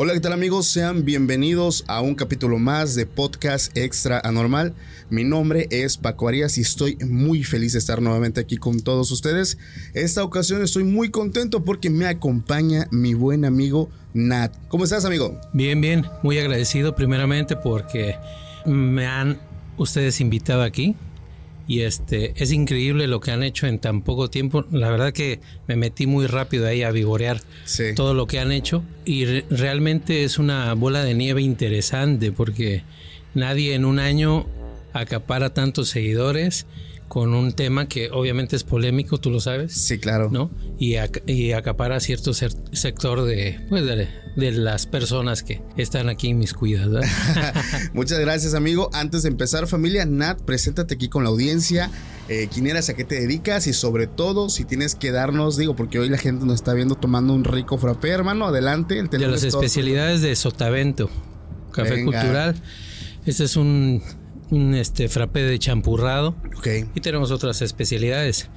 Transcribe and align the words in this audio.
Hola, 0.00 0.12
¿qué 0.12 0.20
tal 0.20 0.32
amigos? 0.32 0.68
Sean 0.68 1.04
bienvenidos 1.04 1.82
a 1.88 2.02
un 2.02 2.14
capítulo 2.14 2.60
más 2.60 2.94
de 2.94 3.04
Podcast 3.04 3.76
Extra 3.76 4.20
Anormal. 4.22 4.72
Mi 5.10 5.24
nombre 5.24 5.66
es 5.72 5.96
Paco 5.96 6.28
Arias 6.28 6.56
y 6.56 6.60
estoy 6.60 6.96
muy 7.04 7.42
feliz 7.42 7.72
de 7.72 7.80
estar 7.80 8.00
nuevamente 8.00 8.40
aquí 8.40 8.58
con 8.58 8.78
todos 8.78 9.10
ustedes. 9.10 9.58
Esta 9.94 10.22
ocasión 10.22 10.62
estoy 10.62 10.84
muy 10.84 11.10
contento 11.10 11.64
porque 11.64 11.90
me 11.90 12.06
acompaña 12.06 12.86
mi 12.92 13.14
buen 13.14 13.44
amigo 13.44 13.90
Nat. 14.14 14.54
¿Cómo 14.68 14.84
estás, 14.84 15.04
amigo? 15.04 15.36
Bien, 15.52 15.80
bien. 15.80 16.06
Muy 16.22 16.38
agradecido 16.38 16.94
primeramente 16.94 17.56
porque 17.56 18.14
me 18.66 19.04
han 19.04 19.40
ustedes 19.78 20.20
invitado 20.20 20.62
aquí 20.62 20.94
y 21.68 21.82
este 21.82 22.32
es 22.42 22.50
increíble 22.50 23.06
lo 23.06 23.20
que 23.20 23.30
han 23.30 23.42
hecho 23.44 23.66
en 23.68 23.78
tan 23.78 24.00
poco 24.02 24.28
tiempo. 24.30 24.64
La 24.72 24.90
verdad 24.90 25.12
que 25.12 25.38
me 25.68 25.76
metí 25.76 26.06
muy 26.06 26.26
rápido 26.26 26.66
ahí 26.66 26.82
a 26.82 26.90
vigorear 26.90 27.40
Sí. 27.64 27.94
todo 27.94 28.14
lo 28.14 28.26
que 28.26 28.40
han 28.40 28.50
hecho 28.50 28.82
y 29.04 29.26
re- 29.26 29.44
realmente 29.50 30.24
es 30.24 30.38
una 30.38 30.72
bola 30.74 31.04
de 31.04 31.14
nieve 31.14 31.42
interesante 31.42 32.32
porque 32.32 32.82
nadie 33.34 33.74
en 33.74 33.84
un 33.84 33.98
año 33.98 34.46
acapara 34.94 35.52
tantos 35.52 35.90
seguidores 35.90 36.66
con 37.08 37.32
un 37.34 37.52
tema 37.52 37.88
que 37.88 38.10
obviamente 38.10 38.54
es 38.54 38.64
polémico, 38.64 39.18
tú 39.18 39.30
lo 39.30 39.40
sabes. 39.40 39.72
Sí, 39.72 39.98
claro. 39.98 40.28
¿no? 40.30 40.50
Y, 40.78 40.92
ac- 40.92 41.22
y 41.26 41.52
acapara 41.52 41.98
cierto 42.00 42.32
sector 42.34 43.24
de, 43.24 43.64
pues, 43.70 43.84
de, 43.86 44.08
de 44.36 44.52
las 44.52 44.86
personas 44.86 45.42
que 45.42 45.62
están 45.76 46.08
aquí 46.10 46.28
inmiscuidas. 46.28 46.90
¿verdad? 46.90 47.08
Muchas 47.94 48.18
gracias, 48.18 48.54
amigo. 48.54 48.90
Antes 48.92 49.22
de 49.22 49.30
empezar, 49.30 49.66
familia, 49.66 50.04
Nat, 50.04 50.40
preséntate 50.42 50.94
aquí 50.94 51.08
con 51.08 51.24
la 51.24 51.30
audiencia. 51.30 51.90
Eh, 52.28 52.48
¿Quién 52.52 52.66
eres? 52.66 52.90
¿A 52.90 52.94
qué 52.94 53.04
te 53.04 53.18
dedicas? 53.18 53.66
Y 53.66 53.72
sobre 53.72 54.06
todo, 54.06 54.50
si 54.50 54.66
tienes 54.66 54.94
que 54.94 55.10
darnos, 55.10 55.56
digo, 55.56 55.74
porque 55.74 55.98
hoy 55.98 56.10
la 56.10 56.18
gente 56.18 56.44
nos 56.44 56.56
está 56.56 56.74
viendo 56.74 56.94
tomando 56.94 57.32
un 57.32 57.44
rico 57.44 57.78
frappé, 57.78 58.10
hermano. 58.10 58.44
Adelante. 58.46 58.98
El 58.98 59.08
de 59.08 59.18
las 59.26 59.40
todo 59.40 59.62
especialidades 59.62 60.20
de 60.20 60.36
Sotavento, 60.36 61.08
café 61.72 61.92
Venga. 61.94 62.20
cultural. 62.20 62.62
Este 63.24 63.44
es 63.44 63.56
un, 63.56 64.02
un 64.50 64.74
este, 64.74 65.08
frappé 65.08 65.42
de 65.42 65.58
champurrado. 65.58 66.34
Ok. 66.56 66.68
Y 66.94 67.00
tenemos 67.00 67.30
otras 67.30 67.62
especialidades. 67.62 68.48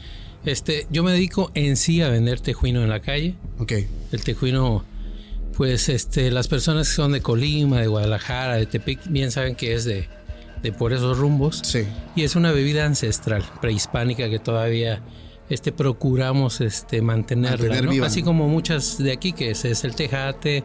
Este, 0.45 0.87
yo 0.89 1.03
me 1.03 1.11
dedico 1.11 1.51
en 1.53 1.77
sí 1.77 2.01
a 2.01 2.09
vender 2.09 2.39
tejuino 2.39 2.81
en 2.81 2.89
la 2.89 3.01
calle. 3.01 3.35
Ok. 3.59 3.73
El 4.11 4.23
tejuino, 4.23 4.83
pues 5.55 5.89
este, 5.89 6.31
las 6.31 6.47
personas 6.47 6.89
que 6.89 6.95
son 6.95 7.11
de 7.11 7.21
Colima, 7.21 7.79
de 7.79 7.87
Guadalajara, 7.87 8.55
de 8.55 8.65
Tepic, 8.65 8.99
bien 9.07 9.31
saben 9.31 9.55
que 9.55 9.73
es 9.73 9.85
de, 9.85 10.07
de 10.63 10.71
por 10.71 10.93
esos 10.93 11.17
rumbos. 11.17 11.61
Sí. 11.63 11.85
Y 12.15 12.23
es 12.23 12.35
una 12.35 12.51
bebida 12.51 12.85
ancestral, 12.85 13.43
prehispánica, 13.61 14.29
que 14.29 14.39
todavía 14.39 15.01
este, 15.49 15.71
procuramos 15.71 16.61
este, 16.61 17.01
mantenerla. 17.01 17.57
Mantener 17.57 17.85
¿no? 17.85 17.91
viva. 17.91 18.07
Así 18.07 18.23
como 18.23 18.47
muchas 18.47 18.97
de 18.97 19.11
aquí, 19.11 19.33
que 19.33 19.51
es, 19.51 19.65
es 19.65 19.83
el 19.83 19.95
tejate, 19.95 20.63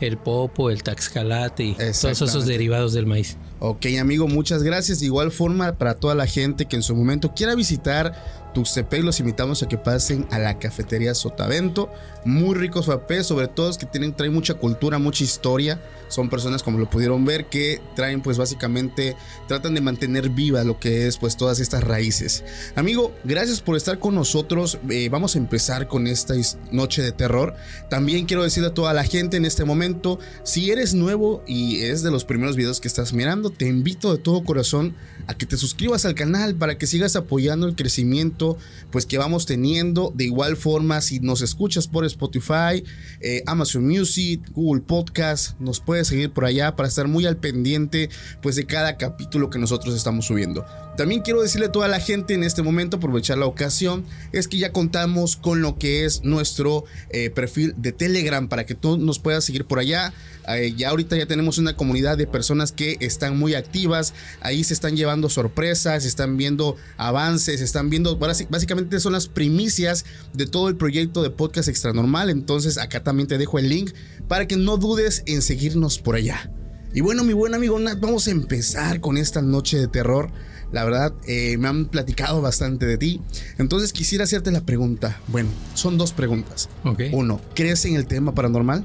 el 0.00 0.18
popo, 0.18 0.70
el 0.70 0.82
taxcalate 0.82 1.64
y 1.64 1.74
todos 1.74 2.22
esos 2.22 2.46
derivados 2.46 2.92
del 2.92 3.06
maíz. 3.06 3.36
Ok, 3.58 3.86
amigo, 4.00 4.28
muchas 4.28 4.62
gracias. 4.62 5.00
De 5.00 5.06
igual 5.06 5.32
forma, 5.32 5.72
para 5.78 5.94
toda 5.94 6.14
la 6.14 6.26
gente 6.26 6.66
que 6.66 6.76
en 6.76 6.82
su 6.82 6.94
momento 6.94 7.32
quiera 7.34 7.54
visitar 7.54 8.45
Tuxtepec, 8.56 9.04
los 9.04 9.20
invitamos 9.20 9.62
a 9.62 9.68
que 9.68 9.76
pasen 9.76 10.26
a 10.30 10.38
la 10.38 10.58
cafetería 10.58 11.14
Sotavento. 11.14 11.90
Muy 12.24 12.54
ricos 12.54 12.86
frappés, 12.86 13.26
sobre 13.26 13.48
todo 13.48 13.68
es 13.68 13.76
que 13.76 13.84
tienen, 13.84 14.16
traen 14.16 14.32
mucha 14.32 14.54
cultura, 14.54 14.98
mucha 14.98 15.24
historia. 15.24 15.78
Son 16.08 16.30
personas, 16.30 16.62
como 16.62 16.78
lo 16.78 16.88
pudieron 16.88 17.26
ver, 17.26 17.50
que 17.50 17.82
traen, 17.94 18.22
pues 18.22 18.38
básicamente, 18.38 19.14
tratan 19.46 19.74
de 19.74 19.82
mantener 19.82 20.30
viva 20.30 20.64
lo 20.64 20.80
que 20.80 21.06
es, 21.06 21.18
pues, 21.18 21.36
todas 21.36 21.60
estas 21.60 21.84
raíces. 21.84 22.44
Amigo, 22.76 23.12
gracias 23.24 23.60
por 23.60 23.76
estar 23.76 23.98
con 23.98 24.14
nosotros. 24.14 24.78
Eh, 24.88 25.10
vamos 25.10 25.34
a 25.34 25.38
empezar 25.38 25.86
con 25.86 26.06
esta 26.06 26.32
noche 26.70 27.02
de 27.02 27.12
terror. 27.12 27.54
También 27.90 28.24
quiero 28.24 28.42
decirle 28.42 28.70
a 28.70 28.74
toda 28.74 28.94
la 28.94 29.04
gente 29.04 29.36
en 29.36 29.44
este 29.44 29.66
momento, 29.66 30.18
si 30.44 30.70
eres 30.70 30.94
nuevo 30.94 31.42
y 31.46 31.82
es 31.82 32.02
de 32.02 32.10
los 32.10 32.24
primeros 32.24 32.56
videos 32.56 32.80
que 32.80 32.88
estás 32.88 33.12
mirando, 33.12 33.50
te 33.50 33.66
invito 33.66 34.16
de 34.16 34.18
todo 34.18 34.44
corazón 34.44 34.94
a 35.26 35.34
que 35.34 35.44
te 35.44 35.58
suscribas 35.58 36.06
al 36.06 36.14
canal 36.14 36.54
para 36.54 36.78
que 36.78 36.86
sigas 36.86 37.16
apoyando 37.16 37.66
el 37.66 37.74
crecimiento 37.74 38.45
pues 38.90 39.06
que 39.06 39.18
vamos 39.18 39.46
teniendo. 39.46 40.12
De 40.14 40.24
igual 40.24 40.56
forma, 40.56 41.00
si 41.00 41.20
nos 41.20 41.42
escuchas 41.42 41.88
por 41.88 42.04
Spotify, 42.04 42.84
eh, 43.20 43.42
Amazon 43.46 43.86
Music, 43.86 44.40
Google 44.52 44.82
Podcast, 44.82 45.58
nos 45.58 45.80
puedes 45.80 46.08
seguir 46.08 46.30
por 46.30 46.44
allá 46.44 46.76
para 46.76 46.88
estar 46.88 47.08
muy 47.08 47.26
al 47.26 47.36
pendiente 47.36 48.08
pues 48.42 48.56
de 48.56 48.64
cada 48.66 48.96
capítulo 48.96 49.50
que 49.50 49.58
nosotros 49.58 49.94
estamos 49.94 50.26
subiendo. 50.26 50.64
También 50.96 51.20
quiero 51.20 51.42
decirle 51.42 51.66
a 51.66 51.72
toda 51.72 51.88
la 51.88 52.00
gente 52.00 52.34
en 52.34 52.42
este 52.42 52.62
momento, 52.62 52.96
aprovechar 52.96 53.36
la 53.36 53.46
ocasión, 53.46 54.04
es 54.32 54.48
que 54.48 54.56
ya 54.56 54.72
contamos 54.72 55.36
con 55.36 55.60
lo 55.60 55.78
que 55.78 56.06
es 56.06 56.24
nuestro 56.24 56.84
eh, 57.10 57.28
perfil 57.30 57.74
de 57.76 57.92
Telegram 57.92 58.48
para 58.48 58.64
que 58.64 58.74
tú 58.74 58.96
nos 58.96 59.18
puedas 59.18 59.44
seguir 59.44 59.66
por 59.66 59.78
allá. 59.78 60.14
Eh, 60.48 60.74
ya 60.76 60.90
ahorita 60.90 61.16
ya 61.16 61.26
tenemos 61.26 61.58
una 61.58 61.76
comunidad 61.76 62.16
de 62.16 62.26
personas 62.26 62.72
que 62.72 62.96
están 63.00 63.36
muy 63.38 63.54
activas, 63.54 64.14
ahí 64.40 64.64
se 64.64 64.74
están 64.74 64.96
llevando 64.96 65.28
sorpresas, 65.28 66.04
están 66.04 66.36
viendo 66.36 66.76
avances, 66.96 67.60
están 67.60 67.90
viendo, 67.90 68.16
básicamente 68.16 69.00
son 69.00 69.12
las 69.12 69.28
primicias 69.28 70.04
de 70.32 70.46
todo 70.46 70.68
el 70.68 70.76
proyecto 70.76 71.22
de 71.22 71.30
Podcast 71.30 71.68
Extra 71.68 71.92
Normal, 71.92 72.30
entonces 72.30 72.78
acá 72.78 73.02
también 73.02 73.26
te 73.26 73.38
dejo 73.38 73.58
el 73.58 73.68
link 73.68 73.92
para 74.28 74.46
que 74.46 74.56
no 74.56 74.76
dudes 74.76 75.22
en 75.26 75.42
seguirnos 75.42 75.98
por 75.98 76.14
allá. 76.14 76.50
Y 76.96 77.02
bueno, 77.02 77.24
mi 77.24 77.34
buen 77.34 77.54
amigo 77.54 77.78
Nat, 77.78 78.00
vamos 78.00 78.26
a 78.26 78.30
empezar 78.30 79.00
con 79.00 79.18
esta 79.18 79.42
noche 79.42 79.76
de 79.78 79.86
terror. 79.86 80.30
La 80.72 80.84
verdad, 80.84 81.12
eh, 81.26 81.56
me 81.58 81.68
han 81.68 81.86
platicado 81.86 82.42
bastante 82.42 82.86
de 82.86 82.98
ti. 82.98 83.20
Entonces 83.58 83.92
quisiera 83.92 84.24
hacerte 84.24 84.50
la 84.50 84.62
pregunta. 84.62 85.20
Bueno, 85.28 85.48
son 85.74 85.96
dos 85.96 86.12
preguntas. 86.12 86.68
Ok. 86.84 87.02
Uno, 87.12 87.40
¿crees 87.54 87.84
en 87.84 87.94
el 87.96 88.06
tema 88.06 88.34
paranormal? 88.34 88.84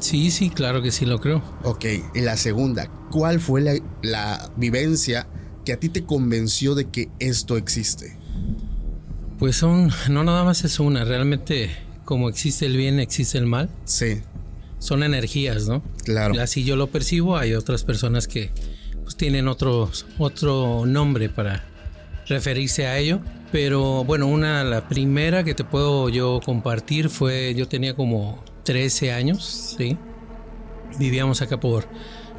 Sí, 0.00 0.30
sí, 0.32 0.50
claro 0.50 0.82
que 0.82 0.90
sí 0.90 1.06
lo 1.06 1.20
creo. 1.20 1.42
Ok. 1.62 1.84
Y 2.14 2.20
la 2.22 2.36
segunda, 2.36 2.88
¿cuál 3.10 3.38
fue 3.40 3.60
la, 3.60 3.74
la 4.02 4.50
vivencia 4.56 5.28
que 5.64 5.72
a 5.72 5.78
ti 5.78 5.88
te 5.88 6.04
convenció 6.04 6.74
de 6.74 6.86
que 6.88 7.08
esto 7.20 7.56
existe? 7.56 8.16
Pues 9.38 9.56
son, 9.56 9.90
no 10.10 10.24
nada 10.24 10.44
más 10.44 10.64
es 10.64 10.80
una, 10.80 11.04
realmente 11.04 11.70
como 12.04 12.28
existe 12.28 12.66
el 12.66 12.76
bien, 12.76 12.98
existe 13.00 13.38
el 13.38 13.46
mal. 13.46 13.70
Sí, 13.84 14.20
Son 14.80 15.02
energías, 15.04 15.68
¿no? 15.68 15.82
claro. 16.04 16.40
Así 16.40 16.64
yo 16.64 16.74
lo 16.74 16.88
percibo, 16.88 17.36
hay 17.36 17.54
otras 17.54 17.84
personas 17.84 18.26
que 18.26 18.50
pues, 19.02 19.16
tienen 19.16 19.48
otro, 19.48 19.90
otro 20.18 20.84
nombre 20.86 21.28
para 21.28 21.64
referirse 22.26 22.86
a 22.86 22.98
ello. 22.98 23.20
Pero 23.50 24.04
bueno, 24.04 24.26
una, 24.26 24.64
la 24.64 24.88
primera 24.88 25.44
que 25.44 25.54
te 25.54 25.64
puedo 25.64 26.08
yo 26.08 26.40
compartir 26.44 27.10
fue, 27.10 27.54
yo 27.54 27.68
tenía 27.68 27.94
como 27.94 28.42
13 28.64 29.12
años, 29.12 29.76
¿sí? 29.76 29.98
Vivíamos 30.98 31.42
acá 31.42 31.60
por, 31.60 31.86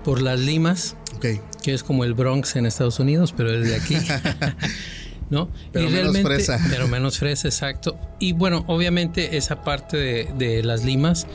por 0.04 0.22
Las 0.22 0.40
Limas, 0.40 0.96
que 1.22 1.74
es 1.74 1.84
como 1.84 2.04
el 2.04 2.16
Bronx 2.16 2.56
en 2.56 2.66
Estados 2.66 3.00
Unidos, 3.00 3.34
pero 3.36 3.52
es 3.52 3.68
de 3.68 3.76
aquí. 3.76 3.98
¿No? 5.30 5.50
Pero 5.72 5.90
menos 5.90 6.18
fresa. 6.20 6.60
Pero 6.70 6.88
menos 6.88 7.18
fresa, 7.18 7.48
exacto. 7.48 7.98
Y 8.20 8.34
bueno, 8.34 8.66
obviamente 8.68 9.38
esa 9.38 9.64
parte 9.64 9.98
de, 9.98 10.30
de 10.38 10.64
las 10.64 10.84
limas, 10.84 11.26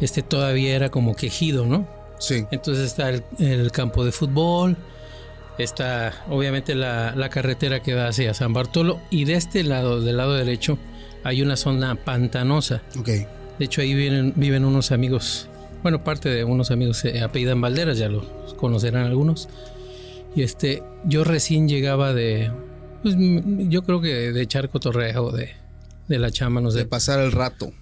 este 0.00 0.22
todavía 0.22 0.76
era 0.76 0.90
como 0.90 1.16
quejido, 1.16 1.66
¿no? 1.66 1.88
Sí. 2.18 2.44
Entonces 2.50 2.86
está 2.86 3.10
el, 3.10 3.22
el 3.38 3.70
campo 3.72 4.04
de 4.04 4.12
fútbol, 4.12 4.76
está 5.58 6.24
obviamente 6.28 6.74
la, 6.74 7.14
la 7.16 7.28
carretera 7.28 7.80
que 7.82 7.94
va 7.94 8.08
hacia 8.08 8.34
San 8.34 8.52
Bartolo 8.52 9.00
y 9.10 9.24
de 9.24 9.34
este 9.34 9.62
lado, 9.62 10.00
del 10.00 10.16
lado 10.16 10.34
derecho, 10.34 10.78
hay 11.22 11.42
una 11.42 11.56
zona 11.56 11.94
pantanosa. 11.96 12.82
Ok. 12.98 13.08
De 13.08 13.64
hecho, 13.66 13.80
ahí 13.80 13.94
viven, 13.94 14.32
viven 14.36 14.64
unos 14.64 14.90
amigos, 14.90 15.48
bueno, 15.82 16.02
parte 16.02 16.28
de 16.28 16.44
unos 16.44 16.70
amigos 16.70 16.98
se 16.98 17.20
apellidan 17.22 17.60
Valderas, 17.60 17.98
ya 17.98 18.08
los 18.08 18.24
conocerán 18.56 19.06
algunos. 19.06 19.48
Y 20.34 20.42
este, 20.42 20.82
yo 21.04 21.22
recién 21.22 21.68
llegaba 21.68 22.12
de, 22.12 22.50
pues 23.02 23.14
yo 23.18 23.82
creo 23.84 24.00
que 24.00 24.32
de 24.32 24.46
Charco 24.48 24.80
Torrejo, 24.80 25.30
de, 25.30 25.50
de 26.08 26.18
la 26.18 26.32
chama, 26.32 26.60
no 26.60 26.72
De 26.72 26.80
sé. 26.80 26.86
pasar 26.86 27.20
el 27.20 27.30
rato. 27.30 27.72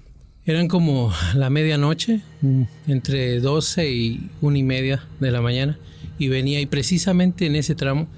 Eran 0.44 0.66
como 0.68 1.12
la 1.34 1.50
medianoche, 1.50 2.20
mm, 2.40 2.62
entre 2.88 3.38
12 3.40 3.90
y 3.90 4.30
una 4.40 4.58
y 4.58 4.62
media 4.64 5.04
de 5.20 5.30
la 5.30 5.40
mañana, 5.40 5.78
y 6.18 6.28
venía, 6.28 6.60
y 6.60 6.66
precisamente 6.66 7.46
en 7.46 7.54
ese 7.56 7.74
tramo, 7.74 8.08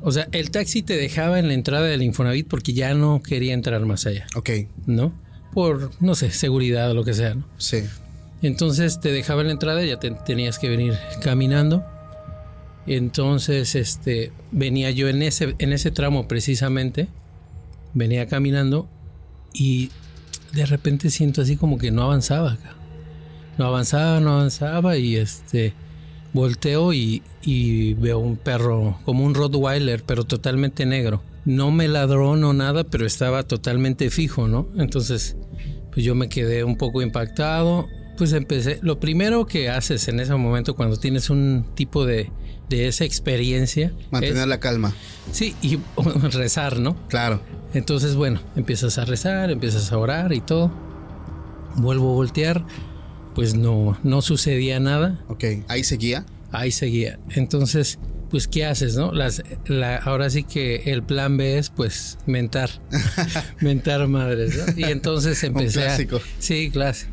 o 0.00 0.12
sea, 0.12 0.28
el 0.32 0.50
taxi 0.52 0.82
te 0.82 0.96
dejaba 0.96 1.38
en 1.40 1.48
la 1.48 1.54
entrada 1.54 1.86
del 1.86 2.02
Infonavit 2.02 2.46
porque 2.46 2.72
ya 2.72 2.94
no 2.94 3.20
quería 3.20 3.54
entrar 3.54 3.84
más 3.84 4.06
allá, 4.06 4.26
Ok. 4.36 4.50
¿no? 4.86 5.12
Por, 5.52 5.90
no 6.00 6.14
sé, 6.14 6.30
seguridad 6.30 6.90
o 6.90 6.94
lo 6.94 7.04
que 7.04 7.14
sea, 7.14 7.34
¿no? 7.34 7.44
Sí. 7.58 7.78
Entonces 8.42 9.00
te 9.00 9.10
dejaba 9.10 9.40
en 9.40 9.48
la 9.48 9.52
entrada 9.54 9.82
y 9.84 9.88
ya 9.88 9.98
te- 9.98 10.10
tenías 10.10 10.58
que 10.58 10.68
venir 10.68 10.94
caminando. 11.22 11.84
Entonces, 12.86 13.74
este, 13.74 14.30
venía 14.52 14.90
yo 14.92 15.08
en 15.08 15.22
ese, 15.22 15.56
en 15.58 15.72
ese 15.72 15.90
tramo 15.90 16.28
precisamente, 16.28 17.08
venía 17.94 18.26
caminando 18.26 18.88
y 19.52 19.90
de 20.56 20.66
repente 20.66 21.10
siento 21.10 21.42
así 21.42 21.56
como 21.56 21.78
que 21.78 21.90
no 21.90 22.02
avanzaba 22.02 22.52
acá. 22.52 22.74
No 23.58 23.66
avanzaba, 23.66 24.20
no 24.20 24.32
avanzaba 24.34 24.96
y 24.98 25.16
este, 25.16 25.72
volteo 26.32 26.92
y, 26.92 27.22
y 27.42 27.94
veo 27.94 28.18
un 28.18 28.36
perro 28.36 28.98
como 29.04 29.24
un 29.24 29.34
Rottweiler, 29.34 30.02
pero 30.04 30.24
totalmente 30.24 30.84
negro. 30.84 31.22
No 31.44 31.70
me 31.70 31.88
ladró, 31.88 32.36
no 32.36 32.52
nada, 32.52 32.84
pero 32.84 33.06
estaba 33.06 33.44
totalmente 33.44 34.10
fijo, 34.10 34.48
¿no? 34.48 34.66
Entonces, 34.76 35.36
pues 35.92 36.04
yo 36.04 36.14
me 36.14 36.28
quedé 36.28 36.64
un 36.64 36.76
poco 36.76 37.00
impactado. 37.02 37.86
Pues 38.18 38.32
empecé. 38.32 38.78
Lo 38.82 38.98
primero 38.98 39.46
que 39.46 39.68
haces 39.68 40.08
en 40.08 40.20
ese 40.20 40.34
momento 40.34 40.74
cuando 40.74 40.96
tienes 40.98 41.28
un 41.30 41.66
tipo 41.74 42.04
de, 42.06 42.30
de 42.68 42.88
esa 42.88 43.04
experiencia. 43.04 43.92
Mantener 44.10 44.38
es- 44.38 44.46
la 44.48 44.58
calma. 44.58 44.92
Sí, 45.32 45.54
y 45.62 45.78
rezar, 46.32 46.78
¿no? 46.80 46.96
Claro. 47.08 47.40
Entonces, 47.76 48.14
bueno, 48.14 48.40
empiezas 48.56 48.96
a 48.96 49.04
rezar, 49.04 49.50
empiezas 49.50 49.92
a 49.92 49.98
orar 49.98 50.32
y 50.32 50.40
todo. 50.40 50.72
Vuelvo 51.74 52.10
a 52.10 52.14
voltear, 52.14 52.64
pues 53.34 53.54
no, 53.54 53.98
no 54.02 54.22
sucedía 54.22 54.80
nada. 54.80 55.22
Ok. 55.28 55.44
Ahí 55.68 55.84
seguía. 55.84 56.24
Ahí 56.52 56.72
seguía. 56.72 57.18
Entonces, 57.28 57.98
pues, 58.30 58.48
¿qué 58.48 58.64
haces, 58.64 58.96
no? 58.96 59.12
Las, 59.12 59.42
la, 59.66 59.98
ahora 59.98 60.30
sí 60.30 60.42
que 60.42 60.84
el 60.86 61.02
plan 61.02 61.36
B 61.36 61.58
es, 61.58 61.68
pues, 61.68 62.16
mentar. 62.24 62.70
mentar 63.60 64.08
madres, 64.08 64.56
¿no? 64.56 64.72
Y 64.74 64.84
entonces 64.84 65.44
empecé 65.44 65.82
clásico. 65.82 66.16
a... 66.16 66.20
Sí, 66.38 66.70
clásico. 66.70 67.12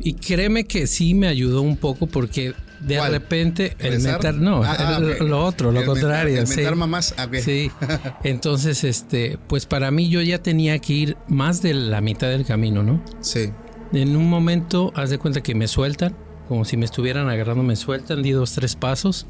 Y 0.00 0.14
créeme 0.14 0.64
que 0.64 0.88
sí 0.88 1.14
me 1.14 1.28
ayudó 1.28 1.62
un 1.62 1.76
poco 1.76 2.08
porque 2.08 2.52
de 2.86 2.96
¿Cuál? 2.98 3.12
repente 3.12 3.76
el 3.78 3.92
¿Rezar? 3.94 4.12
mentar, 4.12 4.34
no, 4.34 4.62
Ah, 4.62 4.76
ah, 4.78 4.98
el- 5.00 5.26
lo 5.28 5.44
otro, 5.44 5.72
lo 5.72 5.80
El 5.80 5.86
contrario. 5.86 6.38
el 6.40 6.46
sí. 6.46 6.62
mamás. 6.74 7.14
Ah. 7.16 7.26
Sí. 7.42 7.70
Entonces, 8.24 8.84
este, 8.84 9.38
pues 9.46 9.66
para 9.66 9.90
mí 9.90 10.08
yo 10.08 10.20
ya 10.22 10.38
tenía 10.42 10.78
que 10.78 10.92
ir 10.92 11.16
más 11.28 11.62
de 11.62 11.74
la 11.74 12.00
mitad 12.00 12.28
del 12.28 12.44
camino, 12.44 12.82
¿no? 12.82 13.02
Sí. 13.20 13.50
En 13.92 14.16
un 14.16 14.28
momento, 14.28 14.92
haz 14.96 15.10
de 15.10 15.18
cuenta 15.18 15.42
que 15.42 15.54
me 15.54 15.68
sueltan, 15.68 16.16
como 16.48 16.64
si 16.64 16.76
me 16.76 16.84
estuvieran 16.84 17.28
agarrando, 17.28 17.62
me 17.62 17.76
sueltan, 17.76 18.22
di 18.22 18.32
dos, 18.32 18.52
tres 18.52 18.76
pasos. 18.76 19.26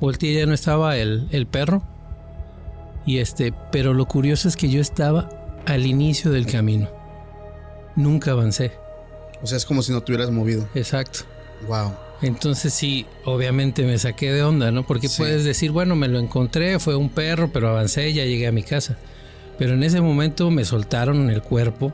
Volteé 0.00 0.32
y 0.32 0.34
ya 0.36 0.46
no 0.46 0.54
estaba 0.54 0.96
el, 0.96 1.26
el 1.32 1.46
perro. 1.46 1.82
Y 3.04 3.18
este, 3.18 3.52
pero 3.72 3.94
lo 3.94 4.06
curioso 4.06 4.48
es 4.48 4.56
que 4.56 4.68
yo 4.68 4.80
estaba 4.80 5.28
al 5.66 5.86
inicio 5.86 6.30
del 6.30 6.46
camino. 6.46 6.88
Nunca 7.94 8.32
avancé. 8.32 8.72
O 9.42 9.46
sea, 9.46 9.56
es 9.58 9.64
como 9.66 9.82
si 9.82 9.92
no 9.92 10.02
te 10.02 10.12
hubieras 10.12 10.30
movido. 10.30 10.68
Exacto. 10.74 11.20
Wow. 11.68 11.92
Entonces 12.22 12.72
sí, 12.72 13.06
obviamente 13.24 13.84
me 13.84 13.98
saqué 13.98 14.32
de 14.32 14.42
onda, 14.42 14.70
¿no? 14.70 14.86
Porque 14.86 15.08
Sí. 15.08 15.16
puedes 15.18 15.44
decir, 15.44 15.70
bueno, 15.70 15.96
me 15.96 16.08
lo 16.08 16.18
encontré, 16.18 16.78
fue 16.78 16.96
un 16.96 17.10
perro, 17.10 17.50
pero 17.52 17.68
avancé 17.68 18.12
ya 18.12 18.24
llegué 18.24 18.46
a 18.46 18.52
mi 18.52 18.62
casa. 18.62 18.96
Pero 19.58 19.74
en 19.74 19.82
ese 19.82 20.00
momento 20.00 20.50
me 20.50 20.64
soltaron 20.64 21.30
el 21.30 21.42
cuerpo, 21.42 21.92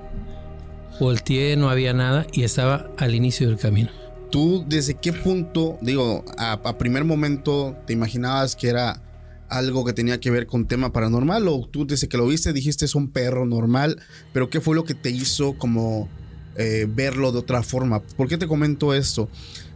volteé, 1.00 1.56
no 1.56 1.70
había 1.70 1.93
nada 1.93 2.26
y 2.32 2.44
estaba 2.44 2.91
al 2.99 3.14
inicio 3.14 3.49
del 3.49 3.59
camino. 3.59 3.91
¿Tú 4.31 4.64
desde 4.67 4.94
qué 4.94 5.12
punto, 5.12 5.79
digo, 5.81 6.25
a, 6.38 6.53
a 6.53 6.79
primer 6.79 7.05
momento 7.05 7.76
te 7.87 7.93
imaginabas 7.93 8.56
que 8.56 8.69
era 8.69 9.03
algo 9.49 9.85
que 9.85 9.93
tenía 9.93 10.19
que 10.19 10.31
ver 10.31 10.47
con 10.47 10.67
tema 10.67 10.93
paranormal 10.93 11.47
o 11.49 11.69
tú 11.70 11.87
desde 11.87 12.09
que 12.09 12.17
lo 12.17 12.26
viste 12.26 12.53
dijiste 12.55 12.87
es 12.87 12.94
un 12.94 13.11
perro 13.11 13.44
normal, 13.44 14.00
pero 14.32 14.49
qué 14.49 14.61
fue 14.62 14.75
lo 14.75 14.85
que 14.85 14.94
te 14.94 15.11
hizo 15.11 15.53
como 15.59 16.09
eh, 16.56 16.87
verlo 16.88 17.32
de 17.32 17.38
otra 17.38 17.62
forma? 17.62 18.00
¿Por 18.00 18.28
qué 18.28 18.38
te 18.38 18.46
comento 18.46 18.94
esto? 18.94 19.28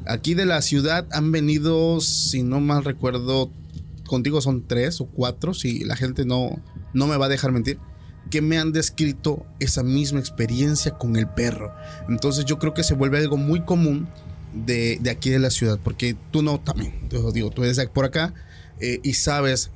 Aquí 0.07 0.35
de 0.35 0.47
la 0.47 0.63
ciudad 0.63 1.07
han 1.13 1.33
venido, 1.33 2.01
si 2.01 2.43
no 2.43 2.61
mal 2.61 2.85
recuerdo, 2.85 3.51
contigo 4.07 4.41
son 4.41 4.67
tres 4.67 5.01
o 5.01 5.07
cuatro, 5.07 5.55
si 5.55 5.85
la 5.85 5.97
gente 5.97 6.25
no, 6.25 6.63
no 6.93 7.07
me 7.07 7.17
va 7.17 7.27
a 7.27 7.29
dejar 7.29 7.53
mentir, 7.53 7.79
que 8.31 8.41
me 8.41 8.59
han 8.59 8.73
descrito 8.73 9.47
esa 9.61 9.83
misma 9.83 10.21
experiencia 10.21 10.93
con 10.93 11.17
el 11.17 11.29
perro. 11.29 11.73
Entonces 12.09 12.45
yo 12.45 12.59
creo 12.59 12.75
que 12.75 12.85
se 12.85 12.95
vuelve 12.95 13.19
algo 13.19 13.37
muy 13.37 13.65
común 13.65 14.09
de, 14.53 14.99
de 15.01 15.11
aquí 15.11 15.31
de 15.31 15.39
la 15.39 15.51
ciudad, 15.51 15.79
porque 15.83 16.17
tú 16.31 16.43
no 16.43 16.61
también, 16.61 17.09
yo 17.11 17.33
digo, 17.33 17.51
tú 17.51 17.65
eres 17.65 17.79
por 17.89 18.05
acá 18.05 18.35
eh, 18.81 19.01
y 19.03 19.15
sabes 19.15 19.71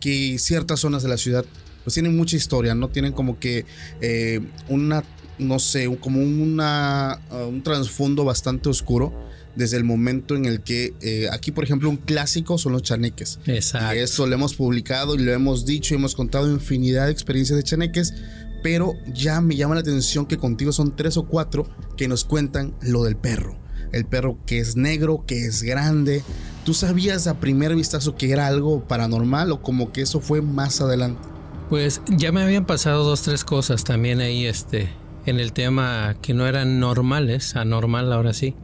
que 0.00 0.38
ciertas 0.38 0.80
zonas 0.80 1.02
de 1.02 1.08
la 1.08 1.16
ciudad 1.16 1.44
pues 1.84 1.94
tienen 1.94 2.16
mucha 2.16 2.36
historia, 2.36 2.74
¿no? 2.74 2.88
Tienen 2.88 3.12
como 3.12 3.38
que 3.38 3.66
eh, 4.00 4.40
una, 4.68 5.04
no 5.38 5.58
sé, 5.58 5.88
como 6.00 6.20
una, 6.20 7.20
uh, 7.30 7.48
un 7.48 7.62
trasfondo 7.62 8.24
bastante 8.24 8.68
oscuro 8.68 9.12
desde 9.56 9.76
el 9.76 9.84
momento 9.84 10.34
en 10.36 10.46
el 10.46 10.62
que 10.62 10.94
eh, 11.00 11.28
aquí, 11.32 11.52
por 11.52 11.64
ejemplo, 11.64 11.88
un 11.88 11.96
clásico 11.96 12.58
son 12.58 12.72
los 12.72 12.82
chaneques. 12.82 13.38
Exacto. 13.46 13.94
Y 13.94 13.98
esto 13.98 14.26
lo 14.26 14.34
hemos 14.34 14.54
publicado 14.54 15.14
y 15.14 15.18
lo 15.18 15.32
hemos 15.32 15.64
dicho 15.64 15.94
y 15.94 15.96
hemos 15.96 16.14
contado 16.14 16.50
infinidad 16.50 17.06
de 17.06 17.12
experiencias 17.12 17.56
de 17.56 17.62
chaneques, 17.62 18.14
pero 18.62 18.94
ya 19.12 19.40
me 19.40 19.56
llama 19.56 19.74
la 19.74 19.82
atención 19.82 20.26
que 20.26 20.38
contigo 20.38 20.72
son 20.72 20.96
tres 20.96 21.16
o 21.16 21.26
cuatro 21.26 21.68
que 21.96 22.08
nos 22.08 22.24
cuentan 22.24 22.74
lo 22.80 23.04
del 23.04 23.16
perro. 23.16 23.58
El 23.92 24.06
perro 24.06 24.38
que 24.44 24.58
es 24.58 24.74
negro, 24.74 25.24
que 25.26 25.44
es 25.44 25.62
grande. 25.62 26.24
¿Tú 26.64 26.74
sabías 26.74 27.26
a 27.28 27.38
primer 27.38 27.76
vistazo 27.76 28.16
que 28.16 28.32
era 28.32 28.48
algo 28.48 28.88
paranormal 28.88 29.52
o 29.52 29.62
como 29.62 29.92
que 29.92 30.02
eso 30.02 30.20
fue 30.20 30.42
más 30.42 30.80
adelante? 30.80 31.20
Pues 31.68 32.00
ya 32.08 32.32
me 32.32 32.42
habían 32.42 32.66
pasado 32.66 33.04
dos, 33.04 33.22
tres 33.22 33.44
cosas 33.44 33.84
también 33.84 34.20
ahí, 34.20 34.46
este, 34.46 34.88
en 35.26 35.40
el 35.40 35.52
tema 35.52 36.16
que 36.22 36.34
no 36.34 36.46
eran 36.46 36.78
normales, 36.80 37.56
anormal 37.56 38.12
ahora 38.12 38.32
sí. 38.32 38.54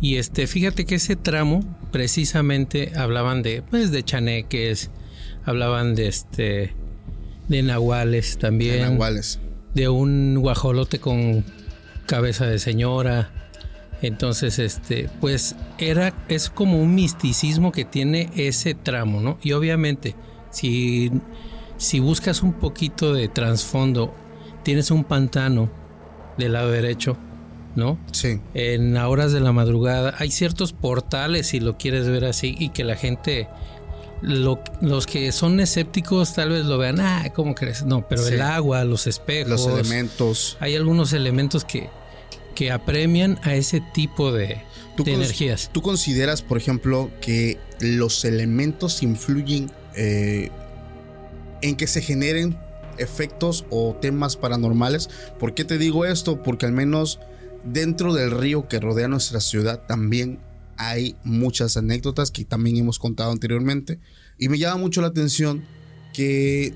Y 0.00 0.16
este, 0.16 0.46
fíjate 0.46 0.84
que 0.84 0.96
ese 0.96 1.16
tramo 1.16 1.60
precisamente 1.90 2.92
hablaban 2.96 3.42
de, 3.42 3.62
pues, 3.62 3.90
de 3.90 4.02
chaneques, 4.02 4.90
hablaban 5.44 5.94
de 5.94 6.08
este, 6.08 6.74
de 7.48 7.62
nahuales 7.62 8.38
también, 8.38 8.76
En 8.76 8.92
Nahuales. 8.92 9.40
de 9.74 9.88
un 9.88 10.36
guajolote 10.38 11.00
con 11.00 11.44
cabeza 12.06 12.46
de 12.46 12.58
señora. 12.58 13.30
Entonces, 14.00 14.60
este, 14.60 15.10
pues 15.20 15.56
era, 15.78 16.14
es 16.28 16.50
como 16.50 16.80
un 16.80 16.94
misticismo 16.94 17.72
que 17.72 17.84
tiene 17.84 18.30
ese 18.36 18.74
tramo, 18.74 19.20
¿no? 19.20 19.38
Y 19.42 19.52
obviamente, 19.52 20.14
si, 20.50 21.10
si 21.78 21.98
buscas 21.98 22.44
un 22.44 22.52
poquito 22.52 23.12
de 23.12 23.26
trasfondo, 23.26 24.14
tienes 24.68 24.90
un 24.90 25.02
pantano 25.02 25.70
del 26.36 26.52
lado 26.52 26.70
derecho, 26.70 27.16
¿no? 27.74 27.98
Sí. 28.12 28.38
En 28.52 28.94
horas 28.98 29.32
de 29.32 29.40
la 29.40 29.50
madrugada 29.50 30.14
hay 30.18 30.30
ciertos 30.30 30.74
portales, 30.74 31.46
si 31.46 31.58
lo 31.58 31.78
quieres 31.78 32.06
ver 32.06 32.26
así, 32.26 32.54
y 32.58 32.68
que 32.68 32.84
la 32.84 32.94
gente, 32.94 33.48
lo- 34.20 34.60
los 34.82 35.06
que 35.06 35.32
son 35.32 35.58
escépticos 35.60 36.34
tal 36.34 36.50
vez 36.50 36.66
lo 36.66 36.76
vean, 36.76 37.00
ah, 37.00 37.32
¿cómo 37.34 37.54
crees? 37.54 37.82
No, 37.86 38.06
pero 38.06 38.22
Sí. 38.22 38.34
el 38.34 38.42
agua, 38.42 38.84
los 38.84 39.06
espejos, 39.06 39.48
Los 39.48 39.66
elementos. 39.68 40.58
hay 40.60 40.76
algunos 40.76 41.14
elementos 41.14 41.64
que, 41.64 41.88
que 42.54 42.70
apremian 42.70 43.38
a 43.44 43.54
ese 43.54 43.80
tipo 43.94 44.32
de, 44.32 44.60
¿Tú 44.98 45.04
de 45.04 45.12
cons- 45.12 45.14
energías. 45.14 45.70
¿Tú 45.72 45.80
consideras, 45.80 46.42
por 46.42 46.58
ejemplo, 46.58 47.10
que 47.22 47.56
los 47.80 48.22
elementos 48.26 49.02
influyen 49.02 49.70
eh, 49.96 50.50
en 51.62 51.74
que 51.74 51.86
se 51.86 52.02
generen 52.02 52.58
efectos 52.98 53.64
o 53.70 53.96
temas 54.00 54.36
paranormales? 54.36 55.08
¿Por 55.38 55.54
qué 55.54 55.64
te 55.64 55.78
digo 55.78 56.04
esto? 56.04 56.42
Porque 56.42 56.66
al 56.66 56.72
menos 56.72 57.20
dentro 57.64 58.14
del 58.14 58.30
río 58.30 58.68
que 58.68 58.80
rodea 58.80 59.08
nuestra 59.08 59.40
ciudad 59.40 59.86
también 59.86 60.40
hay 60.76 61.16
muchas 61.24 61.76
anécdotas 61.76 62.30
que 62.30 62.44
también 62.44 62.76
hemos 62.76 62.98
contado 62.98 63.32
anteriormente. 63.32 63.98
Y 64.38 64.48
me 64.48 64.58
llama 64.58 64.76
mucho 64.76 65.00
la 65.00 65.08
atención 65.08 65.64
que, 66.12 66.72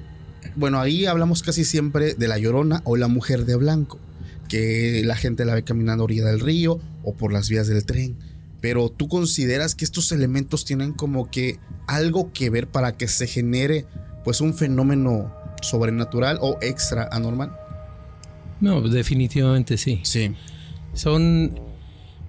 bueno, 0.56 0.80
ahí 0.80 1.06
hablamos 1.06 1.42
casi 1.42 1.64
siempre 1.64 2.14
de 2.14 2.28
la 2.28 2.38
llorona 2.38 2.82
o 2.84 2.96
la 2.96 3.08
mujer 3.08 3.44
de 3.44 3.54
blanco, 3.54 4.00
que 4.48 5.02
la 5.04 5.14
gente 5.14 5.44
la 5.44 5.54
ve 5.54 5.62
caminando 5.62 6.02
a 6.02 6.04
orilla 6.04 6.26
del 6.26 6.40
río 6.40 6.80
o 7.04 7.14
por 7.14 7.32
las 7.32 7.48
vías 7.48 7.68
del 7.68 7.84
tren. 7.86 8.16
pero 8.62 8.90
tú 8.90 9.08
consideras 9.08 9.74
que 9.74 9.84
estos 9.84 10.12
elementos 10.12 10.64
tienen 10.64 10.92
como 10.92 11.28
que 11.30 11.58
algo 11.88 12.32
que 12.32 12.48
ver 12.48 12.68
para 12.68 12.96
que 12.96 13.08
se 13.08 13.26
genere 13.26 13.86
pues 14.24 14.40
un 14.40 14.54
fenómeno 14.54 15.34
sobrenatural 15.62 16.38
o 16.40 16.58
extra 16.60 17.08
anormal. 17.10 17.56
No, 18.60 18.80
definitivamente 18.82 19.78
sí. 19.78 20.00
Sí. 20.04 20.34
Son 20.94 21.58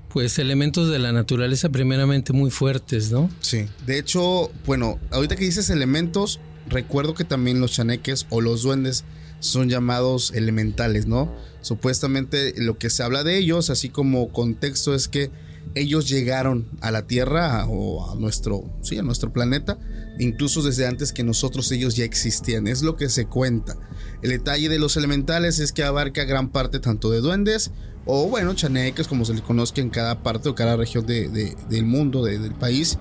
pues 0.09 0.37
elementos 0.37 0.89
de 0.89 0.99
la 0.99 1.11
naturaleza 1.11 1.69
primeramente 1.69 2.33
muy 2.33 2.51
fuertes, 2.51 3.11
¿no? 3.11 3.29
Sí. 3.39 3.65
De 3.85 3.97
hecho, 3.97 4.51
bueno, 4.65 4.99
ahorita 5.11 5.35
que 5.35 5.43
dices 5.43 5.69
elementos, 5.71 6.39
recuerdo 6.69 7.15
que 7.15 7.23
también 7.23 7.59
los 7.59 7.71
chaneques 7.71 8.27
o 8.29 8.39
los 8.39 8.61
duendes 8.61 9.05
son 9.39 9.69
llamados 9.69 10.31
elementales, 10.35 11.07
¿no? 11.07 11.33
Supuestamente 11.61 12.53
lo 12.57 12.77
que 12.77 12.89
se 12.89 13.03
habla 13.03 13.23
de 13.23 13.37
ellos, 13.37 13.69
así 13.69 13.89
como 13.89 14.29
contexto, 14.29 14.93
es 14.93 15.07
que 15.07 15.31
ellos 15.75 16.07
llegaron 16.07 16.67
a 16.81 16.91
la 16.91 17.07
Tierra 17.07 17.65
o 17.67 18.11
a 18.11 18.15
nuestro, 18.15 18.63
sí, 18.81 18.97
a 18.97 19.03
nuestro 19.03 19.33
planeta, 19.33 19.77
incluso 20.19 20.61
desde 20.61 20.87
antes 20.87 21.13
que 21.13 21.23
nosotros 21.23 21.71
ellos 21.71 21.95
ya 21.95 22.05
existían, 22.05 22.67
es 22.67 22.83
lo 22.83 22.95
que 22.95 23.09
se 23.09 23.25
cuenta. 23.25 23.75
El 24.21 24.29
detalle 24.29 24.69
de 24.69 24.79
los 24.79 24.97
elementales 24.97 25.59
es 25.59 25.71
que 25.71 25.83
abarca 25.83 26.23
gran 26.23 26.49
parte 26.49 26.79
tanto 26.79 27.09
de 27.09 27.19
duendes 27.19 27.71
o 28.05 28.27
bueno, 28.27 28.53
chaneques 28.53 29.07
como 29.07 29.25
se 29.25 29.33
les 29.33 29.41
conozca 29.41 29.81
en 29.81 29.89
cada 29.89 30.23
parte 30.23 30.49
o 30.49 30.55
cada 30.55 30.75
región 30.75 31.05
del 31.05 31.85
mundo, 31.85 32.23
del 32.23 32.53
país, 32.53 32.99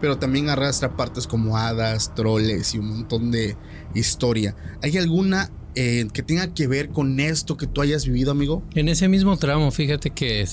pero 0.00 0.18
también 0.18 0.50
arrastra 0.50 0.96
partes 0.96 1.26
como 1.26 1.56
hadas, 1.56 2.14
troles 2.14 2.74
y 2.74 2.78
un 2.78 2.88
montón 2.88 3.30
de 3.30 3.56
historia. 3.94 4.54
¿Hay 4.82 4.98
alguna 4.98 5.50
eh, 5.74 6.06
que 6.12 6.22
tenga 6.22 6.52
que 6.52 6.66
ver 6.66 6.90
con 6.90 7.18
esto 7.18 7.56
que 7.56 7.66
tú 7.66 7.80
hayas 7.80 8.04
vivido, 8.04 8.30
amigo? 8.30 8.62
En 8.74 8.88
ese 8.88 9.08
mismo 9.08 9.36
tramo, 9.38 9.70
fíjate 9.70 10.10
que 10.10 10.46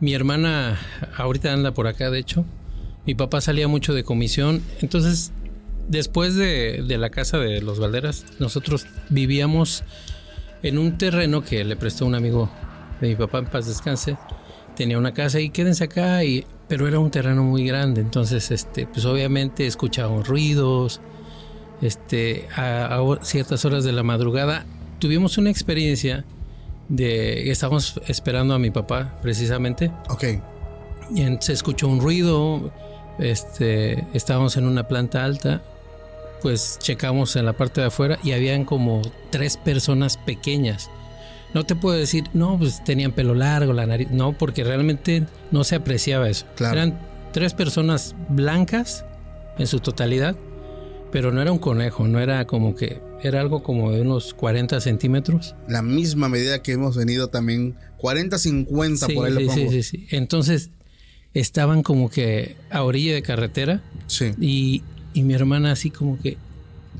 mi 0.00 0.14
hermana 0.14 0.78
ahorita 1.16 1.52
anda 1.52 1.74
por 1.74 1.88
acá, 1.88 2.10
de 2.10 2.20
hecho. 2.20 2.44
Mi 3.08 3.14
papá 3.14 3.40
salía 3.40 3.68
mucho 3.68 3.94
de 3.94 4.04
comisión. 4.04 4.62
Entonces, 4.82 5.32
después 5.88 6.34
de, 6.34 6.84
la 6.86 7.08
casa 7.08 7.38
de 7.38 7.62
los 7.62 7.80
Valderas, 7.80 8.26
nosotros 8.38 8.86
vivíamos 9.08 9.82
en 10.62 10.76
un 10.76 10.98
terreno 10.98 11.42
que 11.42 11.64
le 11.64 11.74
prestó 11.74 12.04
un 12.04 12.14
amigo 12.14 12.50
de 13.00 13.08
mi 13.08 13.14
papá 13.14 13.38
en 13.38 13.46
paz 13.46 13.66
descanse. 13.66 14.18
Tenía 14.76 14.98
una 14.98 15.14
casa 15.14 15.40
y 15.40 15.48
quédense 15.48 15.84
acá, 15.84 16.22
y, 16.22 16.44
pero 16.68 16.86
era 16.86 16.98
un 16.98 17.10
terreno 17.10 17.44
muy 17.44 17.66
grande. 17.66 18.02
Entonces, 18.02 18.50
este, 18.50 18.86
pues 18.86 19.06
obviamente 19.06 19.66
escuchábamos 19.66 20.28
ruidos. 20.28 21.00
Este, 21.80 22.46
a 22.56 23.02
ciertas 23.22 23.64
horas 23.64 23.84
de 23.84 23.92
la 23.92 24.02
madrugada 24.02 24.66
tuvimos 24.98 25.38
una 25.38 25.48
experiencia 25.48 26.26
de 26.90 27.50
estábamos 27.50 28.02
esperando 28.06 28.52
a 28.52 28.58
mi 28.58 28.70
papá 28.70 29.18
precisamente. 29.22 29.90
Ok. 30.10 30.24
Y 31.14 31.24
se 31.40 31.54
escuchó 31.54 31.88
un 31.88 32.02
ruido, 32.02 32.70
este, 33.18 34.06
estábamos 34.14 34.56
en 34.56 34.66
una 34.66 34.88
planta 34.88 35.24
alta, 35.24 35.62
pues 36.42 36.78
checamos 36.80 37.36
en 37.36 37.44
la 37.46 37.54
parte 37.54 37.80
de 37.80 37.88
afuera 37.88 38.18
y 38.22 38.32
habían 38.32 38.64
como 38.64 39.02
tres 39.30 39.56
personas 39.56 40.16
pequeñas. 40.16 40.90
No 41.54 41.64
te 41.64 41.74
puedo 41.74 41.96
decir, 41.96 42.24
no, 42.34 42.58
pues 42.58 42.84
tenían 42.84 43.12
pelo 43.12 43.34
largo, 43.34 43.72
la 43.72 43.86
nariz, 43.86 44.10
no, 44.10 44.36
porque 44.36 44.64
realmente 44.64 45.26
no 45.50 45.64
se 45.64 45.76
apreciaba 45.76 46.28
eso. 46.28 46.46
Eran 46.60 46.98
tres 47.32 47.54
personas 47.54 48.14
blancas 48.28 49.04
en 49.58 49.66
su 49.66 49.80
totalidad, 49.80 50.36
pero 51.10 51.32
no 51.32 51.40
era 51.40 51.50
un 51.50 51.58
conejo, 51.58 52.06
no 52.06 52.20
era 52.20 52.46
como 52.46 52.74
que 52.74 53.00
era 53.22 53.40
algo 53.40 53.62
como 53.62 53.90
de 53.90 54.02
unos 54.02 54.34
40 54.34 54.80
centímetros. 54.80 55.56
La 55.66 55.82
misma 55.82 56.28
medida 56.28 56.62
que 56.62 56.72
hemos 56.72 56.96
venido 56.96 57.28
también, 57.28 57.76
40, 57.96 58.38
50 58.38 59.08
por 59.08 59.26
ahí 59.26 59.32
lo 59.32 59.40
pongo. 59.40 59.54
Sí, 59.54 59.68
sí, 59.70 59.82
sí. 59.82 60.06
Entonces 60.10 60.70
estaban 61.40 61.82
como 61.82 62.10
que 62.10 62.56
a 62.70 62.82
orilla 62.82 63.14
de 63.14 63.22
carretera. 63.22 63.82
Sí. 64.06 64.32
Y, 64.40 64.82
y 65.14 65.22
mi 65.22 65.34
hermana 65.34 65.72
así 65.72 65.90
como 65.90 66.18
que, 66.18 66.36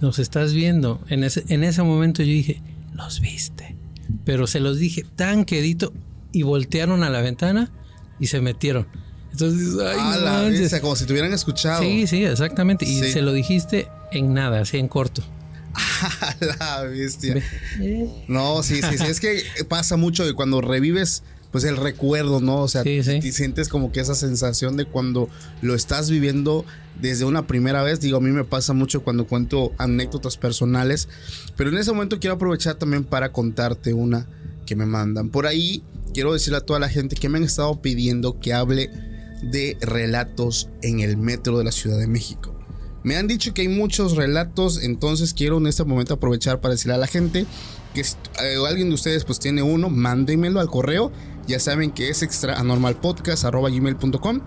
nos 0.00 0.18
estás 0.18 0.52
viendo. 0.52 1.00
En 1.08 1.24
ese, 1.24 1.44
en 1.48 1.64
ese 1.64 1.82
momento 1.82 2.22
yo 2.22 2.28
dije, 2.28 2.62
los 2.94 3.20
viste. 3.20 3.76
Pero 4.24 4.46
se 4.46 4.60
los 4.60 4.78
dije 4.78 5.04
tan 5.16 5.44
quedito 5.44 5.92
y 6.32 6.42
voltearon 6.42 7.02
a 7.02 7.10
la 7.10 7.20
ventana 7.20 7.70
y 8.18 8.28
se 8.28 8.40
metieron. 8.40 8.86
Entonces, 9.32 9.74
ay, 9.80 10.80
como 10.80 10.96
si 10.96 11.04
te 11.04 11.12
hubieran 11.12 11.32
escuchado. 11.32 11.82
Sí, 11.82 12.06
sí, 12.06 12.24
exactamente. 12.24 12.84
Y 12.84 12.96
se 12.96 13.22
lo 13.22 13.32
dijiste 13.32 13.88
en 14.10 14.34
nada, 14.34 14.60
así 14.60 14.78
en 14.78 14.88
corto. 14.88 15.22
la 16.40 16.82
bestia. 16.82 17.42
No, 18.26 18.62
sí, 18.62 18.80
sí, 18.82 18.98
sí. 18.98 19.04
Es 19.04 19.20
que 19.20 19.42
pasa 19.68 19.96
mucho 19.96 20.26
de 20.26 20.32
cuando 20.34 20.60
revives, 20.60 21.22
pues 21.50 21.64
el 21.64 21.76
recuerdo, 21.76 22.40
¿no? 22.40 22.62
O 22.62 22.68
sea, 22.68 22.82
sientes 22.82 23.68
como 23.68 23.90
que 23.90 24.00
esa 24.00 24.14
sensación 24.14 24.76
de 24.76 24.84
cuando 24.84 25.28
lo 25.62 25.74
estás 25.74 26.10
viviendo 26.10 26.64
desde 27.00 27.24
una 27.24 27.46
primera 27.46 27.82
vez. 27.82 28.00
Digo, 28.00 28.18
a 28.18 28.20
mí 28.20 28.30
me 28.30 28.44
pasa 28.44 28.72
mucho 28.72 29.02
cuando 29.02 29.26
cuento 29.26 29.72
anécdotas 29.78 30.36
personales. 30.36 31.08
Pero 31.56 31.70
en 31.70 31.78
ese 31.78 31.92
momento 31.92 32.20
quiero 32.20 32.34
aprovechar 32.34 32.74
también 32.74 33.04
para 33.04 33.32
contarte 33.32 33.94
una 33.94 34.26
que 34.66 34.76
me 34.76 34.86
mandan. 34.86 35.30
Por 35.30 35.46
ahí 35.46 35.82
quiero 36.12 36.32
decirle 36.32 36.58
a 36.58 36.62
toda 36.62 36.80
la 36.80 36.88
gente 36.88 37.16
que 37.16 37.28
me 37.28 37.38
han 37.38 37.44
estado 37.44 37.80
pidiendo 37.80 38.38
que 38.40 38.52
hable 38.52 38.90
de 39.42 39.78
relatos 39.80 40.68
en 40.82 41.00
el 41.00 41.16
metro 41.16 41.58
de 41.58 41.64
la 41.64 41.72
Ciudad 41.72 41.98
de 41.98 42.06
México. 42.06 42.54
Me 43.04 43.16
han 43.16 43.28
dicho 43.28 43.54
que 43.54 43.62
hay 43.62 43.68
muchos 43.68 44.16
relatos, 44.16 44.82
entonces 44.82 45.32
quiero 45.32 45.58
en 45.58 45.68
este 45.68 45.84
momento 45.84 46.14
aprovechar 46.14 46.60
para 46.60 46.74
decirle 46.74 46.94
a 46.94 46.98
la 46.98 47.06
gente 47.06 47.46
que 47.94 48.04
si 48.04 48.16
eh, 48.42 48.56
alguien 48.68 48.88
de 48.88 48.94
ustedes 48.94 49.24
pues 49.24 49.38
tiene 49.38 49.62
uno, 49.62 49.88
mándenmelo 49.88 50.60
al 50.60 50.68
correo. 50.68 51.12
Ya 51.48 51.58
saben 51.58 51.90
que 51.90 52.10
es 52.10 52.22
extra 52.22 52.62
gmail.com 52.62 54.40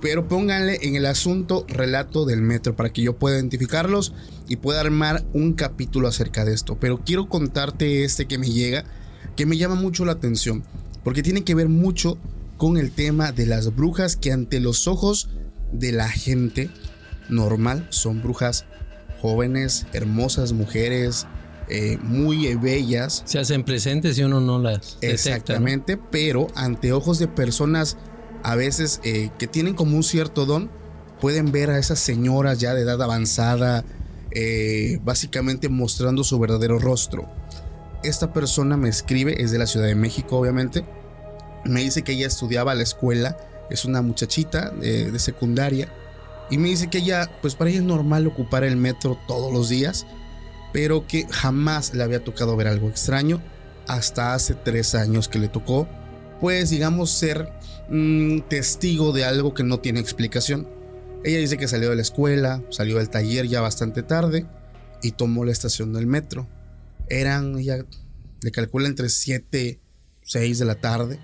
pero 0.00 0.28
pónganle 0.28 0.78
en 0.82 0.94
el 0.94 1.06
asunto 1.06 1.64
relato 1.68 2.24
del 2.24 2.40
metro 2.40 2.76
para 2.76 2.92
que 2.92 3.02
yo 3.02 3.16
pueda 3.16 3.36
identificarlos 3.36 4.12
y 4.46 4.56
pueda 4.56 4.80
armar 4.80 5.24
un 5.32 5.54
capítulo 5.54 6.06
acerca 6.06 6.44
de 6.44 6.54
esto. 6.54 6.76
Pero 6.78 7.00
quiero 7.04 7.28
contarte 7.28 8.04
este 8.04 8.26
que 8.26 8.38
me 8.38 8.50
llega, 8.50 8.84
que 9.36 9.46
me 9.46 9.56
llama 9.56 9.74
mucho 9.74 10.04
la 10.04 10.12
atención, 10.12 10.62
porque 11.02 11.22
tiene 11.22 11.42
que 11.42 11.54
ver 11.54 11.68
mucho 11.68 12.18
con 12.56 12.76
el 12.76 12.92
tema 12.92 13.32
de 13.32 13.46
las 13.46 13.74
brujas 13.74 14.16
que 14.16 14.32
ante 14.32 14.60
los 14.60 14.86
ojos 14.86 15.30
de 15.72 15.92
la 15.92 16.08
gente 16.08 16.70
normal 17.28 17.86
son 17.90 18.22
brujas 18.22 18.66
jóvenes, 19.20 19.86
hermosas 19.92 20.52
mujeres, 20.52 21.26
eh, 21.68 21.98
muy 22.02 22.54
bellas. 22.56 23.22
Se 23.26 23.38
hacen 23.38 23.64
presentes 23.64 24.18
y 24.18 24.22
uno 24.22 24.40
no 24.40 24.58
las 24.58 24.98
Exactamente, 25.00 25.96
pero 25.96 26.48
ante 26.54 26.92
ojos 26.92 27.18
de 27.18 27.28
personas 27.28 27.96
a 28.42 28.54
veces 28.54 29.00
eh, 29.04 29.30
que 29.38 29.46
tienen 29.46 29.74
como 29.74 29.96
un 29.96 30.02
cierto 30.02 30.46
don, 30.46 30.70
pueden 31.20 31.52
ver 31.52 31.70
a 31.70 31.78
esas 31.78 31.98
señoras 31.98 32.58
ya 32.58 32.74
de 32.74 32.82
edad 32.82 33.02
avanzada, 33.02 33.84
eh, 34.30 35.00
básicamente 35.04 35.68
mostrando 35.68 36.24
su 36.24 36.38
verdadero 36.38 36.78
rostro. 36.78 37.28
Esta 38.02 38.32
persona 38.32 38.76
me 38.76 38.88
escribe, 38.88 39.42
es 39.42 39.50
de 39.50 39.58
la 39.58 39.66
Ciudad 39.66 39.86
de 39.86 39.94
México 39.94 40.38
obviamente, 40.38 40.84
me 41.64 41.80
dice 41.80 42.02
que 42.02 42.12
ella 42.12 42.26
estudiaba 42.26 42.72
a 42.72 42.74
la 42.74 42.82
escuela, 42.82 43.36
es 43.70 43.84
una 43.84 44.02
muchachita 44.02 44.70
de, 44.70 45.18
secundaria, 45.18 45.88
y 46.50 46.58
me 46.58 46.68
dice 46.68 46.88
que 46.88 46.98
ella, 46.98 47.28
pues 47.42 47.54
para 47.54 47.70
ella 47.70 47.80
es 47.80 47.84
normal 47.84 48.26
ocupar 48.26 48.64
el 48.64 48.76
metro 48.76 49.18
todos 49.26 49.52
los 49.52 49.68
días, 49.68 50.06
pero 50.72 51.06
que 51.06 51.26
jamás 51.30 51.94
le 51.94 52.02
había 52.02 52.24
tocado 52.24 52.56
ver 52.56 52.68
algo 52.68 52.88
extraño 52.88 53.40
hasta 53.86 54.34
hace 54.34 54.54
tres 54.54 54.94
años 54.94 55.28
que 55.28 55.38
le 55.38 55.48
tocó, 55.48 55.88
pues 56.40 56.70
digamos 56.70 57.10
ser 57.10 57.50
mm, 57.88 58.40
testigo 58.48 59.12
de 59.12 59.24
algo 59.24 59.54
que 59.54 59.64
no 59.64 59.80
tiene 59.80 60.00
explicación. 60.00 60.68
Ella 61.24 61.38
dice 61.38 61.56
que 61.56 61.68
salió 61.68 61.90
de 61.90 61.96
la 61.96 62.02
escuela, 62.02 62.62
salió 62.70 62.98
del 62.98 63.10
taller 63.10 63.48
ya 63.48 63.60
bastante 63.60 64.02
tarde 64.02 64.46
y 65.02 65.12
tomó 65.12 65.44
la 65.44 65.52
estación 65.52 65.92
del 65.92 66.06
metro. 66.06 66.46
Eran, 67.08 67.58
ella 67.58 67.84
le 68.42 68.50
calcula 68.50 68.86
entre 68.86 69.08
7, 69.08 69.80
6 70.22 70.58
de 70.58 70.64
la 70.64 70.76
tarde. 70.76 71.18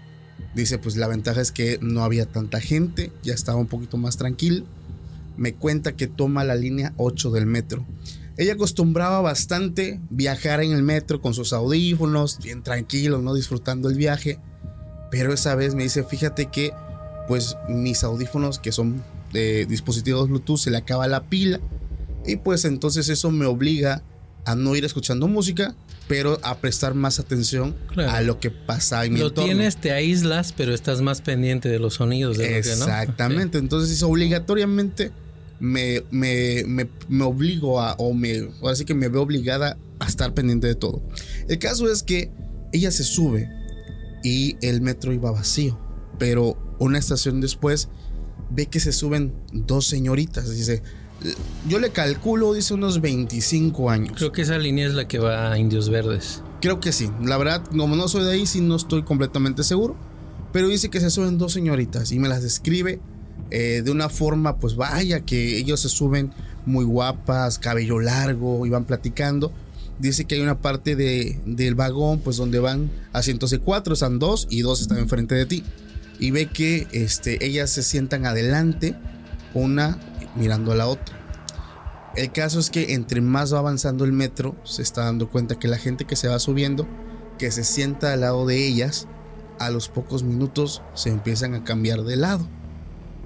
Dice, 0.55 0.79
pues 0.79 0.97
la 0.97 1.07
ventaja 1.07 1.41
es 1.41 1.53
que 1.53 1.79
no 1.81 2.03
había 2.03 2.27
tanta 2.27 2.61
gente, 2.61 3.13
ya 3.23 3.35
estaba 3.35 3.59
un 3.59 3.67
poquito 3.67 3.97
más 3.97 4.17
tranquilo. 4.17 4.65
Me 5.37 5.55
cuenta 5.55 5.97
que 5.97 6.07
toma 6.07 6.45
la 6.45 6.55
línea 6.55 6.93
8 6.97 7.31
del 7.31 7.47
metro. 7.47 7.85
Ella 8.37 8.55
acostumbraba 8.55 9.21
bastante 9.21 10.01
viajar 10.11 10.63
en 10.63 10.73
el 10.73 10.83
metro 10.83 11.21
con 11.21 11.35
sus 11.35 11.53
audífonos, 11.53 12.39
bien 12.43 12.63
tranquilo, 12.63 13.19
¿no? 13.19 13.35
Disfrutando 13.35 13.89
el 13.89 13.97
viaje. 13.97 14.39
Pero 15.11 15.33
esa 15.33 15.55
vez 15.55 15.75
me 15.75 15.85
dice, 15.85 16.03
fíjate 16.03 16.47
que 16.47 16.73
pues 17.29 17.57
mis 17.69 18.03
audífonos 18.05 18.59
que 18.59 18.73
son 18.73 19.03
de 19.33 19.67
dispositivos 19.67 20.29
Bluetooth 20.29 20.59
se 20.59 20.71
le 20.71 20.79
acaba 20.79 21.07
la 21.07 21.25
pila. 21.25 21.61
Y 22.27 22.37
pues 22.37 22.65
entonces 22.65 23.09
eso 23.09 23.31
me 23.31 23.47
obliga 23.47 24.03
a 24.47 24.55
no 24.55 24.75
ir 24.77 24.85
escuchando 24.85 25.29
música, 25.29 25.75
pero 26.09 26.39
a 26.43 26.59
prestar 26.59 26.95
más 26.95 27.19
atención 27.19 27.77
a 27.97 28.21
lo 28.21 28.41
que 28.41 28.51
pasa 28.51 29.05
en 29.05 29.15
mi 29.15 29.21
Lo 29.21 29.33
tienes, 29.33 29.77
te 29.77 29.93
aíslas, 29.93 30.53
pero 30.53 30.75
estás 30.75 31.01
más 31.01 31.21
pendiente 31.23 31.69
de 31.69 31.79
los 31.79 31.95
sonidos. 31.95 32.37
De 32.37 32.59
Exactamente, 32.59 33.59
entonces 33.59 33.91
eso 33.91 34.09
obligatoriamente 34.09 35.13
me, 35.61 36.03
me, 36.11 36.65
me, 36.65 37.25
obligo 37.25 37.81
a, 37.81 37.95
o 37.95 38.13
me, 38.13 38.49
ahora 38.61 38.77
sí 38.77 38.85
que 38.85 38.95
me 38.95 39.09
veo 39.09 39.23
obligada 39.23 39.79
a 39.99 40.07
estar 40.07 40.35
pendiente 40.35 40.67
de 40.67 40.75
todo. 40.75 41.03
El 41.49 41.59
caso 41.59 41.91
es 41.91 42.03
que 42.03 42.31
ella 42.73 42.91
se 42.91 43.05
sube 43.05 43.49
y 44.23 44.57
el 44.63 44.81
metro 44.81 45.13
iba 45.13 45.31
vacío, 45.31 45.79
pero 46.19 46.59
Una 46.81 46.99
estación 46.99 47.41
después 47.41 47.89
ve 48.51 48.67
que 48.67 48.81
se 48.81 48.93
suben 48.93 49.33
dos 49.53 49.87
señoritas. 49.87 50.51
Dice, 50.51 50.83
yo 51.69 51.79
le 51.79 51.91
calculo, 51.91 52.53
dice 52.53 52.75
unos 52.75 53.01
25 53.01 53.91
años. 53.91 54.15
Creo 54.17 54.33
que 54.33 54.43
esa 54.43 54.59
línea 54.59 54.87
es 54.87 54.95
la 54.95 55.07
que 55.07 55.19
va 55.19 55.53
a 55.53 55.59
Indios 55.59 55.89
Verdes. 55.89 56.43
Creo 56.61 56.81
que 56.81 56.93
sí. 56.93 57.11
La 57.23 57.39
verdad, 57.39 57.65
como 57.65 57.95
no 57.95 58.09
soy 58.09 58.25
de 58.25 58.33
ahí, 58.33 58.47
sí 58.47 58.61
no 58.61 58.77
estoy 58.77 59.05
completamente 59.05 59.63
seguro. 59.63 59.97
Pero 60.53 60.69
dice 60.69 60.89
que 60.91 61.01
se 61.01 61.11
suben 61.11 61.39
dos 61.39 61.53
señoritas 61.53 62.13
y 62.13 62.19
me 62.19 62.29
las 62.29 62.43
describe 62.43 63.01
eh, 63.51 63.83
de 63.85 63.91
una 63.91 64.09
forma, 64.09 64.57
pues 64.57 64.77
vaya, 64.77 65.21
que 65.21 65.59
ellos 65.59 65.81
se 65.81 65.89
suben 65.89 66.33
muy 66.67 66.85
guapas, 66.85 67.59
cabello 67.59 68.01
largo, 68.01 68.67
y 68.67 68.71
van 68.71 68.85
platicando. 68.85 69.53
Dice 69.99 70.25
que 70.25 70.35
hay 70.35 70.41
una 70.41 70.59
parte 70.59 70.97
de, 70.97 71.39
del 71.47 71.75
vagón, 71.75 72.21
pues 72.21 72.37
donde 72.37 72.59
van 72.59 72.91
asientos 73.13 73.51
de 73.51 73.61
cuatro, 73.61 73.95
están 73.95 74.19
dos 74.19 74.47
y 74.51 74.63
dos 74.63 74.81
están 74.81 74.99
enfrente 74.99 75.35
de 75.35 75.47
ti. 75.47 75.65
Y 76.19 76.31
ve 76.31 76.47
que 76.47 76.87
este, 76.93 77.45
ellas 77.45 77.71
se 77.71 77.83
sientan 77.83 78.27
adelante, 78.27 78.97
una 79.53 79.99
mirando 80.35 80.73
a 80.73 80.75
la 80.75 80.87
otra. 80.87 81.17
El 82.17 82.31
caso 82.33 82.61
es 82.61 82.71
que 82.71 82.95
entre 82.95 83.21
más 83.21 83.53
va 83.53 83.59
avanzando 83.59 84.05
el 84.05 84.13
metro, 84.13 84.57
se 84.65 84.83
está 84.83 85.05
dando 85.05 85.29
cuenta 85.29 85.59
que 85.59 85.69
la 85.69 85.79
gente 85.79 86.05
que 86.05 86.17
se 86.17 86.29
va 86.29 86.39
subiendo, 86.39 86.87
que 87.39 87.51
se 87.51 87.65
sienta 87.65 88.13
al 88.13 88.21
lado 88.21 88.47
de 88.47 88.67
ellas, 88.67 89.09
a 89.59 89.71
los 89.71 89.89
pocos 89.89 90.23
minutos 90.23 90.83
se 90.95 91.11
empiezan 91.11 91.55
a 91.55 91.65
cambiar 91.65 92.03
de 92.03 92.17
lado. 92.17 92.49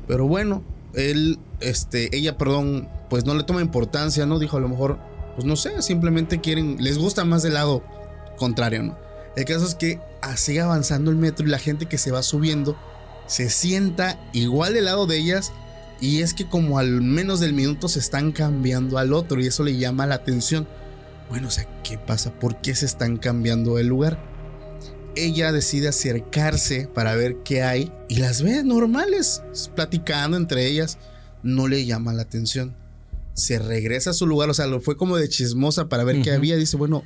Pero 0.09 0.27
bueno, 0.27 0.65
él, 0.95 1.39
este, 1.61 2.17
ella, 2.17 2.37
perdón, 2.37 2.89
pues 3.09 3.25
no 3.25 3.35
le 3.35 3.45
toma 3.45 3.61
importancia, 3.61 4.27
¿no? 4.27 4.39
Dijo 4.39 4.57
a 4.57 4.61
lo 4.61 4.69
mejor, 4.69 4.99
pues 5.37 5.47
no 5.47 5.55
sé, 5.55 5.81
simplemente 5.83 6.41
quieren, 6.41 6.79
les 6.81 6.99
gusta 6.99 7.25
más 7.25 7.43
del 7.45 7.55
lado 7.55 7.85
contrario, 8.37 8.83
¿no? 8.83 8.99
El 9.37 9.45
caso 9.45 9.65
es 9.67 9.77
que 9.77 10.01
sigue 10.37 10.61
avanzando 10.61 11.11
el 11.11 11.17
metro 11.17 11.47
y 11.47 11.51
la 11.51 11.59
gente 11.61 11.87
que 11.87 11.99
se 11.99 12.11
va 12.11 12.23
subiendo 12.23 12.77
se 13.27 13.51
sienta 13.51 14.19
igual 14.33 14.75
del 14.75 14.87
lado 14.87 15.07
de 15.07 15.19
ellas 15.19 15.53
y 16.01 16.23
es 16.23 16.35
que 16.35 16.49
como 16.49 16.79
al 16.79 17.03
menos 17.03 17.39
del 17.39 17.53
minuto 17.53 17.89
se 17.89 17.99
están 17.99 18.33
cambiando 18.33 18.99
al 18.99 19.13
otro 19.13 19.41
y 19.41 19.47
eso 19.47 19.63
le 19.63 19.77
llama 19.77 20.07
la 20.07 20.17
atención. 20.17 20.67
Bueno, 21.29 21.49
o 21.49 21.51
sea, 21.51 21.69
¿qué 21.85 21.99
pasa? 21.99 22.33
¿Por 22.33 22.61
qué 22.61 22.75
se 22.75 22.87
están 22.87 23.19
cambiando 23.19 23.79
el 23.79 23.87
lugar? 23.87 24.19
Ella 25.25 25.53
decide 25.53 25.89
acercarse 25.89 26.89
para 26.95 27.15
ver 27.15 27.39
qué 27.45 27.63
hay 27.63 27.93
y 28.09 28.17
las 28.17 28.43
ve 28.43 28.63
normales, 28.63 29.43
platicando 29.75 30.37
entre 30.37 30.67
ellas. 30.67 30.99
No 31.43 31.69
le 31.69 31.85
llama 31.85 32.13
la 32.13 32.23
atención. 32.23 32.77
Se 33.35 33.59
regresa 33.59 34.11
a 34.11 34.15
su 34.15 34.27
lugar, 34.27 34.51
o 34.51 34.55
sea, 34.55 34.67
lo 34.67 34.81
fue 34.81 34.97
como 34.97 35.17
de 35.17 35.29
chismosa 35.29 35.89
para 35.89 36.05
ver 36.05 36.23
qué 36.23 36.33
había. 36.33 36.57
Dice, 36.57 36.77
bueno, 36.77 37.05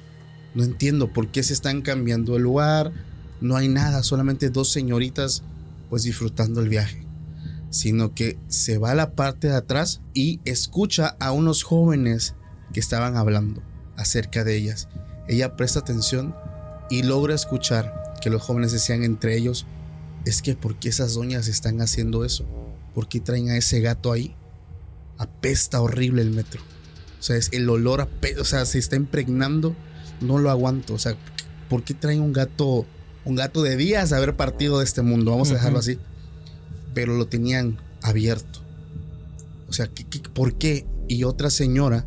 no 0.54 0.64
entiendo 0.64 1.12
por 1.12 1.30
qué 1.30 1.42
se 1.42 1.52
están 1.52 1.82
cambiando 1.82 2.36
el 2.36 2.42
lugar. 2.42 2.92
No 3.40 3.56
hay 3.56 3.68
nada, 3.68 4.02
solamente 4.02 4.50
dos 4.50 4.70
señoritas 4.70 5.42
pues 5.90 6.04
disfrutando 6.04 6.62
el 6.62 6.70
viaje 6.70 7.06
sino 7.72 8.14
que 8.14 8.38
se 8.48 8.76
va 8.76 8.90
a 8.90 8.94
la 8.94 9.14
parte 9.14 9.48
de 9.48 9.56
atrás 9.56 10.02
y 10.12 10.40
escucha 10.44 11.16
a 11.18 11.32
unos 11.32 11.62
jóvenes 11.62 12.34
que 12.74 12.80
estaban 12.80 13.16
hablando 13.16 13.62
acerca 13.96 14.44
de 14.44 14.56
ellas. 14.56 14.88
Ella 15.26 15.56
presta 15.56 15.80
atención 15.80 16.36
y 16.90 17.02
logra 17.02 17.34
escuchar 17.34 18.01
que 18.22 18.30
los 18.30 18.40
jóvenes 18.40 18.72
decían 18.72 19.04
entre 19.04 19.36
ellos, 19.36 19.66
es 20.24 20.40
que 20.40 20.54
¿por 20.54 20.76
qué 20.76 20.88
esas 20.88 21.14
doñas 21.14 21.48
están 21.48 21.82
haciendo 21.82 22.24
eso? 22.24 22.46
¿Por 22.94 23.08
qué 23.08 23.20
traen 23.20 23.50
a 23.50 23.56
ese 23.56 23.80
gato 23.80 24.12
ahí? 24.12 24.34
Apesta 25.18 25.82
horrible 25.82 26.22
el 26.22 26.30
metro. 26.30 26.62
O 27.20 27.22
sea, 27.22 27.36
es 27.36 27.50
el 27.52 27.68
olor 27.68 28.00
a 28.00 28.08
o 28.40 28.44
sea, 28.44 28.64
se 28.64 28.78
está 28.78 28.96
impregnando, 28.96 29.76
no 30.20 30.38
lo 30.38 30.50
aguanto. 30.50 30.94
O 30.94 30.98
sea, 30.98 31.16
¿por 31.68 31.84
qué 31.84 31.92
traen 31.92 32.22
un 32.22 32.32
gato, 32.32 32.86
un 33.26 33.34
gato 33.34 33.62
de 33.62 33.76
días 33.76 34.12
a 34.12 34.16
haber 34.16 34.36
partido 34.36 34.78
de 34.78 34.84
este 34.84 35.02
mundo? 35.02 35.32
Vamos 35.32 35.50
a 35.50 35.54
dejarlo 35.54 35.80
así 35.80 35.98
pero 36.94 37.16
lo 37.16 37.26
tenían 37.26 37.78
abierto. 38.02 38.60
O 39.68 39.72
sea, 39.72 39.90
por 40.34 40.54
qué? 40.54 40.86
Y 41.08 41.24
otra 41.24 41.50
señora 41.50 42.06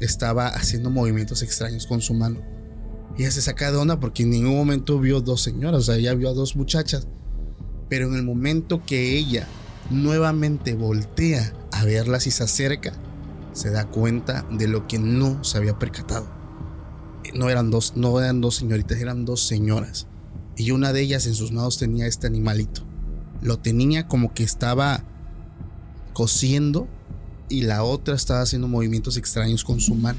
estaba 0.00 0.48
haciendo 0.48 0.90
movimientos 0.90 1.42
extraños 1.42 1.86
con 1.86 2.00
su 2.00 2.14
mano. 2.14 2.40
Ella 3.18 3.30
se 3.30 3.42
saca 3.42 3.70
de 3.70 3.78
onda 3.78 4.00
porque 4.00 4.22
en 4.22 4.30
ningún 4.30 4.56
momento 4.56 4.98
vio 4.98 5.20
dos 5.20 5.42
señoras, 5.42 5.80
o 5.80 5.82
sea, 5.84 5.96
ella 5.96 6.14
vio 6.14 6.30
a 6.30 6.34
dos 6.34 6.56
muchachas. 6.56 7.06
Pero 7.88 8.08
en 8.08 8.14
el 8.14 8.22
momento 8.22 8.82
que 8.86 9.16
ella 9.16 9.46
nuevamente 9.90 10.74
voltea 10.74 11.52
a 11.72 11.84
verlas 11.84 12.26
y 12.26 12.30
se 12.30 12.44
acerca, 12.44 12.92
se 13.52 13.70
da 13.70 13.86
cuenta 13.86 14.46
de 14.50 14.66
lo 14.68 14.86
que 14.86 14.98
no 14.98 15.44
se 15.44 15.58
había 15.58 15.78
percatado. 15.78 16.26
No 17.34 17.50
eran 17.50 17.70
dos, 17.70 17.94
no 17.96 18.18
eran 18.18 18.40
dos 18.40 18.56
señoritas, 18.56 18.98
eran 18.98 19.24
dos 19.24 19.46
señoras. 19.46 20.06
Y 20.56 20.70
una 20.70 20.92
de 20.92 21.02
ellas 21.02 21.26
en 21.26 21.34
sus 21.34 21.52
manos 21.52 21.78
tenía 21.78 22.06
este 22.06 22.26
animalito 22.26 22.82
lo 23.42 23.58
tenía 23.58 24.06
como 24.06 24.32
que 24.32 24.44
estaba 24.44 25.04
cosiendo 26.12 26.88
y 27.48 27.62
la 27.62 27.82
otra 27.82 28.14
estaba 28.14 28.40
haciendo 28.40 28.68
movimientos 28.68 29.16
extraños 29.16 29.64
con 29.64 29.80
su 29.80 29.94
mano. 29.94 30.18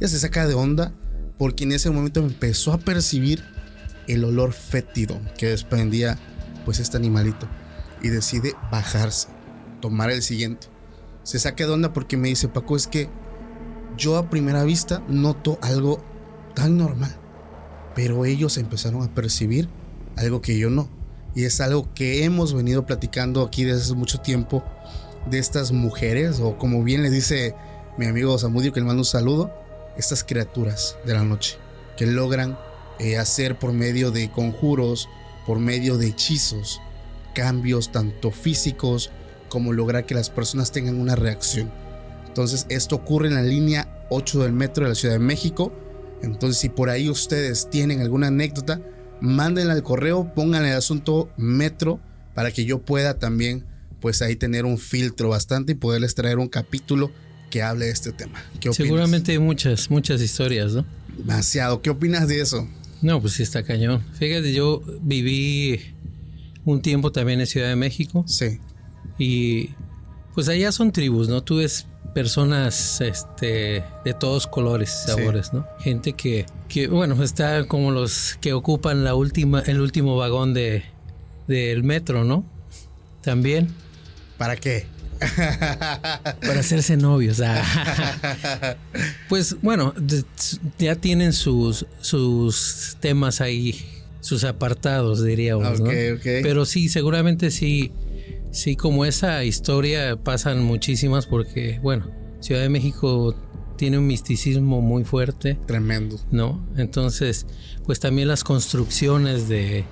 Ya 0.00 0.08
se 0.08 0.18
saca 0.18 0.46
de 0.46 0.54
onda 0.54 0.92
porque 1.38 1.64
en 1.64 1.72
ese 1.72 1.90
momento 1.90 2.20
empezó 2.20 2.72
a 2.72 2.78
percibir 2.78 3.44
el 4.06 4.24
olor 4.24 4.52
fétido 4.52 5.20
que 5.36 5.46
desprendía 5.46 6.18
pues 6.64 6.80
este 6.80 6.96
animalito 6.96 7.48
y 8.02 8.08
decide 8.08 8.54
bajarse, 8.70 9.28
tomar 9.80 10.10
el 10.10 10.22
siguiente. 10.22 10.66
Se 11.22 11.38
saca 11.38 11.66
de 11.66 11.72
onda 11.72 11.92
porque 11.92 12.16
me 12.16 12.28
dice 12.28 12.48
Paco 12.48 12.76
es 12.76 12.86
que 12.86 13.08
yo 13.96 14.16
a 14.16 14.30
primera 14.30 14.64
vista 14.64 15.02
noto 15.08 15.58
algo 15.62 16.02
tan 16.54 16.76
normal, 16.76 17.14
pero 17.94 18.24
ellos 18.24 18.58
empezaron 18.58 19.02
a 19.02 19.14
percibir 19.14 19.68
algo 20.16 20.40
que 20.40 20.58
yo 20.58 20.70
no 20.70 20.88
y 21.34 21.44
es 21.44 21.60
algo 21.60 21.92
que 21.94 22.24
hemos 22.24 22.54
venido 22.54 22.84
platicando 22.84 23.42
aquí 23.42 23.64
desde 23.64 23.82
hace 23.82 23.94
mucho 23.94 24.18
tiempo 24.18 24.64
de 25.30 25.38
estas 25.38 25.72
mujeres, 25.72 26.40
o 26.40 26.58
como 26.58 26.82
bien 26.82 27.02
le 27.02 27.10
dice 27.10 27.54
mi 27.96 28.06
amigo 28.06 28.36
Samudio, 28.38 28.72
que 28.72 28.80
le 28.80 28.86
mando 28.86 29.02
un 29.02 29.04
saludo, 29.04 29.52
estas 29.98 30.24
criaturas 30.24 30.96
de 31.04 31.14
la 31.14 31.24
noche, 31.24 31.58
que 31.96 32.06
logran 32.06 32.58
eh, 32.98 33.18
hacer 33.18 33.58
por 33.58 33.72
medio 33.72 34.10
de 34.10 34.30
conjuros, 34.30 35.08
por 35.46 35.58
medio 35.58 35.98
de 35.98 36.08
hechizos, 36.08 36.80
cambios 37.34 37.92
tanto 37.92 38.30
físicos 38.30 39.10
como 39.48 39.72
lograr 39.72 40.06
que 40.06 40.14
las 40.14 40.30
personas 40.30 40.72
tengan 40.72 41.00
una 41.00 41.16
reacción. 41.16 41.70
Entonces 42.26 42.66
esto 42.68 42.96
ocurre 42.96 43.28
en 43.28 43.34
la 43.34 43.42
línea 43.42 44.06
8 44.10 44.42
del 44.42 44.52
metro 44.52 44.84
de 44.84 44.90
la 44.90 44.94
Ciudad 44.94 45.14
de 45.14 45.20
México. 45.20 45.72
Entonces 46.22 46.60
si 46.60 46.68
por 46.68 46.90
ahí 46.90 47.08
ustedes 47.08 47.68
tienen 47.70 48.00
alguna 48.00 48.28
anécdota, 48.28 48.80
mándenla 49.20 49.72
al 49.72 49.82
correo, 49.82 50.32
pongan 50.34 50.64
el 50.64 50.74
asunto 50.74 51.30
metro 51.36 52.00
para 52.34 52.52
que 52.52 52.64
yo 52.64 52.80
pueda 52.80 53.18
también 53.18 53.64
pues 54.00 54.22
ahí 54.22 54.36
tener 54.36 54.64
un 54.64 54.78
filtro 54.78 55.28
bastante 55.28 55.72
y 55.72 55.74
poderles 55.74 56.14
traer 56.14 56.38
un 56.38 56.48
capítulo 56.48 57.10
que 57.50 57.62
hable 57.62 57.86
de 57.86 57.92
este 57.92 58.12
tema. 58.12 58.42
Seguramente 58.72 59.32
hay 59.32 59.38
muchas, 59.38 59.90
muchas 59.90 60.20
historias, 60.20 60.72
¿no? 60.72 60.84
Demasiado. 61.16 61.82
¿Qué 61.82 61.90
opinas 61.90 62.28
de 62.28 62.40
eso? 62.40 62.68
No, 63.02 63.20
pues 63.20 63.34
sí 63.34 63.42
está 63.42 63.62
cañón. 63.62 64.04
Fíjate, 64.18 64.52
yo 64.52 64.82
viví 65.00 65.80
un 66.64 66.82
tiempo 66.82 67.12
también 67.12 67.40
en 67.40 67.46
Ciudad 67.46 67.68
de 67.68 67.76
México. 67.76 68.24
Sí. 68.26 68.58
Y 69.18 69.70
pues 70.34 70.48
allá 70.48 70.72
son 70.72 70.92
tribus, 70.92 71.28
¿no? 71.28 71.42
Tú 71.42 71.56
ves 71.56 71.86
personas 72.14 73.00
este, 73.00 73.84
de 74.04 74.14
todos 74.14 74.46
colores, 74.46 74.90
sabores, 75.06 75.52
¿no? 75.52 75.66
Gente 75.80 76.12
que, 76.12 76.46
que, 76.68 76.88
bueno, 76.88 77.22
está 77.22 77.66
como 77.66 77.90
los 77.90 78.36
que 78.40 78.52
ocupan 78.52 79.04
la 79.04 79.14
última, 79.14 79.60
el 79.60 79.80
último 79.80 80.16
vagón 80.16 80.54
de, 80.54 80.84
del 81.46 81.84
metro, 81.84 82.24
¿no? 82.24 82.44
También. 83.22 83.68
¿Para 84.36 84.56
qué? 84.56 84.86
Para 86.40 86.60
hacerse 86.60 86.96
novios. 86.96 87.40
Ah. 87.40 88.76
Pues 89.28 89.56
bueno, 89.60 89.94
ya 90.78 90.96
tienen 90.96 91.32
sus, 91.32 91.86
sus 92.00 92.96
temas 93.00 93.40
ahí, 93.42 93.78
sus 94.20 94.44
apartados, 94.44 95.22
diríamos. 95.22 95.80
¿no? 95.80 95.90
Pero 96.22 96.64
sí, 96.64 96.88
seguramente 96.88 97.50
sí 97.50 97.92
Sí, 98.50 98.76
como 98.76 99.04
esa 99.04 99.44
historia 99.44 100.16
pasan 100.16 100.62
muchísimas 100.64 101.26
porque, 101.26 101.78
bueno, 101.82 102.10
Ciudad 102.40 102.62
de 102.62 102.68
México 102.68 103.34
tiene 103.76 103.98
un 103.98 104.06
misticismo 104.06 104.80
muy 104.80 105.04
fuerte. 105.04 105.58
Tremendo. 105.66 106.18
¿No? 106.30 106.66
Entonces, 106.76 107.46
pues 107.84 108.00
también 108.00 108.28
las 108.28 108.44
construcciones 108.44 109.48
de, 109.48 109.84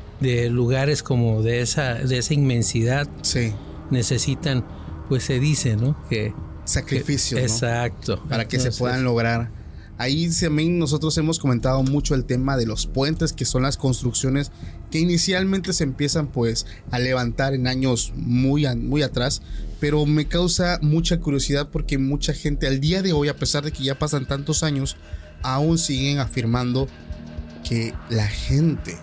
lugares 0.50 1.02
como 1.02 1.42
de 1.42 1.60
esa, 1.60 1.94
de 1.94 2.18
esa 2.18 2.34
inmensidad 2.34 3.08
sí. 3.22 3.52
necesitan, 3.90 4.64
pues 5.08 5.24
se 5.24 5.40
dice, 5.40 5.76
¿no? 5.76 5.96
Que... 6.08 6.34
Sacrificio. 6.64 7.38
Exacto. 7.38 8.20
Para 8.28 8.48
que 8.48 8.58
se 8.58 8.72
puedan 8.72 9.04
lograr 9.04 9.50
Ahí 9.98 10.28
también 10.28 10.78
nosotros 10.78 11.16
hemos 11.16 11.38
comentado 11.38 11.82
mucho 11.82 12.14
el 12.14 12.26
tema 12.26 12.58
de 12.58 12.66
los 12.66 12.86
puentes, 12.86 13.32
que 13.32 13.46
son 13.46 13.62
las 13.62 13.78
construcciones 13.78 14.52
que 14.90 14.98
inicialmente 14.98 15.72
se 15.72 15.84
empiezan 15.84 16.26
pues 16.26 16.66
a 16.90 16.98
levantar 16.98 17.54
en 17.54 17.66
años 17.66 18.12
muy, 18.14 18.66
muy 18.76 19.02
atrás, 19.02 19.40
pero 19.80 20.04
me 20.04 20.26
causa 20.26 20.78
mucha 20.82 21.18
curiosidad 21.18 21.70
porque 21.70 21.96
mucha 21.96 22.34
gente 22.34 22.66
al 22.66 22.80
día 22.80 23.00
de 23.00 23.14
hoy, 23.14 23.28
a 23.28 23.36
pesar 23.36 23.64
de 23.64 23.72
que 23.72 23.84
ya 23.84 23.98
pasan 23.98 24.26
tantos 24.26 24.62
años, 24.62 24.96
aún 25.42 25.78
siguen 25.78 26.18
afirmando 26.18 26.88
que 27.66 27.94
la 28.10 28.28
gente, 28.28 28.98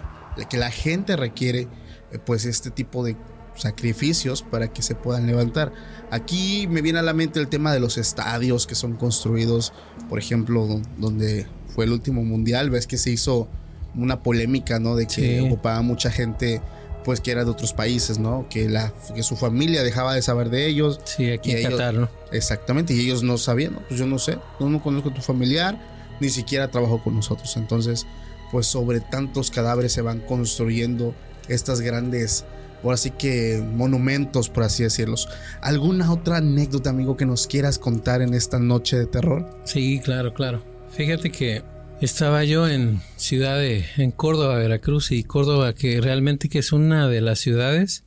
que 0.47 0.57
la 0.57 0.69
gente 0.69 1.15
requiere 1.15 1.67
eh, 2.11 2.19
pues 2.23 2.45
este 2.45 2.69
tipo 2.69 3.03
de 3.03 3.17
sacrificios 3.55 4.41
para 4.41 4.67
que 4.69 4.81
se 4.81 4.95
puedan 4.95 5.27
levantar. 5.27 5.71
Aquí 6.11 6.67
me 6.67 6.81
viene 6.81 6.99
a 6.99 7.03
la 7.03 7.13
mente 7.13 7.39
el 7.39 7.47
tema 7.47 7.73
de 7.73 7.79
los 7.79 7.97
estadios 7.97 8.67
que 8.67 8.75
son 8.75 8.93
construidos, 8.93 9.73
por 10.09 10.19
ejemplo, 10.19 10.81
donde 10.97 11.47
fue 11.67 11.85
el 11.85 11.91
último 11.91 12.23
mundial, 12.23 12.69
ves 12.69 12.87
que 12.87 12.97
se 12.97 13.11
hizo 13.11 13.47
una 13.95 14.21
polémica, 14.23 14.79
¿no? 14.79 14.95
De 14.95 15.07
que 15.07 15.41
ocupaba 15.41 15.81
mucha 15.81 16.11
gente 16.11 16.61
pues 17.03 17.19
que 17.19 17.31
era 17.31 17.43
de 17.43 17.51
otros 17.51 17.73
países, 17.73 18.17
¿no? 18.17 18.47
Que, 18.49 18.69
la, 18.69 18.93
que 19.13 19.23
su 19.23 19.35
familia 19.35 19.83
dejaba 19.83 20.15
de 20.15 20.21
saber 20.21 20.49
de 20.49 20.65
ellos. 20.67 20.99
Sí, 21.03 21.31
aquí 21.31 21.51
en 21.51 21.69
Qatar, 21.69 21.93
¿no? 21.93 22.09
Exactamente, 22.31 22.93
y 22.93 23.01
ellos 23.01 23.23
no 23.23 23.37
sabían, 23.37 23.79
pues 23.87 23.99
yo 23.99 24.07
no 24.07 24.19
sé, 24.19 24.37
no, 24.59 24.81
conozco 24.81 25.09
a 25.09 25.13
tu 25.13 25.21
familiar, 25.21 25.79
ni 26.19 26.29
siquiera 26.29 26.71
trabajo 26.71 27.03
con 27.03 27.15
nosotros. 27.15 27.55
Entonces, 27.57 28.05
pues 28.51 28.67
sobre 28.67 29.01
tantos 29.01 29.51
cadáveres 29.51 29.91
se 29.91 30.01
van 30.01 30.19
construyendo 30.19 31.13
estas 31.47 31.81
grandes, 31.81 32.45
por 32.83 32.93
así 32.93 33.11
que 33.11 33.63
monumentos, 33.75 34.49
por 34.49 34.63
así 34.63 34.83
decirlos. 34.83 35.29
¿Alguna 35.61 36.11
otra 36.11 36.37
anécdota, 36.37 36.89
amigo, 36.89 37.15
que 37.15 37.25
nos 37.25 37.47
quieras 37.47 37.79
contar 37.79 38.21
en 38.21 38.33
esta 38.33 38.59
noche 38.59 38.97
de 38.97 39.05
terror? 39.05 39.49
Sí, 39.63 40.01
claro, 40.03 40.33
claro. 40.33 40.61
Fíjate 40.91 41.31
que 41.31 41.63
estaba 42.01 42.43
yo 42.43 42.67
en 42.67 43.01
ciudad 43.15 43.57
de, 43.57 43.85
en 43.95 44.11
Córdoba, 44.11 44.57
Veracruz, 44.57 45.11
y 45.11 45.23
Córdoba 45.23 45.73
que 45.73 46.01
realmente 46.01 46.49
que 46.49 46.59
es 46.59 46.73
una 46.73 47.07
de 47.07 47.21
las 47.21 47.39
ciudades 47.39 48.03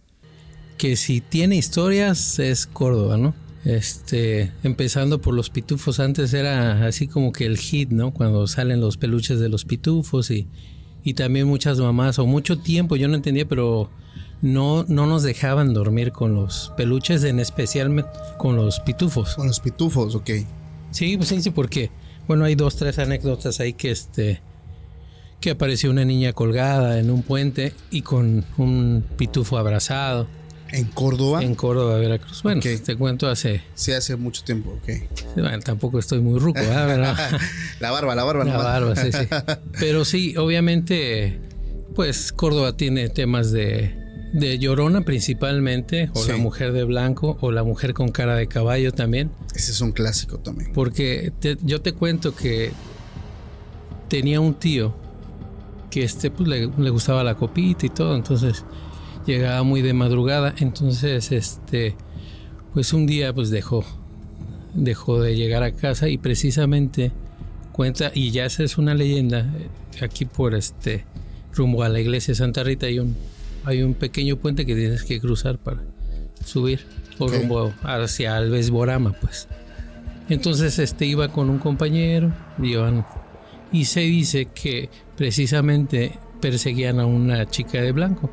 que 0.76 0.96
si 0.96 1.22
tiene 1.22 1.56
historias 1.56 2.38
es 2.38 2.66
Córdoba, 2.66 3.16
¿no? 3.16 3.34
Este, 3.64 4.52
empezando 4.62 5.22
por 5.22 5.34
los 5.34 5.48
pitufos, 5.48 6.00
antes 6.00 6.34
era 6.34 6.86
así 6.86 7.08
como 7.08 7.32
que 7.32 7.46
el 7.46 7.56
hit, 7.56 7.90
¿no? 7.90 8.12
Cuando 8.12 8.46
salen 8.46 8.80
los 8.80 8.98
peluches 8.98 9.40
de 9.40 9.48
los 9.48 9.64
pitufos 9.64 10.30
y, 10.30 10.46
y 11.02 11.14
también 11.14 11.48
muchas 11.48 11.78
mamás, 11.78 12.18
o 12.18 12.26
mucho 12.26 12.58
tiempo, 12.58 12.96
yo 12.96 13.08
no 13.08 13.14
entendía, 13.14 13.48
pero 13.48 13.90
no, 14.42 14.84
no 14.88 15.06
nos 15.06 15.22
dejaban 15.22 15.74
dormir 15.74 16.12
con 16.12 16.34
los 16.34 16.72
peluches, 16.76 17.24
en 17.24 17.40
especial 17.40 18.06
con 18.38 18.56
los 18.56 18.80
pitufos. 18.80 19.34
Con 19.34 19.46
los 19.46 19.60
pitufos, 19.60 20.14
ok. 20.14 20.30
Sí, 20.90 21.16
pues 21.16 21.28
sí, 21.28 21.42
sí, 21.42 21.50
porque 21.50 21.90
bueno, 22.26 22.44
hay 22.44 22.54
dos, 22.54 22.76
tres 22.76 22.98
anécdotas 22.98 23.60
ahí 23.60 23.72
que 23.72 23.90
este 23.90 24.40
que 25.40 25.50
apareció 25.50 25.90
una 25.90 26.04
niña 26.04 26.32
colgada 26.32 26.98
en 26.98 27.10
un 27.10 27.22
puente 27.22 27.74
y 27.90 28.02
con 28.02 28.44
un 28.56 29.04
pitufo 29.16 29.58
abrazado. 29.58 30.26
¿En 30.72 30.86
Córdoba? 30.86 31.42
En 31.42 31.54
Córdoba, 31.54 31.98
Veracruz. 31.98 32.42
Bueno, 32.42 32.60
te 32.60 32.96
cuento 32.96 33.28
hace... 33.28 33.62
Sí, 33.74 33.92
hace 33.92 34.16
mucho 34.16 34.42
tiempo, 34.42 34.70
ok. 34.82 35.36
Bueno, 35.36 35.60
tampoco 35.60 35.98
estoy 35.98 36.20
muy 36.20 36.40
ruco, 36.40 36.58
¿verdad? 36.58 37.16
la 37.80 37.90
barba, 37.90 38.14
la 38.14 38.24
barba. 38.24 38.44
La 38.44 38.56
barba, 38.56 38.96
sí, 38.96 39.12
sí. 39.12 39.28
Pero 39.78 40.04
sí, 40.04 40.36
obviamente, 40.36 41.38
pues 41.94 42.32
Córdoba 42.32 42.76
tiene 42.76 43.08
temas 43.10 43.52
de 43.52 44.05
de 44.36 44.58
Llorona 44.58 45.00
principalmente, 45.00 46.10
o 46.12 46.26
la 46.26 46.36
mujer 46.36 46.72
de 46.72 46.84
blanco, 46.84 47.38
o 47.40 47.52
la 47.52 47.64
mujer 47.64 47.94
con 47.94 48.10
cara 48.10 48.36
de 48.36 48.46
caballo 48.46 48.92
también. 48.92 49.30
Ese 49.54 49.72
es 49.72 49.80
un 49.80 49.92
clásico 49.92 50.38
también. 50.38 50.72
Porque 50.74 51.32
yo 51.62 51.80
te 51.80 51.92
cuento 51.92 52.36
que 52.36 52.70
tenía 54.08 54.40
un 54.40 54.54
tío 54.54 54.94
que 55.90 56.04
este 56.04 56.30
pues 56.30 56.48
le, 56.50 56.66
gustaba 56.90 57.24
la 57.24 57.34
copita 57.34 57.86
y 57.86 57.88
todo, 57.88 58.14
entonces 58.14 58.64
llegaba 59.26 59.62
muy 59.62 59.80
de 59.80 59.94
madrugada, 59.94 60.54
entonces 60.58 61.32
este 61.32 61.96
pues 62.74 62.92
un 62.92 63.06
día 63.06 63.32
pues 63.32 63.48
dejó 63.48 63.86
dejó 64.74 65.18
de 65.18 65.34
llegar 65.34 65.62
a 65.62 65.72
casa 65.72 66.10
y 66.10 66.18
precisamente 66.18 67.10
cuenta 67.72 68.12
y 68.14 68.32
ya 68.32 68.44
esa 68.44 68.62
es 68.64 68.76
una 68.76 68.94
leyenda 68.94 69.50
eh, 69.58 70.04
aquí 70.04 70.26
por 70.26 70.54
este 70.54 71.06
rumbo 71.54 71.82
a 71.82 71.88
la 71.88 72.00
iglesia 72.00 72.32
de 72.32 72.36
Santa 72.36 72.62
Rita 72.62 72.84
hay 72.84 72.98
un 72.98 73.16
hay 73.66 73.82
un 73.82 73.94
pequeño 73.94 74.36
puente 74.36 74.64
que 74.64 74.74
tienes 74.74 75.02
que 75.02 75.20
cruzar 75.20 75.58
para 75.58 75.82
subir 76.44 76.80
por 77.18 77.32
rumbo 77.32 77.72
hacia 77.82 78.36
Alvesborama, 78.36 79.12
pues. 79.12 79.48
Entonces 80.28 80.78
este 80.78 81.06
iba 81.06 81.28
con 81.28 81.50
un 81.50 81.58
compañero, 81.58 82.32
iban, 82.62 83.04
y 83.72 83.84
se 83.86 84.00
dice 84.00 84.46
que 84.46 84.88
precisamente 85.16 86.18
perseguían 86.40 87.00
a 87.00 87.06
una 87.06 87.46
chica 87.46 87.80
de 87.80 87.92
blanco. 87.92 88.30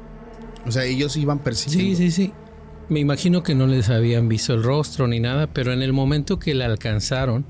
O 0.66 0.72
sea, 0.72 0.86
ellos 0.86 1.18
iban 1.18 1.40
persiguiendo. 1.40 1.98
Sí, 1.98 2.12
sí, 2.12 2.12
sí. 2.12 2.34
Me 2.90 3.00
imagino 3.00 3.44
que 3.44 3.56
no 3.56 3.66
les 3.66 3.90
habían 3.90 4.30
visto 4.30 4.54
el 4.54 4.64
rostro 4.64 5.08
ni 5.08 5.20
nada, 5.20 5.48
pero 5.48 5.74
en 5.74 5.82
el 5.82 5.94
momento 5.94 6.38
que 6.38 6.54
la 6.54 6.66
alcanzaron, 6.66 7.46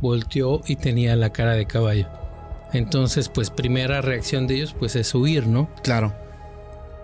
volteó 0.00 0.62
y 0.66 0.76
tenía 0.76 1.16
la 1.16 1.32
cara 1.32 1.52
de 1.52 1.66
caballo. 1.66 2.08
Entonces, 2.72 3.28
pues 3.28 3.50
primera 3.50 4.00
reacción 4.00 4.46
de 4.46 4.56
ellos 4.56 4.74
pues 4.78 4.96
es 4.96 5.14
huir, 5.14 5.46
¿no? 5.46 5.70
Claro. 5.82 6.25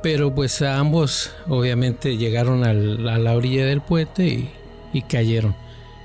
Pero 0.02 0.34
pues 0.34 0.60
ambos 0.62 1.30
obviamente 1.48 2.16
llegaron 2.16 2.64
a 2.64 2.72
la 2.72 3.36
orilla 3.36 3.64
del 3.66 3.80
puente 3.80 4.50
y, 4.92 5.02
cayeron. 5.02 5.54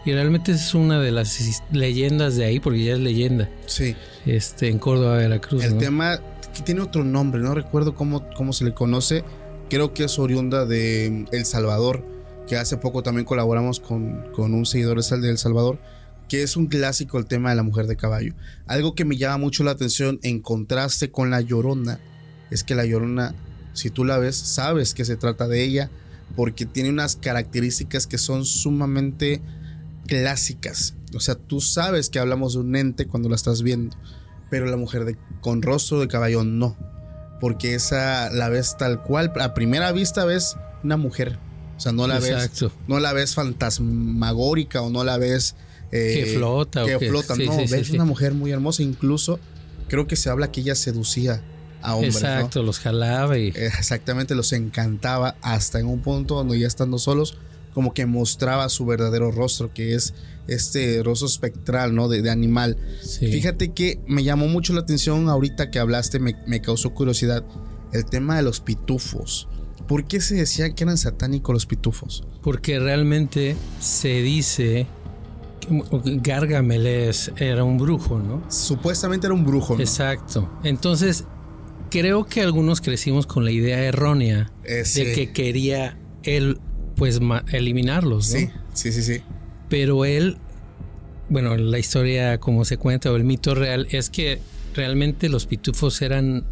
Y 0.05 0.13
realmente 0.13 0.51
es 0.51 0.73
una 0.73 1.01
de 1.01 1.11
las 1.11 1.61
leyendas 1.71 2.35
de 2.35 2.45
ahí, 2.45 2.59
porque 2.59 2.83
ya 2.83 2.93
es 2.93 2.99
leyenda. 2.99 3.49
Sí. 3.65 3.95
Este, 4.25 4.69
en 4.69 4.79
Córdoba, 4.79 5.17
Veracruz. 5.17 5.63
El 5.63 5.77
tema 5.77 6.19
tiene 6.63 6.81
otro 6.81 7.03
nombre, 7.03 7.41
no 7.41 7.53
recuerdo 7.53 7.95
cómo, 7.95 8.29
cómo 8.35 8.53
se 8.53 8.65
le 8.65 8.73
conoce. 8.73 9.23
Creo 9.69 9.93
que 9.93 10.05
es 10.05 10.17
oriunda 10.17 10.65
de 10.65 11.25
El 11.31 11.45
Salvador, 11.45 12.05
que 12.47 12.55
hace 12.55 12.77
poco 12.77 13.03
también 13.03 13.25
colaboramos 13.25 13.79
con, 13.79 14.31
con 14.33 14.53
un 14.53 14.65
seguidor 14.65 15.01
de 15.03 15.29
El 15.29 15.37
Salvador, 15.37 15.77
que 16.29 16.43
es 16.43 16.55
un 16.55 16.67
clásico 16.67 17.17
el 17.17 17.25
tema 17.25 17.49
de 17.49 17.55
la 17.55 17.63
mujer 17.63 17.87
de 17.87 17.95
caballo. 17.95 18.33
Algo 18.65 18.95
que 18.95 19.05
me 19.05 19.17
llama 19.17 19.37
mucho 19.37 19.63
la 19.63 19.71
atención 19.71 20.19
en 20.23 20.41
contraste 20.41 21.11
con 21.11 21.29
la 21.29 21.41
llorona, 21.41 21.99
es 22.49 22.63
que 22.63 22.75
la 22.75 22.85
llorona 22.85 23.35
si 23.77 23.91
tú 23.91 24.03
la 24.05 24.17
ves, 24.17 24.35
sabes 24.35 24.93
que 24.95 25.05
se 25.05 25.17
trata 25.17 25.47
de 25.47 25.63
ella 25.63 25.91
porque 26.35 26.65
tiene 26.65 26.89
unas 26.89 27.15
características 27.15 28.07
que 28.07 28.17
son 28.17 28.43
sumamente 28.43 29.41
clásicas. 30.07 30.95
O 31.15 31.19
sea, 31.19 31.35
tú 31.35 31.61
sabes 31.61 32.09
que 32.09 32.19
hablamos 32.19 32.53
de 32.53 32.59
un 32.59 32.75
ente 32.75 33.05
cuando 33.05 33.29
la 33.29 33.35
estás 33.35 33.61
viendo, 33.61 33.95
pero 34.49 34.65
la 34.65 34.77
mujer 34.77 35.05
de, 35.05 35.15
con 35.41 35.61
rostro 35.61 35.99
de 35.99 36.07
caballo 36.07 36.43
no, 36.43 36.75
porque 37.39 37.75
esa 37.75 38.31
la 38.31 38.49
ves 38.49 38.75
tal 38.77 39.03
cual. 39.03 39.31
A 39.39 39.53
primera 39.53 39.91
vista 39.91 40.25
ves 40.25 40.57
una 40.83 40.97
mujer, 40.97 41.37
o 41.77 41.79
sea, 41.79 41.91
no 41.91 42.07
la 42.07 42.19
ves, 42.19 42.65
no 42.87 42.99
la 42.99 43.13
ves 43.13 43.35
fantasmagórica 43.35 44.81
o 44.81 44.89
no 44.89 45.03
la 45.03 45.17
ves 45.17 45.55
eh, 45.91 46.23
que 46.25 46.33
flota, 46.37 46.83
que 46.83 46.97
flota, 47.07 47.35
no, 47.35 47.57
ves 47.57 47.91
una 47.91 48.05
mujer 48.05 48.33
muy 48.33 48.51
hermosa. 48.51 48.81
Incluso 48.81 49.39
creo 49.87 50.07
que 50.07 50.15
se 50.15 50.31
habla 50.31 50.51
que 50.51 50.61
ella 50.61 50.75
seducía 50.75 51.43
Exacto, 52.01 52.63
los 52.63 52.79
jalaba 52.79 53.37
y. 53.37 53.49
Eh, 53.49 53.67
exactamente, 53.79 54.35
los 54.35 54.53
encantaba 54.53 55.35
hasta 55.41 55.79
en 55.79 55.87
un 55.87 56.01
punto 56.01 56.35
donde 56.35 56.59
ya 56.59 56.67
estando 56.67 56.97
solos, 56.97 57.37
como 57.73 57.93
que 57.93 58.05
mostraba 58.05 58.69
su 58.69 58.85
verdadero 58.85 59.31
rostro, 59.31 59.73
que 59.73 59.95
es 59.95 60.13
este 60.47 61.01
rostro 61.03 61.27
espectral, 61.27 61.93
¿no? 61.93 62.07
De, 62.07 62.29
animal. 62.29 62.77
Fíjate 63.19 63.73
que 63.73 63.99
me 64.07 64.23
llamó 64.23 64.47
mucho 64.47 64.73
la 64.73 64.81
atención 64.81 65.29
ahorita 65.29 65.69
que 65.71 65.79
hablaste, 65.79 66.19
me, 66.19 66.35
me 66.45 66.61
causó 66.61 66.93
curiosidad, 66.93 67.43
el 67.93 68.05
tema 68.05 68.37
de 68.37 68.43
los 68.43 68.59
pitufos. 68.59 69.47
¿Por 69.87 70.05
qué 70.05 70.19
se 70.19 70.35
decía 70.35 70.73
que 70.73 70.83
eran 70.83 70.97
satánicos 70.97 71.53
los 71.53 71.65
pitufos? 71.65 72.23
Porque 72.41 72.79
realmente 72.79 73.55
se 73.79 74.21
dice 74.21 74.87
Gargamel 76.03 77.13
era 77.37 77.63
un 77.63 77.77
brujo, 77.77 78.19
¿no? 78.19 78.43
Supuestamente 78.49 79.27
era 79.27 79.33
un 79.33 79.45
brujo. 79.45 79.75
¿no? 79.75 79.81
Exacto. 79.81 80.49
Entonces, 80.63 81.25
creo 81.89 82.25
que 82.25 82.41
algunos 82.41 82.81
crecimos 82.81 83.27
con 83.27 83.45
la 83.45 83.51
idea 83.51 83.79
errónea 83.83 84.51
eh, 84.63 84.83
de 84.93 85.13
que 85.13 85.31
quería 85.31 85.97
él, 86.23 86.59
pues, 86.95 87.19
eliminarlos. 87.51 88.31
¿no? 88.31 88.39
Sí, 88.39 88.49
sí, 88.73 88.91
sí, 88.91 89.03
sí. 89.03 89.21
Pero 89.69 90.05
él, 90.05 90.37
bueno, 91.29 91.55
la 91.57 91.79
historia 91.79 92.39
como 92.39 92.65
se 92.65 92.77
cuenta 92.77 93.11
o 93.11 93.15
el 93.15 93.23
mito 93.23 93.55
real 93.55 93.87
es 93.91 94.09
que 94.09 94.39
realmente 94.73 95.29
los 95.29 95.45
pitufos 95.45 96.01
eran 96.01 96.45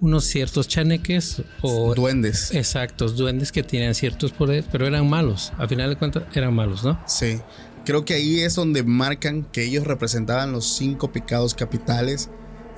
unos 0.00 0.24
ciertos 0.24 0.68
chaneques 0.68 1.42
o 1.60 1.94
duendes. 1.94 2.54
Exactos, 2.54 3.16
duendes 3.16 3.52
que 3.52 3.62
tenían 3.62 3.94
ciertos 3.94 4.32
poderes, 4.32 4.64
pero 4.70 4.86
eran 4.86 5.08
malos. 5.08 5.52
A 5.58 5.66
final 5.66 5.90
de 5.90 5.96
cuentas 5.96 6.24
eran 6.34 6.54
malos, 6.54 6.84
¿no? 6.84 7.00
Sí. 7.06 7.40
Creo 7.84 8.04
que 8.04 8.14
ahí 8.14 8.40
es 8.40 8.54
donde 8.54 8.82
marcan 8.82 9.44
que 9.44 9.64
ellos 9.64 9.86
representaban 9.86 10.52
los 10.52 10.76
cinco 10.76 11.10
pecados 11.10 11.54
capitales 11.54 12.28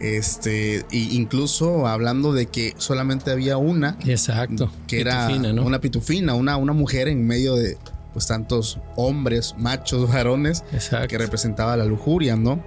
este, 0.01 0.85
incluso 0.91 1.87
hablando 1.87 2.33
de 2.33 2.47
que 2.47 2.75
solamente 2.79 3.31
había 3.31 3.59
una. 3.59 3.97
Exacto. 4.07 4.71
Que 4.87 5.01
era 5.01 5.29
una 5.29 5.81
pitufina, 5.81 6.35
una, 6.35 6.57
una 6.57 6.73
mujer 6.73 7.09
en 7.09 7.27
medio 7.27 7.55
de 7.55 7.77
pues 8.13 8.27
tantos 8.27 8.79
hombres, 8.97 9.55
machos, 9.59 10.09
varones, 10.13 10.65
que 11.09 11.19
representaba 11.19 11.77
la 11.77 11.85
lujuria, 11.85 12.37
¿no? 12.37 12.63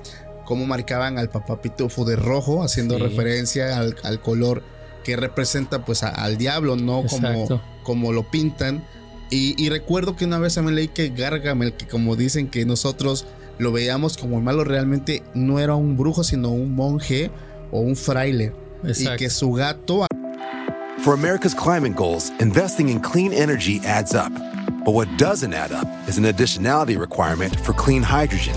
Cómo 0.45 0.65
marcaban 0.65 1.17
al 1.17 1.29
papá 1.29 1.61
pitufo 1.61 2.05
de 2.05 2.15
rojo, 2.15 2.63
haciendo 2.63 2.97
referencia 2.97 3.79
al, 3.79 4.21
color 4.21 4.61
que 5.03 5.15
representa 5.15 5.83
pues 5.85 6.03
al 6.03 6.37
diablo, 6.37 6.75
¿no? 6.75 7.03
Como, 7.05 7.61
como 7.83 8.13
lo 8.13 8.29
pintan. 8.29 8.83
Y, 9.29 9.55
y, 9.57 9.69
recuerdo 9.69 10.15
que 10.15 10.25
una 10.25 10.37
vez 10.37 10.55
también 10.55 10.75
leí 10.75 10.89
que 10.89 11.09
Gargamel, 11.09 11.73
que 11.73 11.87
como 11.87 12.15
dicen 12.15 12.49
que 12.49 12.65
nosotros 12.65 13.25
lo 13.57 13.71
veíamos 13.71 14.17
como 14.17 14.41
malo, 14.41 14.63
realmente 14.63 15.23
no 15.33 15.59
era 15.59 15.75
un 15.75 15.97
brujo, 15.97 16.23
sino 16.23 16.49
un 16.49 16.75
monje 16.75 17.31
o 17.71 17.79
un 17.79 17.95
fraile. 17.95 18.53
Y 18.83 19.15
que 19.17 19.29
su 19.29 19.53
gato... 19.53 20.05
For 21.03 21.13
America's 21.13 21.53
climate 21.53 21.95
goals, 21.95 22.31
investing 22.39 22.89
in 22.89 22.99
clean 22.99 23.33
energy 23.33 23.81
adds 23.85 24.13
up. 24.13 24.31
But 24.85 24.93
what 24.93 25.07
doesn't 25.17 25.53
add 25.53 25.71
up 25.71 25.87
is 26.07 26.17
an 26.17 26.25
additionality 26.25 26.97
requirement 26.97 27.57
for 27.61 27.73
clean 27.73 28.03
hydrogen. 28.03 28.55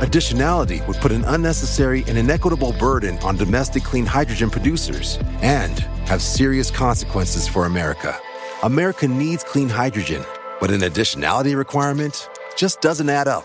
Additionality 0.00 0.86
would 0.86 0.96
put 0.98 1.10
an 1.10 1.24
unnecessary 1.24 2.04
and 2.06 2.16
inequitable 2.16 2.72
burden 2.78 3.18
on 3.18 3.36
domestic 3.36 3.82
clean 3.82 4.06
hydrogen 4.06 4.50
producers 4.50 5.18
and 5.42 5.78
have 6.06 6.22
serious 6.22 6.70
consequences 6.70 7.48
for 7.48 7.66
America. 7.66 8.16
America 8.62 9.08
needs 9.08 9.42
clean 9.42 9.68
hydrogen, 9.68 10.24
but 10.60 10.70
an 10.70 10.80
additionality 10.80 11.56
requirement 11.56 12.28
just 12.56 12.80
doesn't 12.80 13.08
add 13.08 13.26
up. 13.26 13.44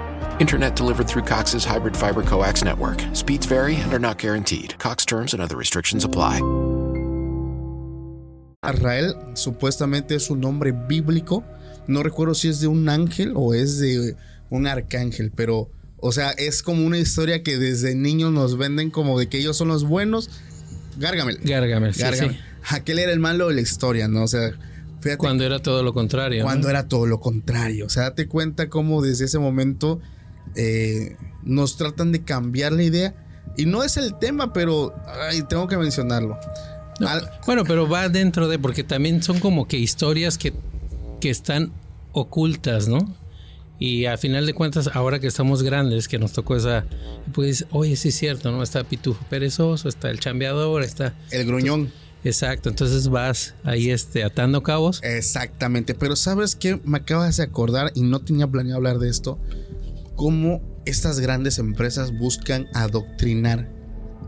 Internet 0.41 0.75
delivered 0.75 1.07
through 1.07 1.21
Cox's 1.21 1.63
hybrid 1.63 1.95
fiber 1.95 2.23
coax 2.23 2.63
network. 2.63 2.99
Speeds 3.13 3.45
vary 3.45 3.75
and 3.75 3.93
are 3.93 3.99
not 3.99 4.17
guaranteed. 4.17 4.73
Cox 4.79 5.05
terms 5.05 5.33
and 5.35 5.39
other 5.39 5.55
restrictions 5.55 6.03
apply. 6.03 6.41
Israel 8.67 9.13
supuestamente 9.35 10.15
es 10.15 10.31
un 10.31 10.39
nombre 10.39 10.71
bíblico. 10.71 11.43
No 11.85 12.01
recuerdo 12.01 12.33
si 12.33 12.49
es 12.49 12.59
de 12.59 12.65
un 12.65 12.89
ángel 12.89 13.33
o 13.35 13.53
es 13.53 13.77
de 13.77 14.15
un 14.49 14.65
arcángel, 14.65 15.31
pero, 15.31 15.69
o 15.97 16.11
sea, 16.11 16.31
es 16.31 16.63
como 16.63 16.87
una 16.87 16.97
historia 16.97 17.43
que 17.43 17.59
desde 17.59 17.93
niños 17.93 18.31
nos 18.31 18.57
venden 18.57 18.89
como 18.89 19.19
de 19.19 19.29
que 19.29 19.37
ellos 19.37 19.55
son 19.55 19.67
los 19.67 19.83
buenos. 19.83 20.31
Gargamel. 20.97 21.37
Gargamel, 21.43 21.93
sí, 21.93 22.01
Gargamel. 22.01 22.31
sí. 22.31 22.39
Aquel 22.69 22.97
era 22.97 23.11
el 23.11 23.19
malo 23.19 23.49
de 23.49 23.53
la 23.53 23.61
historia, 23.61 24.07
¿no? 24.07 24.23
O 24.23 24.27
sea, 24.27 24.53
fíjate. 25.01 25.17
Cuando 25.17 25.43
era 25.43 25.59
todo 25.59 25.83
lo 25.83 25.93
contrario. 25.93 26.43
cuando 26.43 26.63
¿no? 26.63 26.71
era 26.71 26.87
todo 26.87 27.05
lo 27.05 27.19
contrario. 27.19 27.85
O 27.85 27.89
sea, 27.89 28.03
date 28.05 28.27
cuenta 28.27 28.69
cómo 28.69 29.03
desde 29.03 29.25
ese 29.25 29.37
momento 29.37 30.01
eh, 30.55 31.15
nos 31.43 31.77
tratan 31.77 32.11
de 32.11 32.23
cambiar 32.23 32.71
la 32.73 32.83
idea. 32.83 33.15
Y 33.57 33.65
no 33.65 33.83
es 33.83 33.97
el 33.97 34.17
tema, 34.17 34.53
pero 34.53 34.93
ay, 35.29 35.41
tengo 35.43 35.67
que 35.67 35.77
mencionarlo. 35.77 36.37
No, 36.99 37.07
Al- 37.07 37.29
bueno, 37.45 37.63
pero 37.65 37.87
va 37.89 38.07
dentro 38.09 38.47
de, 38.47 38.59
porque 38.59 38.83
también 38.83 39.21
son 39.23 39.39
como 39.39 39.67
que 39.67 39.77
historias 39.77 40.37
que, 40.37 40.53
que 41.19 41.29
están 41.29 41.71
ocultas, 42.13 42.87
¿no? 42.87 42.99
Y 43.79 44.05
a 44.05 44.15
final 44.17 44.45
de 44.45 44.53
cuentas, 44.53 44.91
ahora 44.93 45.19
que 45.19 45.25
estamos 45.27 45.63
grandes, 45.63 46.07
que 46.07 46.19
nos 46.19 46.33
tocó 46.33 46.55
esa, 46.55 46.85
pues, 47.33 47.65
oye, 47.71 47.95
sí 47.95 48.09
es 48.09 48.15
cierto, 48.15 48.51
¿no? 48.51 48.61
Está 48.61 48.83
Pitufo 48.83 49.25
Perezoso, 49.27 49.89
está 49.89 50.11
el 50.11 50.19
chambeador, 50.19 50.83
está... 50.83 51.15
el 51.31 51.45
gruñón. 51.47 51.91
Exacto, 52.23 52.69
entonces 52.69 53.07
vas 53.07 53.55
ahí 53.63 53.89
este, 53.89 54.23
atando 54.23 54.61
cabos. 54.61 55.01
Exactamente, 55.03 55.95
pero 55.95 56.15
¿sabes 56.15 56.55
qué? 56.55 56.79
Me 56.85 56.97
acabas 56.99 57.37
de 57.37 57.43
acordar 57.43 57.91
y 57.95 58.01
no 58.01 58.19
tenía 58.19 58.45
planeado 58.45 58.77
hablar 58.77 58.99
de 58.99 59.09
esto. 59.09 59.39
Cómo 60.25 60.61
estas 60.85 61.19
grandes 61.19 61.57
empresas 61.57 62.15
buscan 62.15 62.67
adoctrinar 62.75 63.67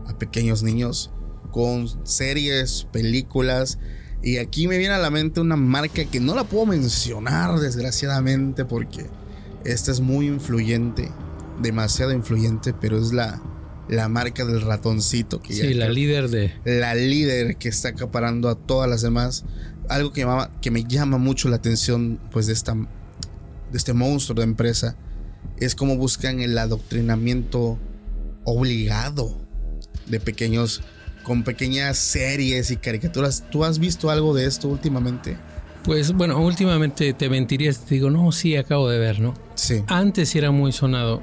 a 0.08 0.18
pequeños 0.18 0.64
niños 0.64 1.12
con 1.52 1.86
series, 2.04 2.88
películas. 2.90 3.78
Y 4.20 4.38
aquí 4.38 4.66
me 4.66 4.76
viene 4.76 4.94
a 4.94 4.98
la 4.98 5.10
mente 5.10 5.40
una 5.40 5.54
marca 5.54 6.04
que 6.04 6.18
no 6.18 6.34
la 6.34 6.42
puedo 6.42 6.66
mencionar 6.66 7.60
desgraciadamente 7.60 8.64
porque 8.64 9.06
esta 9.64 9.92
es 9.92 10.00
muy 10.00 10.26
influyente, 10.26 11.12
demasiado 11.62 12.12
influyente, 12.12 12.74
pero 12.74 12.98
es 12.98 13.12
la, 13.12 13.40
la 13.88 14.08
marca 14.08 14.44
del 14.44 14.62
ratoncito. 14.62 15.40
Que 15.40 15.54
ya- 15.54 15.62
Sí, 15.64 15.74
la 15.74 15.88
líder 15.88 16.28
de... 16.28 16.54
la 16.64 16.96
líder 16.96 17.56
que 17.56 17.68
está 17.68 17.90
acaparando 17.90 18.48
a 18.48 18.56
todas 18.56 18.90
las 18.90 19.00
demás. 19.02 19.44
Algo 19.88 20.12
que, 20.12 20.22
llamaba- 20.22 20.50
que 20.60 20.72
me 20.72 20.82
llama 20.82 21.18
mucho 21.18 21.48
la 21.48 21.54
atención 21.54 22.18
pues 22.32 22.48
de, 22.48 22.52
esta, 22.52 22.74
de 22.74 23.78
este 23.78 23.92
monstruo 23.92 24.34
de 24.34 24.42
empresa 24.42 24.96
es 25.58 25.74
cómo 25.74 25.96
buscan 25.96 26.40
el 26.40 26.56
adoctrinamiento 26.58 27.78
obligado 28.44 29.36
de 30.06 30.20
pequeños 30.20 30.82
con 31.22 31.42
pequeñas 31.42 31.96
series 31.96 32.70
y 32.70 32.76
caricaturas. 32.76 33.44
¿Tú 33.50 33.64
has 33.64 33.78
visto 33.78 34.10
algo 34.10 34.34
de 34.34 34.46
esto 34.46 34.68
últimamente? 34.68 35.36
Pues 35.82 36.12
bueno, 36.12 36.40
últimamente 36.40 37.12
te 37.12 37.28
mentiría 37.28 37.72
si 37.72 37.80
te 37.80 37.94
digo, 37.96 38.10
no, 38.10 38.30
sí, 38.30 38.56
acabo 38.56 38.88
de 38.88 38.98
ver, 38.98 39.20
¿no? 39.20 39.34
Sí. 39.54 39.82
Antes 39.86 40.34
era 40.36 40.50
muy 40.50 40.72
sonado. 40.72 41.22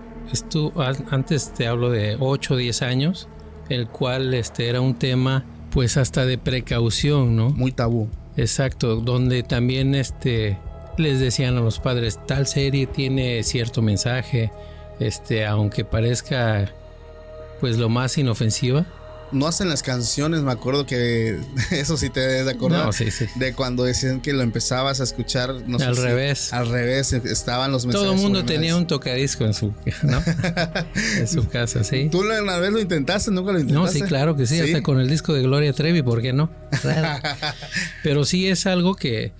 Antes 1.09 1.53
te 1.53 1.67
hablo 1.67 1.89
de 1.89 2.15
8 2.19 2.53
o 2.53 2.57
10 2.57 2.81
años, 2.81 3.27
el 3.69 3.87
cual 3.87 4.33
este, 4.33 4.69
era 4.69 4.81
un 4.81 4.95
tema 4.95 5.45
pues 5.71 5.97
hasta 5.97 6.25
de 6.25 6.37
precaución, 6.37 7.35
¿no? 7.35 7.49
Muy 7.49 7.71
tabú. 7.71 8.09
Exacto, 8.37 8.97
donde 8.97 9.43
también 9.43 9.95
este, 9.95 10.57
les 11.01 11.19
decían 11.19 11.57
a 11.57 11.61
los 11.61 11.79
padres, 11.79 12.19
tal 12.27 12.47
serie 12.47 12.87
tiene 12.87 13.43
cierto 13.43 13.81
mensaje, 13.81 14.51
este, 14.99 15.45
aunque 15.45 15.83
parezca 15.83 16.71
pues 17.59 17.77
lo 17.77 17.89
más 17.89 18.17
inofensiva. 18.17 18.85
No 19.31 19.47
hacen 19.47 19.69
las 19.69 19.81
canciones, 19.81 20.41
me 20.41 20.51
acuerdo 20.51 20.85
que 20.85 21.39
eso 21.71 21.95
sí 21.95 22.09
te 22.09 22.19
debes 22.19 22.45
de 22.45 22.51
acordar. 22.51 22.85
No, 22.87 22.91
sí, 22.91 23.11
sí. 23.11 23.27
De 23.35 23.53
cuando 23.53 23.85
decían 23.85 24.19
que 24.19 24.33
lo 24.33 24.41
empezabas 24.41 24.99
a 24.99 25.03
escuchar, 25.05 25.53
no 25.67 25.79
sé 25.79 25.85
Al 25.85 25.95
si- 25.95 26.01
revés. 26.01 26.51
Al 26.51 26.67
revés, 26.69 27.13
estaban 27.13 27.71
los 27.71 27.85
mensajes. 27.85 28.05
Todo 28.07 28.13
el 28.15 28.21
mundo 28.21 28.43
tenía 28.43 28.75
un 28.75 28.87
tocadisco 28.87 29.45
en 29.45 29.53
su, 29.53 29.73
¿no? 30.03 30.21
en 31.17 31.27
su 31.29 31.47
casa, 31.47 31.85
sí. 31.85 32.09
¿Tú 32.11 32.19
una 32.19 32.57
vez 32.57 32.71
lo 32.73 32.79
intentaste? 32.81 33.31
¿Nunca 33.31 33.53
lo 33.53 33.59
intentaste? 33.61 33.99
No, 33.99 34.05
sí, 34.05 34.09
claro 34.09 34.35
que 34.35 34.45
sí, 34.45 34.59
hasta 34.59 34.81
con 34.83 34.99
el 34.99 35.07
disco 35.09 35.33
de 35.33 35.43
Gloria 35.43 35.71
Trevi, 35.71 36.01
¿por 36.01 36.21
qué 36.21 36.33
no? 36.33 36.49
Claro. 36.81 37.21
Pero 38.03 38.25
sí 38.25 38.49
es 38.49 38.65
algo 38.65 38.95
que, 38.95 39.31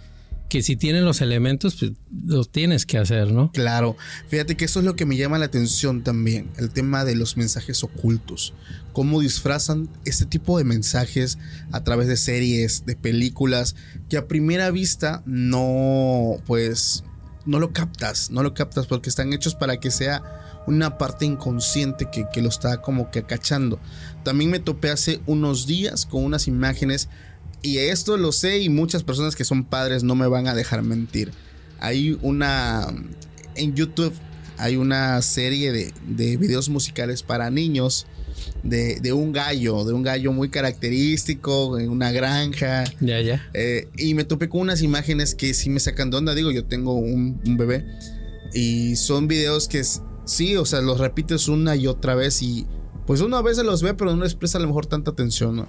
que 0.51 0.61
si 0.61 0.75
tienen 0.75 1.05
los 1.05 1.21
elementos, 1.21 1.77
pues 1.79 1.93
lo 2.27 2.43
tienes 2.43 2.85
que 2.85 2.97
hacer, 2.97 3.31
¿no? 3.31 3.53
Claro, 3.53 3.95
fíjate 4.27 4.57
que 4.57 4.65
eso 4.65 4.79
es 4.79 4.85
lo 4.85 4.97
que 4.97 5.05
me 5.05 5.15
llama 5.15 5.39
la 5.39 5.45
atención 5.45 6.03
también, 6.03 6.51
el 6.57 6.71
tema 6.71 7.05
de 7.05 7.15
los 7.15 7.37
mensajes 7.37 7.85
ocultos, 7.85 8.53
cómo 8.91 9.21
disfrazan 9.21 9.87
este 10.03 10.25
tipo 10.25 10.57
de 10.57 10.65
mensajes 10.65 11.37
a 11.71 11.85
través 11.85 12.09
de 12.09 12.17
series, 12.17 12.85
de 12.85 12.97
películas, 12.97 13.77
que 14.09 14.17
a 14.17 14.27
primera 14.27 14.71
vista 14.71 15.23
no, 15.25 16.35
pues, 16.45 17.05
no 17.45 17.57
lo 17.57 17.71
captas, 17.71 18.29
no 18.29 18.43
lo 18.43 18.53
captas 18.53 18.87
porque 18.87 19.07
están 19.07 19.31
hechos 19.31 19.55
para 19.55 19.79
que 19.79 19.89
sea 19.89 20.21
una 20.67 20.97
parte 20.97 21.23
inconsciente 21.23 22.09
que, 22.11 22.25
que 22.33 22.41
lo 22.41 22.49
está 22.49 22.81
como 22.81 23.09
que 23.09 23.19
acachando. 23.19 23.79
También 24.25 24.51
me 24.51 24.59
topé 24.59 24.89
hace 24.89 25.21
unos 25.27 25.65
días 25.65 26.05
con 26.05 26.25
unas 26.25 26.49
imágenes 26.49 27.07
y 27.62 27.78
esto 27.78 28.17
lo 28.17 28.32
sé 28.32 28.60
y 28.60 28.69
muchas 28.69 29.04
personas 29.04 29.36
que 29.36 29.45
son 29.45 29.63
padres 29.63 30.04
no 30.04 30.15
me 30.15 30.28
van 30.28 30.47
a 30.47 30.56
dejar 30.56 30.82
mentir. 30.84 31.32
Hay 31.80 32.17
una... 32.21 32.88
En 33.56 33.76
YouTube 33.76 34.13
hay 34.58 34.76
una 34.76 35.19
serie 35.24 35.71
de, 35.71 35.91
de 36.06 36.38
videos 36.38 36.69
musicales 36.69 37.24
para 37.24 37.50
niños 37.50 38.06
de, 38.62 39.00
de 39.00 39.12
un 39.12 39.32
gallo, 39.32 39.84
de 39.86 39.93
un 39.93 40.04
gallo 40.04 40.32
muy 40.34 40.50
característico 40.50 41.80
en 41.80 41.89
una 41.89 42.12
granja. 42.12 42.84
Ya, 43.00 43.19
ya. 43.21 43.50
Eh, 43.54 43.89
y 43.97 44.13
me 44.13 44.24
topé 44.24 44.50
con 44.50 44.62
unas 44.62 44.84
imágenes 44.84 45.34
que 45.34 45.56
sí 45.56 45.71
me 45.71 45.80
sacan 45.80 46.12
de 46.12 46.17
onda. 46.17 46.36
Digo, 46.36 46.52
yo 46.52 46.65
tengo 46.65 46.93
un, 46.93 47.41
un 47.43 47.58
bebé 47.58 47.86
y 48.54 48.95
son 48.97 49.28
videos 49.28 49.67
que 49.67 49.82
sí, 50.26 50.56
o 50.56 50.65
sea, 50.65 50.82
los 50.82 51.00
repites 51.00 51.47
una 51.47 51.76
y 51.76 51.88
otra 51.88 52.13
vez 52.13 52.41
y 52.43 52.67
pues 53.08 53.21
uno 53.21 53.38
a 53.38 53.41
veces 53.41 53.65
los 53.65 53.82
ve, 53.82 53.95
pero 53.95 54.15
no 54.15 54.24
les 54.24 54.36
presta 54.36 54.60
a 54.60 54.62
lo 54.62 54.67
mejor 54.67 54.86
tanta 54.86 55.12
atención, 55.12 55.56
¿no? 55.56 55.67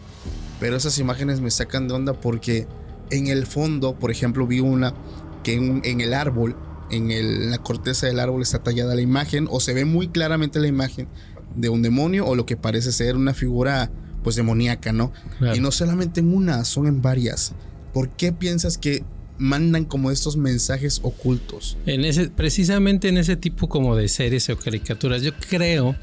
Pero 0.62 0.76
esas 0.76 0.96
imágenes 1.00 1.40
me 1.40 1.50
sacan 1.50 1.88
de 1.88 1.94
onda 1.94 2.12
porque 2.12 2.68
en 3.10 3.26
el 3.26 3.46
fondo, 3.46 3.96
por 3.98 4.12
ejemplo, 4.12 4.46
vi 4.46 4.60
una 4.60 4.94
que 5.42 5.54
en, 5.54 5.80
en 5.84 6.00
el 6.00 6.14
árbol, 6.14 6.54
en, 6.88 7.10
el- 7.10 7.42
en 7.42 7.50
la 7.50 7.58
corteza 7.58 8.06
del 8.06 8.20
árbol 8.20 8.42
está 8.42 8.60
tallada 8.60 8.94
la 8.94 9.00
imagen 9.00 9.48
o 9.50 9.58
se 9.58 9.74
ve 9.74 9.84
muy 9.84 10.06
claramente 10.06 10.60
la 10.60 10.68
imagen 10.68 11.08
de 11.56 11.68
un 11.68 11.82
demonio 11.82 12.24
o 12.26 12.36
lo 12.36 12.46
que 12.46 12.56
parece 12.56 12.92
ser 12.92 13.16
una 13.16 13.34
figura 13.34 13.90
pues 14.22 14.36
demoníaca, 14.36 14.92
¿no? 14.92 15.12
Claro. 15.40 15.56
Y 15.56 15.58
no 15.60 15.72
solamente 15.72 16.20
en 16.20 16.32
una, 16.32 16.64
son 16.64 16.86
en 16.86 17.02
varias. 17.02 17.54
¿Por 17.92 18.10
qué 18.10 18.32
piensas 18.32 18.78
que 18.78 19.02
mandan 19.38 19.84
como 19.84 20.12
estos 20.12 20.36
mensajes 20.36 21.00
ocultos? 21.02 21.76
En 21.86 22.04
ese, 22.04 22.28
precisamente 22.30 23.08
en 23.08 23.16
ese 23.18 23.34
tipo 23.34 23.68
como 23.68 23.96
de 23.96 24.06
series 24.08 24.48
o 24.48 24.56
caricaturas, 24.56 25.22
yo 25.22 25.32
creo, 25.50 25.96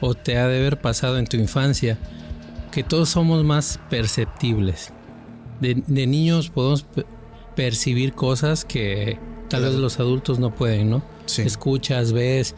o 0.00 0.14
te 0.14 0.38
ha 0.38 0.48
de 0.48 0.56
haber 0.58 0.80
pasado 0.80 1.18
en 1.18 1.26
tu 1.26 1.36
infancia, 1.36 1.98
que 2.76 2.84
todos 2.84 3.08
somos 3.08 3.42
más 3.44 3.80
perceptibles. 3.90 4.92
De, 5.60 5.82
de 5.86 6.06
niños 6.06 6.50
podemos 6.50 6.82
pe- 6.82 7.06
percibir 7.54 8.12
cosas 8.12 8.64
que 8.66 9.18
tal 9.48 9.62
vez 9.62 9.72
los 9.74 9.98
adultos 9.98 10.38
no 10.38 10.54
pueden, 10.54 10.90
¿no? 10.90 11.02
Sí. 11.24 11.42
Escuchas, 11.42 12.12
ves, 12.12 12.54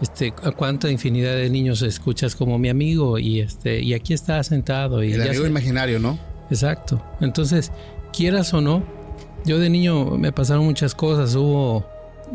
este, 0.00 0.34
a 0.42 0.50
cuánta 0.50 0.90
infinidad 0.90 1.36
de 1.36 1.48
niños 1.48 1.80
escuchas 1.82 2.34
como 2.34 2.58
mi 2.58 2.68
amigo 2.68 3.18
y 3.20 3.38
este, 3.40 3.80
y 3.80 3.94
aquí 3.94 4.12
está 4.14 4.42
sentado 4.42 5.04
y 5.04 5.12
El 5.12 5.18
ya 5.20 5.24
amigo 5.26 5.44
se- 5.44 5.50
imaginario, 5.50 5.98
¿no? 6.00 6.18
Exacto. 6.50 7.00
Entonces, 7.20 7.70
quieras 8.12 8.52
o 8.54 8.60
no, 8.60 8.82
yo 9.44 9.58
de 9.60 9.70
niño 9.70 10.06
me 10.18 10.32
pasaron 10.32 10.64
muchas 10.64 10.94
cosas. 10.94 11.34
Hubo. 11.36 11.86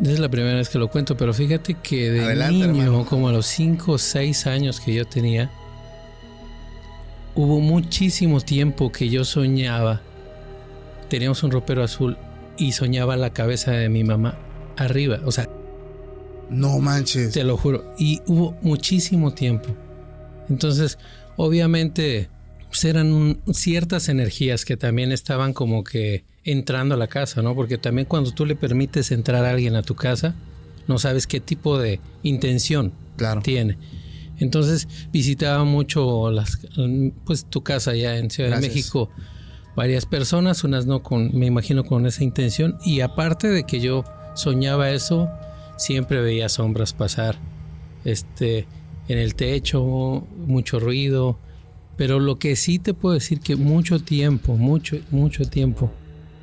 Es 0.02 0.18
la 0.20 0.28
primera 0.28 0.56
vez 0.56 0.68
que 0.68 0.78
lo 0.78 0.88
cuento, 0.88 1.16
pero 1.16 1.34
fíjate 1.34 1.74
que 1.74 2.10
de 2.10 2.20
Adelante, 2.24 2.68
niño, 2.68 2.82
hermano. 2.84 3.04
como 3.04 3.28
a 3.28 3.32
los 3.32 3.46
5 3.46 3.92
o 3.92 3.98
6 3.98 4.46
años 4.46 4.80
que 4.80 4.94
yo 4.94 5.04
tenía, 5.04 5.50
hubo 7.34 7.60
muchísimo 7.60 8.40
tiempo 8.40 8.90
que 8.92 9.08
yo 9.08 9.24
soñaba. 9.24 10.00
Teníamos 11.08 11.42
un 11.42 11.50
ropero 11.50 11.82
azul 11.82 12.16
y 12.56 12.72
soñaba 12.72 13.16
la 13.16 13.30
cabeza 13.32 13.70
de 13.72 13.88
mi 13.88 14.04
mamá 14.04 14.38
arriba. 14.76 15.20
O 15.24 15.30
sea, 15.32 15.48
No 16.50 16.78
manches. 16.78 17.32
te 17.32 17.44
lo 17.44 17.56
juro. 17.56 17.94
Y 17.98 18.20
hubo 18.26 18.56
muchísimo 18.62 19.32
tiempo. 19.32 19.68
Entonces, 20.48 20.98
obviamente, 21.36 22.28
pues 22.68 22.84
eran 22.84 23.12
un- 23.12 23.40
ciertas 23.52 24.08
energías 24.08 24.64
que 24.64 24.76
también 24.76 25.12
estaban 25.12 25.52
como 25.52 25.84
que 25.84 26.24
entrando 26.44 26.94
a 26.94 26.98
la 26.98 27.08
casa, 27.08 27.42
¿no? 27.42 27.54
Porque 27.54 27.78
también 27.78 28.06
cuando 28.06 28.30
tú 28.32 28.46
le 28.46 28.56
permites 28.56 29.10
entrar 29.12 29.44
a 29.44 29.50
alguien 29.50 29.76
a 29.76 29.82
tu 29.82 29.94
casa, 29.94 30.34
no 30.86 30.98
sabes 30.98 31.26
qué 31.26 31.40
tipo 31.40 31.78
de 31.78 32.00
intención 32.22 32.92
Claro. 33.16 33.42
tiene. 33.42 33.76
Entonces 34.38 34.88
visitaba 35.12 35.64
mucho 35.64 36.30
las, 36.30 36.58
pues 37.24 37.44
tu 37.44 37.62
casa 37.62 37.92
allá 37.92 38.18
en 38.18 38.30
Ciudad 38.30 38.50
Gracias. 38.50 38.68
de 38.70 38.76
México, 38.76 39.10
varias 39.74 40.06
personas, 40.06 40.64
unas 40.64 40.86
no 40.86 41.02
con, 41.02 41.36
me 41.36 41.46
imagino 41.46 41.84
con 41.84 42.06
esa 42.06 42.24
intención. 42.24 42.78
Y 42.84 43.00
aparte 43.00 43.48
de 43.48 43.64
que 43.64 43.80
yo 43.80 44.04
soñaba 44.34 44.90
eso, 44.90 45.28
siempre 45.76 46.20
veía 46.20 46.48
sombras 46.48 46.92
pasar, 46.92 47.38
este, 48.04 48.66
en 49.08 49.18
el 49.18 49.34
techo, 49.34 50.26
mucho 50.36 50.78
ruido. 50.78 51.38
Pero 51.96 52.20
lo 52.20 52.38
que 52.38 52.54
sí 52.54 52.78
te 52.78 52.94
puedo 52.94 53.14
decir 53.14 53.40
que 53.40 53.56
mucho 53.56 53.98
tiempo, 53.98 54.56
mucho, 54.56 54.98
mucho 55.10 55.44
tiempo, 55.44 55.90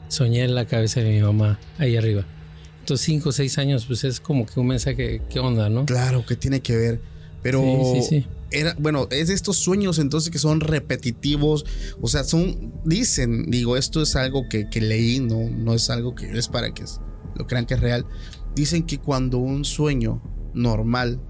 soñé 0.10 0.44
en 0.44 0.54
la 0.54 0.66
cabeza 0.66 1.00
de 1.00 1.12
mi 1.12 1.22
mamá 1.22 1.60
ahí 1.78 1.96
arriba. 1.96 2.26
Entonces 2.80 3.06
cinco 3.06 3.30
o 3.30 3.32
seis 3.32 3.58
años, 3.58 3.86
pues 3.86 4.04
es 4.04 4.20
como 4.20 4.46
que 4.46 4.60
un 4.60 4.68
mensaje, 4.68 5.22
¿qué 5.30 5.40
onda, 5.40 5.70
no? 5.70 5.86
Claro, 5.86 6.26
que 6.26 6.36
tiene 6.36 6.60
que 6.60 6.76
ver. 6.76 7.02
Pero 7.46 7.62
Sí, 7.62 8.02
sí, 8.02 8.22
sí. 8.22 8.28
era, 8.50 8.76
bueno, 8.80 9.08
es 9.12 9.28
de 9.28 9.36
estos 9.36 9.58
sueños 9.58 10.00
entonces 10.00 10.32
que 10.32 10.40
son 10.40 10.62
repetitivos. 10.62 11.64
O 12.02 12.08
sea, 12.08 12.24
son, 12.24 12.74
dicen, 12.86 13.52
digo, 13.52 13.78
esto 13.78 14.02
es 14.02 14.16
algo 14.16 14.50
que, 14.50 14.68
que 14.68 14.82
leí, 14.82 15.20
no, 15.20 15.48
no 15.52 15.76
es 15.76 15.92
algo 15.92 16.16
que 16.16 16.36
es 16.36 16.48
para 16.48 16.74
que 16.74 16.84
lo 17.36 17.46
crean 17.46 17.68
que 17.68 17.76
es 17.76 17.80
real. 17.82 18.04
Dicen 18.56 18.82
que 18.84 18.98
cuando 18.98 19.38
un 19.38 19.64
sueño 19.64 20.24
normal 20.56 21.22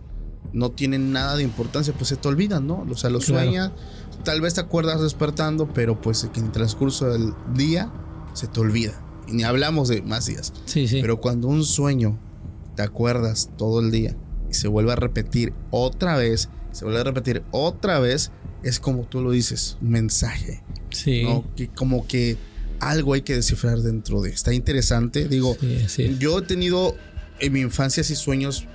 no 0.54 0.72
tiene 0.72 1.00
nada 1.00 1.36
de 1.36 1.44
importancia, 1.44 1.94
pues 1.94 2.08
se 2.08 2.16
te 2.16 2.30
olvida, 2.30 2.62
¿no? 2.62 2.88
O 2.90 2.96
sea, 2.96 3.10
lo 3.10 3.20
Claro. 3.20 3.42
sueñas, 3.44 3.72
tal 4.24 4.40
vez 4.40 4.54
te 4.54 4.62
acuerdas 4.62 5.02
despertando, 5.02 5.68
pero 5.74 6.00
pues 6.00 6.30
que 6.32 6.40
en 6.40 6.46
el 6.46 6.52
transcurso 6.54 7.08
del 7.10 7.34
día 7.56 7.92
se 8.34 8.48
te 8.48 8.62
olvida. 8.62 8.94
Y 9.28 9.34
ni 9.34 9.44
hablamos 9.44 9.90
de 9.90 10.02
más 10.02 10.28
días. 10.28 10.54
Sí, 10.64 10.88
sí. 10.88 11.00
Pero 11.02 11.20
cuando 11.20 11.50
un 11.50 11.66
sueño 11.66 12.18
te 12.78 12.84
acuerdas 12.84 13.50
todo 13.58 13.82
el 13.82 13.92
día 13.92 14.16
y 14.50 14.54
se 14.54 14.68
vuelve 14.68 14.92
a 14.92 14.96
repetir 14.96 15.54
otra 15.72 16.18
vez, 16.18 16.50
se 16.72 16.86
vuelve 16.86 17.02
a 17.02 17.04
repetir 17.04 17.44
otra 17.52 18.00
vez, 18.00 18.32
es 18.64 18.80
como 18.80 19.04
tú 19.06 19.22
lo 19.22 19.32
dices, 19.32 19.78
un 19.82 19.92
mensaje, 19.92 20.64
sí. 20.90 21.24
¿no? 21.24 21.46
Que 21.56 21.68
como 21.68 22.08
que 22.08 22.38
algo 22.80 23.14
hay 23.14 23.22
que 23.22 23.36
descifrar 23.36 23.80
dentro 23.80 24.22
de. 24.22 24.30
Está 24.30 24.54
interesante, 24.54 25.28
digo, 25.28 25.56
Sí, 25.88 26.04
es. 26.04 26.20
yo 26.20 26.40
he 26.40 26.42
tenido 26.42 26.96
en 27.40 27.54
mi 27.54 27.62
infancia 27.62 28.02
así 28.02 28.16
sueños, 28.16 28.66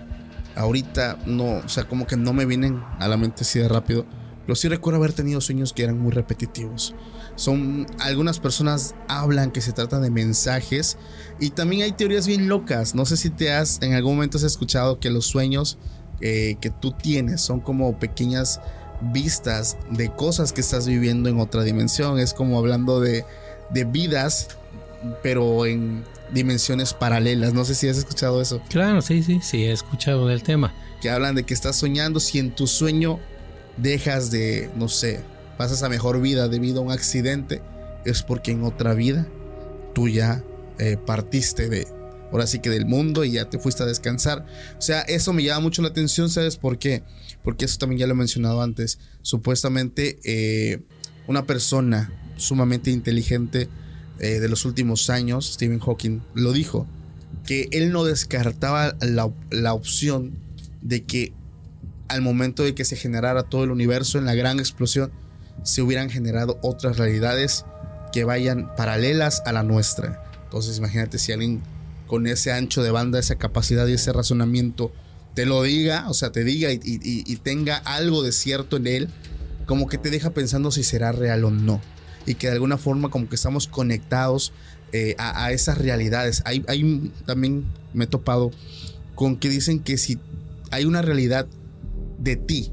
ahorita 0.56 1.18
no, 1.26 1.58
o 1.58 1.68
sea, 1.68 1.84
como 1.84 2.06
que 2.06 2.16
no 2.16 2.32
me 2.32 2.44
vienen 2.46 2.80
a 2.98 3.08
la 3.08 3.16
mente 3.16 3.42
así 3.42 3.58
de 3.58 3.68
rápido, 3.68 4.06
pero 4.46 4.54
sí 4.56 4.68
recuerdo 4.68 4.98
haber 4.98 5.12
tenido 5.12 5.40
sueños 5.40 5.72
que 5.72 5.82
eran 5.84 5.98
muy 5.98 6.12
repetitivos. 6.12 6.94
Son 7.40 7.86
algunas 8.00 8.38
personas 8.38 8.94
hablan 9.08 9.50
que 9.50 9.62
se 9.62 9.72
trata 9.72 9.98
de 9.98 10.10
mensajes 10.10 10.98
y 11.40 11.48
también 11.48 11.80
hay 11.80 11.92
teorías 11.92 12.26
bien 12.26 12.48
locas. 12.48 12.94
No 12.94 13.06
sé 13.06 13.16
si 13.16 13.30
te 13.30 13.50
has 13.50 13.80
en 13.80 13.94
algún 13.94 14.16
momento 14.16 14.36
has 14.36 14.42
escuchado 14.42 15.00
que 15.00 15.08
los 15.08 15.24
sueños 15.24 15.78
eh, 16.20 16.58
que 16.60 16.68
tú 16.68 16.92
tienes 16.92 17.40
son 17.40 17.60
como 17.60 17.98
pequeñas 17.98 18.60
vistas 19.00 19.78
de 19.90 20.14
cosas 20.14 20.52
que 20.52 20.60
estás 20.60 20.86
viviendo 20.86 21.30
en 21.30 21.40
otra 21.40 21.62
dimensión. 21.62 22.18
Es 22.18 22.34
como 22.34 22.58
hablando 22.58 23.00
de, 23.00 23.24
de 23.70 23.84
vidas, 23.84 24.48
pero 25.22 25.64
en 25.64 26.04
dimensiones 26.34 26.92
paralelas. 26.92 27.54
No 27.54 27.64
sé 27.64 27.74
si 27.74 27.88
has 27.88 27.96
escuchado 27.96 28.42
eso. 28.42 28.60
Claro, 28.68 29.00
sí, 29.00 29.22
sí, 29.22 29.40
sí, 29.42 29.64
he 29.64 29.72
escuchado 29.72 30.26
del 30.26 30.42
tema. 30.42 30.74
Que 31.00 31.08
hablan 31.08 31.36
de 31.36 31.44
que 31.44 31.54
estás 31.54 31.76
soñando 31.76 32.20
si 32.20 32.38
en 32.38 32.54
tu 32.54 32.66
sueño 32.66 33.18
dejas 33.78 34.30
de, 34.30 34.70
no 34.76 34.88
sé, 34.90 35.24
pasas 35.60 35.82
a 35.82 35.90
mejor 35.90 36.22
vida 36.22 36.48
debido 36.48 36.80
a 36.80 36.84
un 36.84 36.90
accidente, 36.90 37.60
es 38.06 38.22
porque 38.22 38.50
en 38.50 38.64
otra 38.64 38.94
vida 38.94 39.28
tú 39.94 40.08
ya 40.08 40.42
eh, 40.78 40.96
partiste 40.96 41.68
de, 41.68 41.86
ahora 42.32 42.46
sí 42.46 42.60
que 42.60 42.70
del 42.70 42.86
mundo 42.86 43.24
y 43.24 43.32
ya 43.32 43.44
te 43.44 43.58
fuiste 43.58 43.82
a 43.82 43.86
descansar. 43.86 44.46
O 44.78 44.80
sea, 44.80 45.02
eso 45.02 45.34
me 45.34 45.42
llama 45.42 45.60
mucho 45.60 45.82
la 45.82 45.88
atención, 45.88 46.30
¿sabes 46.30 46.56
por 46.56 46.78
qué? 46.78 47.02
Porque 47.44 47.66
eso 47.66 47.76
también 47.76 47.98
ya 47.98 48.06
lo 48.06 48.14
he 48.14 48.16
mencionado 48.16 48.62
antes. 48.62 49.00
Supuestamente 49.20 50.18
eh, 50.24 50.80
una 51.26 51.44
persona 51.44 52.10
sumamente 52.38 52.90
inteligente 52.90 53.68
eh, 54.18 54.40
de 54.40 54.48
los 54.48 54.64
últimos 54.64 55.10
años, 55.10 55.52
Stephen 55.52 55.80
Hawking, 55.80 56.22
lo 56.32 56.54
dijo, 56.54 56.86
que 57.44 57.68
él 57.72 57.92
no 57.92 58.04
descartaba 58.04 58.96
la, 59.02 59.30
la 59.50 59.74
opción 59.74 60.38
de 60.80 61.04
que 61.04 61.34
al 62.08 62.22
momento 62.22 62.62
de 62.62 62.74
que 62.74 62.86
se 62.86 62.96
generara 62.96 63.42
todo 63.42 63.64
el 63.64 63.70
universo 63.70 64.16
en 64.16 64.24
la 64.24 64.34
gran 64.34 64.58
explosión, 64.58 65.12
se 65.62 65.82
hubieran 65.82 66.10
generado 66.10 66.58
otras 66.62 66.96
realidades 66.96 67.64
que 68.12 68.24
vayan 68.24 68.74
paralelas 68.76 69.42
a 69.46 69.52
la 69.52 69.62
nuestra. 69.62 70.22
Entonces 70.44 70.78
imagínate 70.78 71.18
si 71.18 71.32
alguien 71.32 71.62
con 72.06 72.26
ese 72.26 72.52
ancho 72.52 72.82
de 72.82 72.90
banda, 72.90 73.18
esa 73.18 73.36
capacidad 73.36 73.86
y 73.86 73.92
ese 73.92 74.12
razonamiento 74.12 74.92
te 75.34 75.46
lo 75.46 75.62
diga, 75.62 76.08
o 76.08 76.14
sea, 76.14 76.32
te 76.32 76.42
diga 76.42 76.70
y, 76.72 77.36
tenga 77.36 77.76
algo 77.76 78.22
de 78.22 78.32
cierto 78.32 78.76
en 78.76 78.86
él, 78.88 79.08
como 79.66 79.86
que 79.86 79.96
te 79.96 80.10
deja 80.10 80.30
pensando 80.30 80.72
si 80.72 80.82
será 80.82 81.12
real 81.12 81.44
o 81.44 81.50
no. 81.50 81.80
Y 82.26 82.34
que 82.34 82.48
de 82.48 82.54
alguna 82.54 82.78
forma 82.78 83.10
como 83.10 83.28
que 83.28 83.36
estamos 83.36 83.68
conectados 83.68 84.52
eh, 84.92 85.14
a, 85.18 85.44
a 85.44 85.52
esas 85.52 85.78
realidades. 85.78 86.42
Hay, 86.44 86.64
hay 86.66 87.12
también 87.26 87.64
me 87.94 88.04
he 88.04 88.06
topado 88.08 88.50
con 89.14 89.36
que 89.36 89.48
dicen 89.48 89.78
que 89.78 89.96
si 89.96 90.18
hay 90.72 90.84
una 90.84 91.02
realidad 91.02 91.46
de 92.18 92.36
ti, 92.36 92.72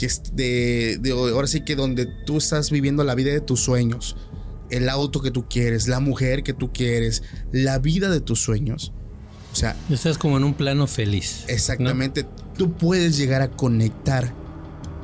que 0.00 0.06
es 0.06 0.22
de, 0.34 0.96
de- 1.00 1.10
ahora 1.12 1.46
sí 1.46 1.60
que 1.60 1.76
donde 1.76 2.06
tú 2.24 2.38
estás 2.38 2.70
viviendo 2.70 3.04
la 3.04 3.14
vida 3.14 3.30
de 3.30 3.42
tus 3.42 3.60
sueños, 3.60 4.16
el 4.70 4.88
auto 4.88 5.20
que 5.20 5.30
tú 5.30 5.46
quieres, 5.46 5.88
la 5.88 6.00
mujer 6.00 6.42
que 6.42 6.54
tú 6.54 6.72
quieres, 6.72 7.22
la 7.52 7.78
vida 7.78 8.08
de 8.08 8.20
tus 8.20 8.40
sueños. 8.40 8.92
O 9.52 9.56
sea, 9.56 9.76
Estás 9.90 10.16
como 10.16 10.38
en 10.38 10.44
un 10.44 10.54
plano 10.54 10.86
feliz. 10.86 11.44
¿no? 11.46 11.52
exactamente, 11.54 12.24
tú 12.56 12.72
puedes 12.72 13.18
llegar 13.18 13.42
a 13.42 13.50
conectar 13.50 14.32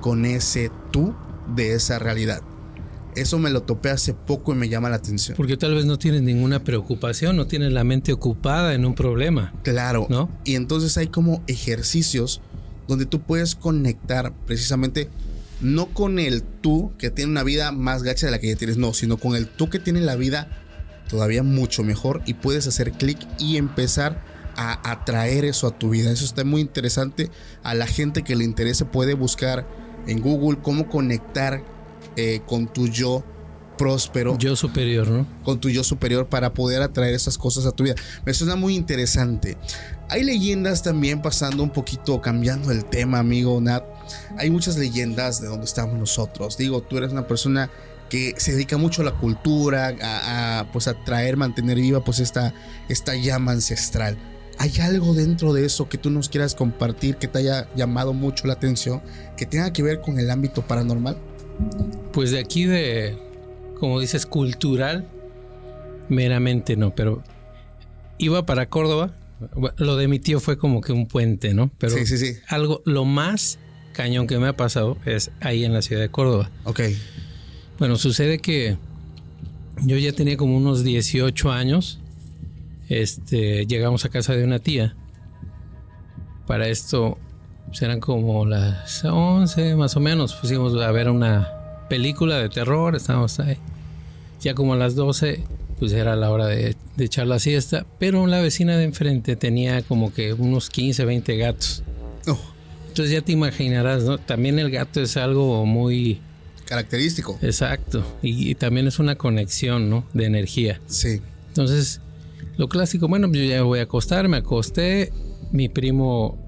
con 0.01 0.25
ese 0.25 0.71
tú 0.93 1.15
de 1.55 1.75
esa 1.75 1.99
realidad. 1.99 2.41
Eso 3.17 3.39
me 3.39 3.51
lo 3.51 3.63
topé 3.63 3.91
hace 3.91 4.13
poco 4.15 4.53
y 4.53 4.57
me 4.57 4.69
llama 4.69 4.89
la 4.91 4.97
atención. 4.97 5.37
Porque 5.37 5.57
tal 5.57 5.75
vez 5.75 5.85
no 5.87 5.99
tienes 5.99 6.23
ninguna 6.23 6.63
preocupación, 6.63 7.35
no 7.37 7.47
tienes 7.47 7.73
la 7.73 7.83
mente 7.83 8.13
ocupada 8.13 8.75
en 8.75 8.85
un 8.87 8.95
problema. 8.95 9.53
Claro. 9.63 10.07
¿No? 10.11 10.31
Y 10.45 10.55
entonces 10.55 10.97
hay 10.99 11.07
como 11.09 11.43
ejercicios 11.47 12.41
donde 12.89 13.07
tú 13.07 13.21
puedes 13.21 13.55
conectar 13.55 14.33
precisamente 14.47 15.09
no 15.61 15.87
con 15.87 16.19
el 16.19 16.43
tú 16.43 16.93
que 16.99 17.11
tiene 17.11 17.31
una 17.31 17.43
vida 17.43 17.73
más 17.73 18.03
gacha 18.03 18.27
de 18.27 18.33
la 18.33 18.39
que 18.39 18.49
ya 18.49 18.57
tienes, 18.57 18.77
no, 18.77 18.93
sino 18.93 19.17
con 19.17 19.35
el 19.35 19.47
tú 19.47 19.71
que 19.71 19.79
tiene 19.79 20.01
la 20.01 20.17
vida 20.17 20.49
todavía 21.09 21.43
mucho 21.43 21.83
mejor 21.83 22.23
y 22.27 22.35
puedes 22.35 22.67
hacer 22.67 22.93
clic 22.93 23.19
y 23.39 23.57
empezar 23.57 24.23
a 24.57 24.91
atraer 24.91 25.45
eso 25.45 25.67
a 25.67 25.79
tu 25.79 25.91
vida. 25.91 26.11
Eso 26.11 26.25
está 26.25 26.45
muy 26.45 26.61
interesante. 26.61 27.31
A 27.63 27.75
la 27.75 27.87
gente 27.87 28.23
que 28.23 28.37
le 28.37 28.45
interese 28.45 28.85
puede 28.85 29.15
buscar 29.15 29.67
en 30.07 30.21
Google 30.21 30.59
cómo 30.63 30.89
conectar 30.89 31.63
eh, 32.17 32.41
con 32.47 32.73
tu 32.73 32.89
yo 32.89 33.25
próspero 33.77 34.37
Yo 34.39 34.57
superior, 34.57 35.09
¿no? 35.09 35.27
con 35.43 35.61
tu 35.61 35.69
yo 35.69 35.85
superior 35.85 36.27
para 36.27 36.53
poder 36.55 36.83
atraer 36.83 37.15
esas 37.15 37.39
cosas 37.39 37.67
a 37.67 37.73
tu 37.73 37.85
vida. 37.85 37.95
Me 38.25 38.35
suena 38.35 38.57
muy 38.57 38.75
interesante. 38.75 39.57
Hay 40.09 40.25
leyendas 40.25 40.83
también 40.83 41.23
pasando 41.23 41.63
un 41.63 41.71
poquito, 41.71 42.21
cambiando 42.21 42.71
el 42.71 42.85
tema, 42.85 43.19
amigo 43.19 43.61
Nat. 43.61 43.85
Hay 44.39 44.51
muchas 44.51 44.77
leyendas 44.77 45.41
de 45.41 45.49
donde 45.49 45.65
estamos 45.65 45.99
nosotros. 45.99 46.57
Digo, 46.57 46.83
tú 46.83 46.99
eres 46.99 47.13
una 47.13 47.27
persona 47.27 47.71
que 48.09 48.35
se 48.37 48.53
dedica 48.53 48.77
mucho 48.77 49.03
a 49.03 49.05
la 49.05 49.13
cultura, 49.13 49.95
a, 50.01 50.61
a, 50.61 50.73
pues 50.73 50.87
a 50.87 50.95
traer, 51.05 51.37
mantener 51.37 51.77
viva 51.77 52.05
pues 52.05 52.21
esta, 52.21 52.55
esta 52.89 53.17
llama 53.17 53.53
ancestral. 53.53 54.17
¿Hay 54.59 54.73
algo 54.81 55.13
dentro 55.13 55.53
de 55.53 55.67
eso 55.67 55.89
que 55.89 55.99
tú 55.99 56.11
nos 56.11 56.29
quieras 56.29 56.55
compartir 56.55 57.17
que 57.17 57.29
te 57.29 57.39
haya 57.41 57.69
llamado 57.75 58.15
mucho 58.15 58.47
la 58.47 58.55
atención, 58.55 59.03
que 59.37 59.45
tenga 59.45 59.73
que 59.73 59.83
ver 59.83 60.01
con 60.01 60.19
el 60.19 60.31
ámbito 60.31 60.63
paranormal? 60.63 61.19
Pues 62.13 62.31
de 62.31 62.39
aquí 62.39 62.65
de, 62.65 63.19
como 63.79 64.01
dices, 64.01 64.27
cultural, 64.27 65.07
meramente 66.09 66.77
no, 66.77 66.95
pero 66.95 67.23
iba 68.19 68.47
para 68.47 68.69
Córdoba. 68.69 69.15
Lo 69.77 69.97
de 69.97 70.09
mi 70.09 70.19
tío 70.19 70.41
fue 70.41 70.57
como 70.57 70.81
que 70.81 70.93
un 70.93 71.07
puente, 71.07 71.53
¿no? 71.53 71.71
Pero 71.79 71.95
sí, 71.95 72.07
sí, 72.07 72.17
sí. 72.17 72.39
algo, 72.49 72.83
lo 72.87 73.05
más 73.05 73.59
cañón 73.93 74.27
que 74.27 74.39
me 74.39 74.49
ha 74.49 74.57
pasado 74.57 74.97
es 75.05 75.31
ahí 75.41 75.65
en 75.65 75.73
la 75.73 75.83
ciudad 75.83 76.01
de 76.01 76.09
Córdoba. 76.09 76.51
Ok. 76.65 76.81
Bueno, 77.79 77.97
sucede 77.97 78.39
que 78.39 78.79
yo 79.83 79.99
ya 79.99 80.13
tenía 80.13 80.37
como 80.37 80.57
unos 80.57 80.85
18 80.85 81.53
años. 81.53 82.01
Este, 82.89 83.67
llegamos 83.67 84.05
a 84.05 84.09
casa 84.09 84.35
de 84.35 84.45
una 84.45 84.59
tía. 84.59 84.97
Para 86.47 86.69
esto 86.69 87.19
serán 87.73 87.99
pues, 87.99 88.07
como 88.07 88.47
las 88.47 89.05
11 89.05 89.77
más 89.77 89.97
o 89.97 90.01
menos. 90.01 90.35
Pusimos 90.35 90.75
a 90.81 90.91
ver 90.93 91.11
una 91.11 91.56
película 91.89 92.39
de 92.39 92.49
terror, 92.49 92.95
estábamos 92.95 93.39
ahí. 93.41 93.57
Ya 94.41 94.55
como 94.55 94.75
a 94.75 94.77
las 94.77 94.95
12, 94.95 95.45
pues 95.79 95.93
era 95.93 96.17
la 96.17 96.31
hora 96.31 96.47
de, 96.47 96.77
echar 96.99 97.27
la 97.27 97.39
siesta. 97.39 97.87
Pero 97.99 98.27
la 98.27 98.41
vecina 98.41 98.77
de 98.77 98.85
enfrente 98.85 99.37
tenía 99.37 99.83
como 99.83 100.13
que 100.13 100.33
unos 100.33 100.71
15, 100.71 101.05
20 101.05 101.37
gatos. 101.37 101.83
Oh. 102.27 102.39
Entonces 102.89 103.13
ya 103.13 103.21
te 103.23 103.33
imaginarás, 103.33 104.05
¿no? 104.05 104.19
También 104.19 104.59
el 104.59 104.71
gato 104.71 105.01
es 105.01 105.17
algo 105.17 105.67
muy 105.67 106.21
característico. 106.65 107.39
Exacto. 107.43 108.05
Y, 108.23 108.55
también 108.57 108.87
es 108.87 108.99
una 108.99 109.17
conexión, 109.17 109.89
¿no? 109.91 110.05
De 110.15 110.25
energía. 110.25 110.81
Sí. 110.87 111.21
Entonces, 111.49 112.01
lo 112.57 112.69
clásico, 112.69 113.09
bueno, 113.09 113.31
yo 113.33 113.43
ya 113.43 113.63
voy 113.63 113.81
a 113.81 113.83
acostar, 113.83 114.29
me 114.29 114.39
acosté. 114.39 115.13
Mi 115.53 115.69
primo, 115.69 116.39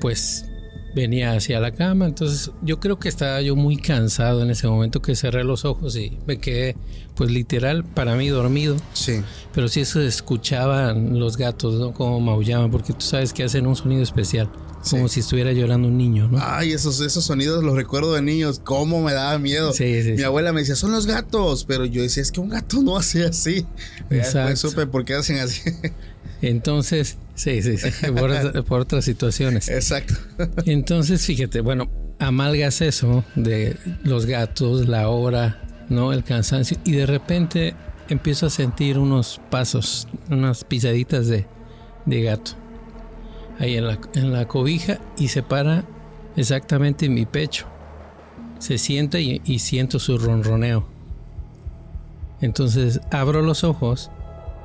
pues, 0.00 0.46
venía 0.94 1.32
hacia 1.32 1.60
la 1.60 1.72
cama. 1.72 2.06
Entonces, 2.06 2.50
yo 2.62 2.80
creo 2.80 2.98
que 2.98 3.08
estaba 3.08 3.40
yo 3.42 3.56
muy 3.56 3.76
cansado 3.76 4.42
en 4.42 4.50
ese 4.50 4.66
momento 4.66 5.02
que 5.02 5.16
cerré 5.16 5.44
los 5.44 5.64
ojos 5.64 5.96
y 5.96 6.18
me 6.26 6.38
quedé, 6.38 6.76
pues, 7.14 7.30
literal, 7.30 7.84
para 7.84 8.14
mí 8.14 8.28
dormido. 8.28 8.76
Sí. 8.92 9.20
Pero 9.52 9.68
sí 9.68 9.84
se 9.84 10.06
escuchaban 10.06 11.18
los 11.18 11.36
gatos, 11.36 11.74
¿no? 11.74 11.92
Como 11.92 12.20
maullaban, 12.20 12.70
porque 12.70 12.92
tú 12.92 13.04
sabes 13.04 13.32
que 13.32 13.44
hacen 13.44 13.66
un 13.66 13.76
sonido 13.76 14.02
especial. 14.02 14.50
Como 14.90 15.08
si 15.08 15.20
estuviera 15.20 15.50
llorando 15.52 15.88
un 15.88 15.96
niño, 15.96 16.28
¿no? 16.28 16.38
Ay, 16.42 16.72
esos, 16.72 17.00
esos 17.00 17.24
sonidos 17.24 17.64
los 17.64 17.74
recuerdo 17.74 18.12
de 18.12 18.20
niños. 18.20 18.60
Cómo 18.62 19.00
me 19.00 19.14
daba 19.14 19.38
miedo. 19.38 19.72
Sí, 19.72 20.02
sí, 20.02 20.12
Mi 20.12 20.22
abuela 20.22 20.52
me 20.52 20.60
decía, 20.60 20.76
son 20.76 20.92
los 20.92 21.06
gatos. 21.06 21.64
Pero 21.64 21.86
yo 21.86 22.02
decía, 22.02 22.22
es 22.22 22.30
que 22.30 22.40
un 22.40 22.50
gato 22.50 22.82
no 22.82 22.98
hace 22.98 23.24
así. 23.24 23.66
Exacto. 24.10 24.56
supe 24.56 24.86
por 24.86 25.06
qué 25.06 25.14
hacen 25.14 25.38
así. 25.38 25.62
Entonces, 26.48 27.18
sí, 27.34 27.62
sí, 27.62 27.76
sí. 27.78 27.90
Por, 28.68 28.80
otras 28.80 29.04
situaciones. 29.04 29.68
Exacto. 29.68 30.14
Entonces, 30.66 31.24
fíjate, 31.24 31.60
bueno, 31.60 31.90
amalgas 32.18 32.80
eso 32.80 33.24
de 33.34 33.76
los 34.02 34.26
gatos, 34.26 34.88
la 34.88 35.08
hora, 35.08 35.62
¿no? 35.88 36.12
El 36.12 36.24
cansancio. 36.24 36.78
Y 36.84 36.92
de 36.92 37.06
repente 37.06 37.74
empiezo 38.08 38.46
a 38.46 38.50
sentir 38.50 38.98
unos 38.98 39.40
pasos, 39.50 40.08
unas 40.30 40.64
pisaditas 40.64 41.26
de, 41.28 41.46
de 42.06 42.22
gato 42.22 42.52
ahí 43.58 43.76
en 43.76 43.86
la, 43.86 43.98
en 44.14 44.32
la 44.32 44.46
cobija 44.46 44.98
y 45.16 45.28
se 45.28 45.42
para 45.42 45.84
exactamente 46.36 47.06
en 47.06 47.14
mi 47.14 47.26
pecho. 47.26 47.66
Se 48.58 48.78
sienta 48.78 49.18
y, 49.18 49.40
siento 49.58 49.98
su 49.98 50.16
ronroneo. 50.18 50.86
Entonces 52.40 53.00
abro 53.10 53.42
los 53.42 53.64
ojos. 53.64 54.10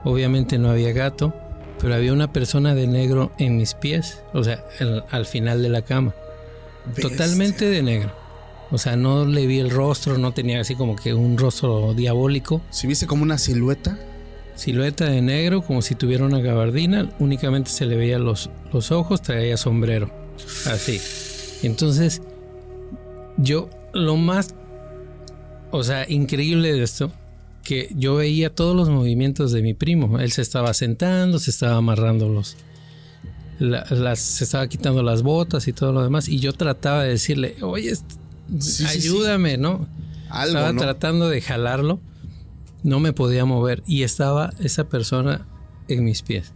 Obviamente 0.03 0.57
no 0.57 0.69
había 0.69 0.93
gato, 0.93 1.33
pero 1.79 1.95
había 1.95 2.13
una 2.13 2.31
persona 2.31 2.75
de 2.75 2.87
negro 2.87 3.31
en 3.37 3.57
mis 3.57 3.73
pies, 3.73 4.21
o 4.33 4.43
sea, 4.43 4.63
al 5.09 5.25
final 5.25 5.61
de 5.61 5.69
la 5.69 5.81
cama. 5.81 6.13
Totalmente 7.01 7.65
de 7.65 7.81
negro. 7.81 8.11
O 8.71 8.77
sea, 8.77 8.95
no 8.95 9.25
le 9.25 9.47
vi 9.47 9.59
el 9.59 9.71
rostro, 9.71 10.17
no 10.17 10.31
tenía 10.31 10.61
así 10.61 10.75
como 10.75 10.95
que 10.95 11.13
un 11.13 11.37
rostro 11.37 11.93
diabólico. 11.93 12.61
¿Si 12.69 12.85
viste 12.85 13.07
como 13.07 13.23
una 13.23 13.37
silueta? 13.37 13.97
Silueta 14.55 15.05
de 15.05 15.21
negro, 15.21 15.61
como 15.61 15.81
si 15.81 15.95
tuviera 15.95 16.25
una 16.25 16.39
gabardina, 16.39 17.09
únicamente 17.19 17.71
se 17.71 17.85
le 17.85 17.95
veía 17.95 18.19
los, 18.19 18.49
los 18.71 18.91
ojos, 18.91 19.21
traía 19.21 19.57
sombrero. 19.57 20.11
Así. 20.67 21.01
Entonces, 21.63 22.21
yo 23.37 23.69
lo 23.93 24.17
más, 24.17 24.53
o 25.71 25.83
sea, 25.83 26.05
increíble 26.07 26.73
de 26.73 26.83
esto, 26.83 27.11
que 27.69 27.87
yo 27.95 28.15
veía 28.15 28.49
todos 28.49 28.75
los 28.75 28.89
movimientos 28.89 29.51
de 29.51 29.61
mi 29.61 29.75
primo. 29.75 30.19
Él 30.19 30.31
se 30.31 30.41
estaba 30.41 30.73
sentando, 30.73 31.37
se 31.37 31.51
estaba 31.51 31.75
amarrando 31.77 32.27
los, 32.27 32.57
las, 33.59 34.17
se 34.17 34.43
estaba 34.43 34.67
quitando 34.67 35.03
las 35.03 35.21
botas 35.21 35.67
y 35.67 35.73
todo 35.73 35.93
lo 35.93 36.01
demás. 36.01 36.29
Y 36.29 36.39
yo 36.39 36.53
trataba 36.53 37.03
de 37.03 37.09
decirle, 37.09 37.57
oye, 37.61 37.93
ayúdame, 38.87 39.57
¿no? 39.57 39.87
estaba 40.31 40.73
tratando 40.73 41.29
de 41.29 41.41
jalarlo 41.41 41.99
no 42.81 42.99
me 42.99 43.13
podía 43.13 43.45
mover 43.45 43.83
y 43.85 44.01
estaba 44.01 44.51
esa 44.59 44.85
persona 44.85 45.45
en 45.87 46.03
mis 46.03 46.23
pies. 46.23 46.53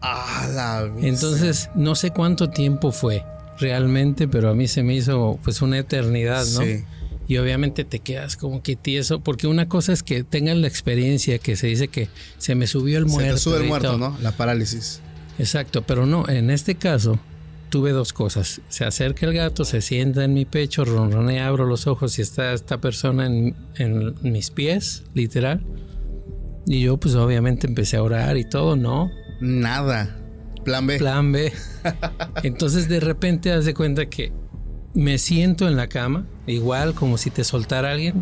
Ah, 0.00 0.48
la 0.54 0.90
Entonces, 1.06 1.68
no 1.74 1.94
sé 1.94 2.12
cuánto 2.12 2.48
tiempo 2.48 2.92
fue 2.92 3.24
realmente, 3.58 4.26
pero 4.26 4.48
a 4.48 4.54
mí 4.54 4.68
se 4.68 4.82
me 4.82 4.94
hizo 4.94 5.38
pues 5.44 5.60
una 5.60 5.78
eternidad, 5.78 6.46
¿no? 6.54 6.62
Sí. 6.62 6.84
Y 7.26 7.38
obviamente 7.38 7.84
te 7.84 8.00
quedas 8.00 8.36
como 8.36 8.62
que 8.62 8.76
tieso, 8.76 9.20
porque 9.20 9.46
una 9.46 9.68
cosa 9.68 9.92
es 9.92 10.02
que 10.02 10.24
tengan 10.24 10.60
la 10.60 10.68
experiencia 10.68 11.38
que 11.38 11.56
se 11.56 11.68
dice 11.68 11.88
que 11.88 12.08
se 12.38 12.54
me 12.54 12.66
subió 12.66 12.98
el 12.98 13.06
muerto. 13.06 13.28
Se 13.28 13.32
te 13.32 13.40
sube 13.40 13.62
el 13.62 13.68
muerto, 13.68 13.96
¿no? 13.96 14.16
La 14.20 14.32
parálisis. 14.32 15.00
Exacto, 15.38 15.82
pero 15.82 16.06
no, 16.06 16.28
en 16.28 16.50
este 16.50 16.74
caso 16.74 17.18
tuve 17.74 17.90
dos 17.90 18.12
cosas. 18.12 18.60
Se 18.68 18.84
acerca 18.84 19.26
el 19.26 19.34
gato, 19.34 19.64
se 19.64 19.80
sienta 19.80 20.22
en 20.22 20.32
mi 20.32 20.44
pecho, 20.44 20.84
ronronea, 20.84 21.48
abro 21.48 21.66
los 21.66 21.88
ojos 21.88 22.20
y 22.20 22.22
está 22.22 22.52
esta 22.52 22.80
persona 22.80 23.26
en, 23.26 24.14
mis 24.22 24.50
pies, 24.50 25.02
literal. 25.12 25.60
Y 26.66 26.82
yo 26.82 26.98
pues 26.98 27.16
obviamente 27.16 27.66
empecé 27.66 27.96
a 27.96 28.04
orar 28.04 28.36
y 28.36 28.48
todo, 28.48 28.76
¿no? 28.76 29.10
Nada. 29.40 30.16
Plan 30.64 30.86
B. 30.86 30.98
Plan 30.98 31.32
B. 31.32 31.52
Entonces 32.44 32.88
de 32.88 33.00
repente 33.00 33.50
haz 33.50 33.64
de 33.64 33.74
cuenta 33.74 34.06
que 34.06 34.32
me 34.94 35.18
siento 35.18 35.68
en 35.68 35.76
la 35.76 35.88
cama, 35.88 36.24
igual 36.46 36.94
como 36.94 37.18
si 37.18 37.30
te 37.30 37.44
soltara 37.44 37.92
alguien. 37.92 38.14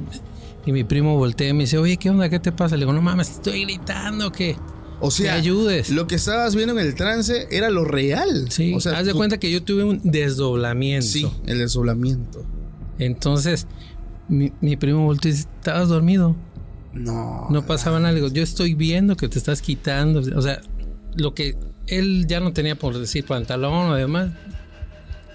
Y 0.64 0.72
mi 0.72 0.84
primo 0.84 1.16
voltea 1.16 1.48
y 1.48 1.52
me 1.52 1.64
dice, 1.64 1.78
oye, 1.78 1.96
¿qué 1.96 2.10
onda? 2.10 2.28
¿Qué 2.28 2.38
te 2.38 2.52
pasa? 2.52 2.76
Le 2.76 2.80
digo, 2.80 2.92
no 2.92 3.02
mames, 3.02 3.30
estoy 3.30 3.64
gritando, 3.64 4.30
¿qué? 4.32 4.56
O 5.00 5.10
sea, 5.10 5.34
ayudes. 5.34 5.90
lo 5.90 6.06
que 6.06 6.14
estabas 6.14 6.54
viendo 6.54 6.78
en 6.78 6.86
el 6.86 6.94
trance 6.94 7.48
era 7.50 7.70
lo 7.70 7.84
real. 7.84 8.46
Sí, 8.50 8.72
o 8.72 8.80
sea, 8.80 8.98
haz 8.98 9.06
de 9.06 9.14
cuenta 9.14 9.38
que 9.38 9.50
yo 9.50 9.62
tuve 9.62 9.82
un 9.82 10.00
desdoblamiento. 10.04 11.06
Sí, 11.06 11.28
el 11.46 11.58
desdoblamiento. 11.58 12.46
Entonces, 13.00 13.66
mi, 14.28 14.76
primo 14.76 15.04
volteó 15.04 15.30
y 15.30 15.34
dice, 15.34 15.48
¿estabas 15.58 15.88
dormido? 15.88 16.36
No. 16.92 17.48
No 17.50 17.66
pasaba 17.66 17.98
nada. 17.98 18.16
yo 18.16 18.42
estoy 18.42 18.74
viendo 18.74 19.16
que 19.16 19.28
te 19.28 19.38
estás 19.38 19.60
quitando. 19.60 20.20
O 20.36 20.42
sea, 20.42 20.60
lo 21.16 21.34
que 21.34 21.56
él 21.88 22.26
ya 22.28 22.38
no 22.38 22.52
tenía 22.52 22.76
por 22.76 22.96
decir 22.96 23.24
pantalón 23.24 23.90
o 23.90 23.94
demás. 23.96 24.30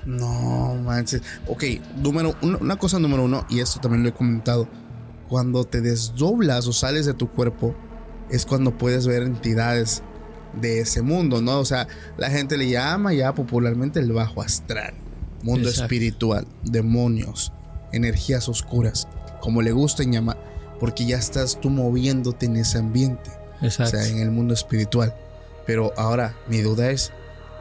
No, 0.07 0.73
manches. 0.85 1.21
Ok, 1.47 1.65
número 1.97 2.33
una 2.41 2.77
cosa 2.77 2.97
número 2.97 3.25
uno, 3.25 3.45
y 3.49 3.59
esto 3.59 3.81
también 3.81 4.03
lo 4.03 4.09
he 4.09 4.13
comentado. 4.13 4.67
Cuando 5.27 5.65
te 5.65 5.81
desdoblas 5.81 6.65
o 6.67 6.71
sales 6.71 7.05
de 7.05 7.13
tu 7.13 7.29
cuerpo, 7.29 7.75
es 8.31 8.45
cuando 8.45 8.77
puedes 8.77 9.05
ver 9.05 9.23
entidades 9.23 10.01
de 10.61 10.79
ese 10.79 11.01
mundo, 11.01 11.41
¿no? 11.41 11.59
O 11.59 11.65
sea, 11.65 11.89
la 12.17 12.29
gente 12.29 12.57
le 12.57 12.69
llama 12.69 13.13
ya 13.13 13.35
popularmente 13.35 13.99
el 13.99 14.13
bajo 14.13 14.41
astral, 14.41 14.93
mundo 15.43 15.67
espiritual, 15.67 16.47
demonios, 16.63 17.51
energías 17.91 18.47
oscuras, 18.47 19.09
como 19.41 19.61
le 19.61 19.73
gusten 19.73 20.13
llamar, 20.13 20.37
porque 20.79 21.05
ya 21.05 21.17
estás 21.17 21.59
tú 21.59 21.69
moviéndote 21.69 22.45
en 22.45 22.55
ese 22.55 22.77
ambiente, 22.77 23.29
Exacto. 23.61 23.97
o 23.97 23.99
sea, 23.99 24.09
en 24.09 24.19
el 24.19 24.31
mundo 24.31 24.53
espiritual. 24.53 25.13
Pero 25.65 25.91
ahora, 25.97 26.33
mi 26.47 26.61
duda 26.61 26.91
es, 26.91 27.11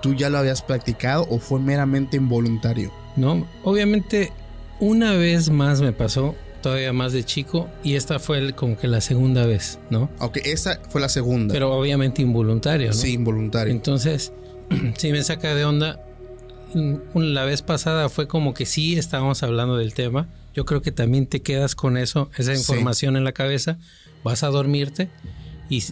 ¿tú 0.00 0.14
ya 0.14 0.30
lo 0.30 0.38
habías 0.38 0.62
practicado 0.62 1.26
o 1.30 1.38
fue 1.38 1.60
meramente 1.60 2.16
involuntario? 2.16 2.92
No, 3.16 3.46
obviamente 3.64 4.32
una 4.80 5.12
vez 5.12 5.50
más 5.50 5.80
me 5.80 5.92
pasó 5.92 6.34
todavía 6.62 6.92
más 6.92 7.12
de 7.12 7.24
chico 7.24 7.68
y 7.84 7.94
esta 7.94 8.18
fue 8.18 8.52
como 8.52 8.76
que 8.76 8.88
la 8.88 9.00
segunda 9.00 9.46
vez, 9.46 9.78
¿no? 9.90 10.10
Ok, 10.18 10.38
esa 10.44 10.80
fue 10.88 11.00
la 11.00 11.08
segunda. 11.08 11.52
Pero 11.52 11.72
obviamente 11.72 12.22
involuntario, 12.22 12.88
¿no? 12.88 12.94
Sí, 12.94 13.12
involuntario. 13.12 13.72
Entonces, 13.72 14.32
sí 14.96 15.12
me 15.12 15.22
saca 15.22 15.54
de 15.54 15.64
onda. 15.64 16.02
La 17.14 17.44
vez 17.44 17.62
pasada 17.62 18.08
fue 18.08 18.26
como 18.26 18.52
que 18.52 18.66
sí 18.66 18.98
estábamos 18.98 19.42
hablando 19.42 19.76
del 19.76 19.94
tema. 19.94 20.28
Yo 20.54 20.64
creo 20.64 20.82
que 20.82 20.90
también 20.90 21.26
te 21.26 21.40
quedas 21.40 21.74
con 21.74 21.96
eso, 21.96 22.30
esa 22.36 22.52
información 22.52 23.16
en 23.16 23.24
la 23.24 23.32
cabeza. 23.32 23.78
Vas 24.24 24.42
a 24.42 24.48
dormirte 24.48 25.08
y 25.70 25.84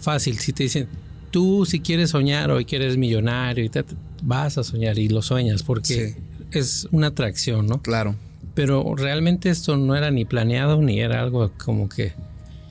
fácil, 0.00 0.38
si 0.40 0.52
te 0.52 0.64
dicen, 0.64 0.88
tú 1.30 1.66
si 1.66 1.80
quieres 1.80 2.10
soñar 2.10 2.50
o 2.50 2.58
quieres 2.64 2.96
millonario 2.96 3.64
y 3.64 3.68
te, 3.68 3.84
vas 4.22 4.58
a 4.58 4.64
soñar 4.64 4.98
y 4.98 5.08
lo 5.08 5.22
sueñas 5.22 5.62
porque 5.62 6.16
es 6.50 6.88
una 6.92 7.08
atracción, 7.08 7.66
¿no? 7.66 7.80
Claro 7.80 8.16
pero 8.54 8.94
realmente 8.96 9.50
esto 9.50 9.76
no 9.76 9.96
era 9.96 10.10
ni 10.10 10.24
planeado 10.24 10.82
ni 10.82 11.00
era 11.00 11.20
algo 11.20 11.50
como 11.64 11.88
que... 11.88 12.12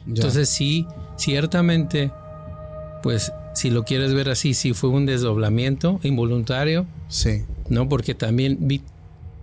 Entonces 0.07 0.49
sí, 0.49 0.87
ciertamente, 1.17 2.11
pues 3.03 3.31
si 3.53 3.69
lo 3.69 3.83
quieres 3.83 4.13
ver 4.13 4.29
así, 4.29 4.53
sí 4.53 4.73
fue 4.73 4.89
un 4.89 5.05
desdoblamiento 5.05 5.99
involuntario. 6.03 6.87
Sí. 7.07 7.43
¿No? 7.69 7.87
Porque 7.87 8.15
también 8.15 8.57
vi 8.61 8.81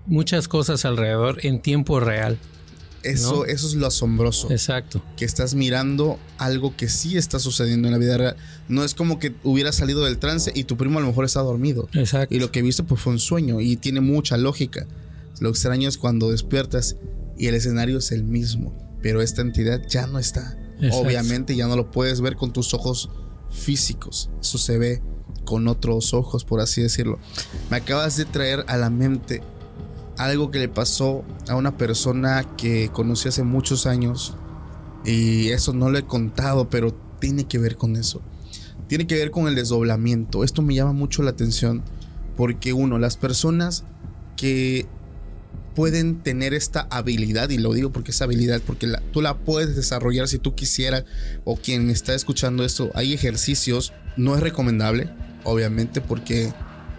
muchas 0.06 0.48
cosas 0.48 0.84
alrededor 0.84 1.44
en 1.44 1.60
tiempo 1.60 2.00
real. 2.00 2.38
Eso, 3.02 3.46
eso 3.46 3.66
es 3.68 3.74
lo 3.74 3.86
asombroso. 3.86 4.50
Exacto. 4.50 5.02
Que 5.16 5.24
estás 5.24 5.54
mirando 5.54 6.18
algo 6.38 6.76
que 6.76 6.88
sí 6.88 7.16
está 7.16 7.38
sucediendo 7.38 7.88
en 7.88 7.92
la 7.92 7.98
vida 7.98 8.18
real. 8.18 8.36
No 8.68 8.84
es 8.84 8.94
como 8.94 9.18
que 9.18 9.34
hubiera 9.44 9.72
salido 9.72 10.04
del 10.04 10.18
trance 10.18 10.50
y 10.54 10.64
tu 10.64 10.76
primo 10.76 10.98
a 10.98 11.02
lo 11.02 11.08
mejor 11.08 11.24
está 11.24 11.40
dormido. 11.40 11.88
Exacto. 11.92 12.34
Y 12.34 12.40
lo 12.40 12.50
que 12.50 12.62
viste 12.62 12.82
pues 12.82 13.00
fue 13.00 13.12
un 13.12 13.18
sueño 13.18 13.60
y 13.60 13.76
tiene 13.76 14.00
mucha 14.00 14.36
lógica. 14.36 14.86
Lo 15.40 15.50
extraño 15.50 15.88
es 15.88 15.98
cuando 15.98 16.30
despiertas 16.30 16.96
y 17.38 17.46
el 17.46 17.54
escenario 17.54 17.98
es 17.98 18.12
el 18.12 18.24
mismo, 18.24 18.74
pero 19.02 19.20
esta 19.20 19.42
entidad 19.42 19.82
ya 19.86 20.06
no 20.06 20.18
está. 20.18 20.58
Obviamente 20.92 21.56
ya 21.56 21.66
no 21.66 21.76
lo 21.76 21.90
puedes 21.90 22.20
ver 22.20 22.36
con 22.36 22.52
tus 22.52 22.74
ojos 22.74 23.10
físicos. 23.50 24.30
Eso 24.40 24.58
se 24.58 24.78
ve 24.78 25.02
con 25.44 25.68
otros 25.68 26.12
ojos, 26.12 26.44
por 26.44 26.60
así 26.60 26.82
decirlo. 26.82 27.18
Me 27.70 27.78
acabas 27.78 28.16
de 28.16 28.24
traer 28.24 28.64
a 28.68 28.76
la 28.76 28.90
mente 28.90 29.42
algo 30.18 30.50
que 30.50 30.58
le 30.58 30.68
pasó 30.68 31.24
a 31.48 31.56
una 31.56 31.76
persona 31.76 32.44
que 32.56 32.90
conocí 32.92 33.28
hace 33.28 33.42
muchos 33.42 33.86
años. 33.86 34.34
Y 35.04 35.48
eso 35.48 35.72
no 35.72 35.90
lo 35.90 35.98
he 35.98 36.04
contado, 36.04 36.68
pero 36.68 36.94
tiene 37.20 37.44
que 37.44 37.58
ver 37.58 37.76
con 37.76 37.96
eso. 37.96 38.22
Tiene 38.88 39.06
que 39.06 39.16
ver 39.16 39.30
con 39.30 39.48
el 39.48 39.54
desdoblamiento. 39.54 40.44
Esto 40.44 40.62
me 40.62 40.74
llama 40.74 40.92
mucho 40.92 41.22
la 41.22 41.30
atención 41.30 41.82
porque 42.36 42.72
uno, 42.72 42.98
las 42.98 43.16
personas 43.16 43.84
que 44.36 44.86
pueden 45.74 46.22
tener 46.22 46.54
esta 46.54 46.86
habilidad, 46.90 47.50
y 47.50 47.58
lo 47.58 47.72
digo 47.72 47.92
porque 47.92 48.10
es 48.10 48.22
habilidad, 48.22 48.62
porque 48.66 48.88
tú 49.12 49.20
la 49.20 49.36
puedes 49.36 49.76
desarrollar 49.76 50.28
si 50.28 50.38
tú 50.38 50.54
quisieras, 50.54 51.04
o 51.44 51.56
quien 51.56 51.90
está 51.90 52.14
escuchando 52.14 52.64
esto, 52.64 52.90
hay 52.94 53.12
ejercicios, 53.12 53.92
no 54.16 54.34
es 54.34 54.40
recomendable, 54.40 55.10
obviamente, 55.44 56.00
porque 56.00 56.52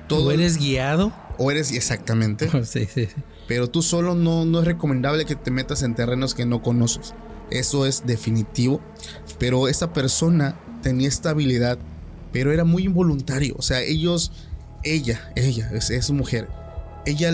todo... 0.07 0.27
¿O 0.27 0.31
eres 0.31 0.57
guiado? 0.57 1.11
O 1.37 1.51
eres 1.51 1.71
exactamente. 1.71 2.49
sí, 2.65 2.85
sí, 2.85 3.05
sí. 3.05 3.21
Pero 3.47 3.69
tú 3.69 3.81
solo 3.81 4.15
no, 4.15 4.45
no 4.45 4.59
es 4.59 4.65
recomendable 4.65 5.25
que 5.25 5.35
te 5.35 5.51
metas 5.51 5.83
en 5.83 5.95
terrenos 5.95 6.33
que 6.33 6.45
no 6.45 6.61
conoces. 6.61 7.13
Eso 7.49 7.85
es 7.85 8.05
definitivo. 8.05 8.81
Pero 9.39 9.67
esa 9.67 9.93
persona 9.93 10.59
tenía 10.81 11.07
esta 11.07 11.31
habilidad, 11.31 11.77
pero 12.31 12.51
era 12.51 12.63
muy 12.63 12.83
involuntario. 12.83 13.55
O 13.57 13.61
sea, 13.61 13.81
ellos, 13.81 14.31
ella, 14.83 15.31
ella, 15.35 15.69
es, 15.73 15.89
es 15.89 16.11
mujer. 16.11 16.49
Ella 17.05 17.31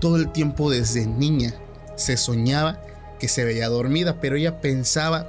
todo 0.00 0.16
el 0.16 0.30
tiempo 0.30 0.70
desde 0.70 1.06
niña 1.06 1.54
se 1.96 2.16
soñaba 2.16 2.82
que 3.18 3.28
se 3.28 3.44
veía 3.44 3.68
dormida, 3.68 4.20
pero 4.20 4.36
ella 4.36 4.60
pensaba 4.60 5.26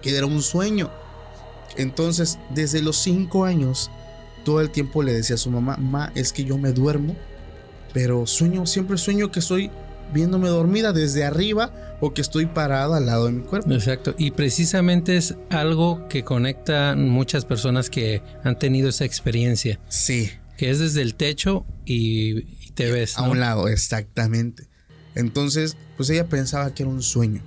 que 0.00 0.16
era 0.16 0.26
un 0.26 0.42
sueño. 0.42 0.90
Entonces, 1.76 2.38
desde 2.50 2.80
los 2.80 2.96
cinco 2.96 3.44
años, 3.44 3.90
todo 4.46 4.60
el 4.60 4.70
tiempo 4.70 5.02
le 5.02 5.12
decía 5.12 5.34
a 5.34 5.38
su 5.38 5.50
mamá, 5.50 5.76
ma, 5.76 6.12
es 6.14 6.32
que 6.32 6.44
yo 6.44 6.56
me 6.56 6.70
duermo, 6.70 7.16
pero 7.92 8.28
sueño, 8.28 8.64
siempre 8.64 8.96
sueño 8.96 9.32
que 9.32 9.40
estoy 9.40 9.72
viéndome 10.14 10.48
dormida 10.48 10.92
desde 10.92 11.24
arriba 11.24 11.98
o 12.00 12.14
que 12.14 12.20
estoy 12.20 12.46
parado 12.46 12.94
al 12.94 13.06
lado 13.06 13.26
de 13.26 13.32
mi 13.32 13.42
cuerpo. 13.42 13.72
Exacto. 13.72 14.14
Y 14.16 14.30
precisamente 14.30 15.16
es 15.16 15.34
algo 15.50 16.06
que 16.06 16.22
conecta 16.22 16.94
muchas 16.94 17.44
personas 17.44 17.90
que 17.90 18.22
han 18.44 18.56
tenido 18.56 18.88
esa 18.88 19.04
experiencia. 19.04 19.80
Sí. 19.88 20.30
Que 20.56 20.70
es 20.70 20.78
desde 20.78 21.02
el 21.02 21.16
techo 21.16 21.66
y, 21.84 22.42
te 22.74 22.92
ves. 22.92 23.18
A 23.18 23.28
un 23.28 23.40
lado, 23.40 23.66
exactamente. 23.66 24.68
Entonces, 25.16 25.76
pues 25.96 26.08
ella 26.10 26.28
pensaba 26.28 26.72
que 26.72 26.84
era 26.84 26.92
un 26.92 27.02
sueño. 27.02 27.42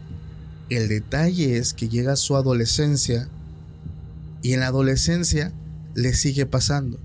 El 0.69 0.89
detalle 0.89 1.57
es 1.57 1.73
que 1.73 1.87
llega 1.87 2.17
su 2.17 2.35
adolescencia 2.35 3.29
y 4.41 4.51
en 4.51 4.59
la 4.59 4.67
adolescencia 4.67 5.53
le 5.95 6.13
sigue 6.13 6.45
pasando. 6.45 6.99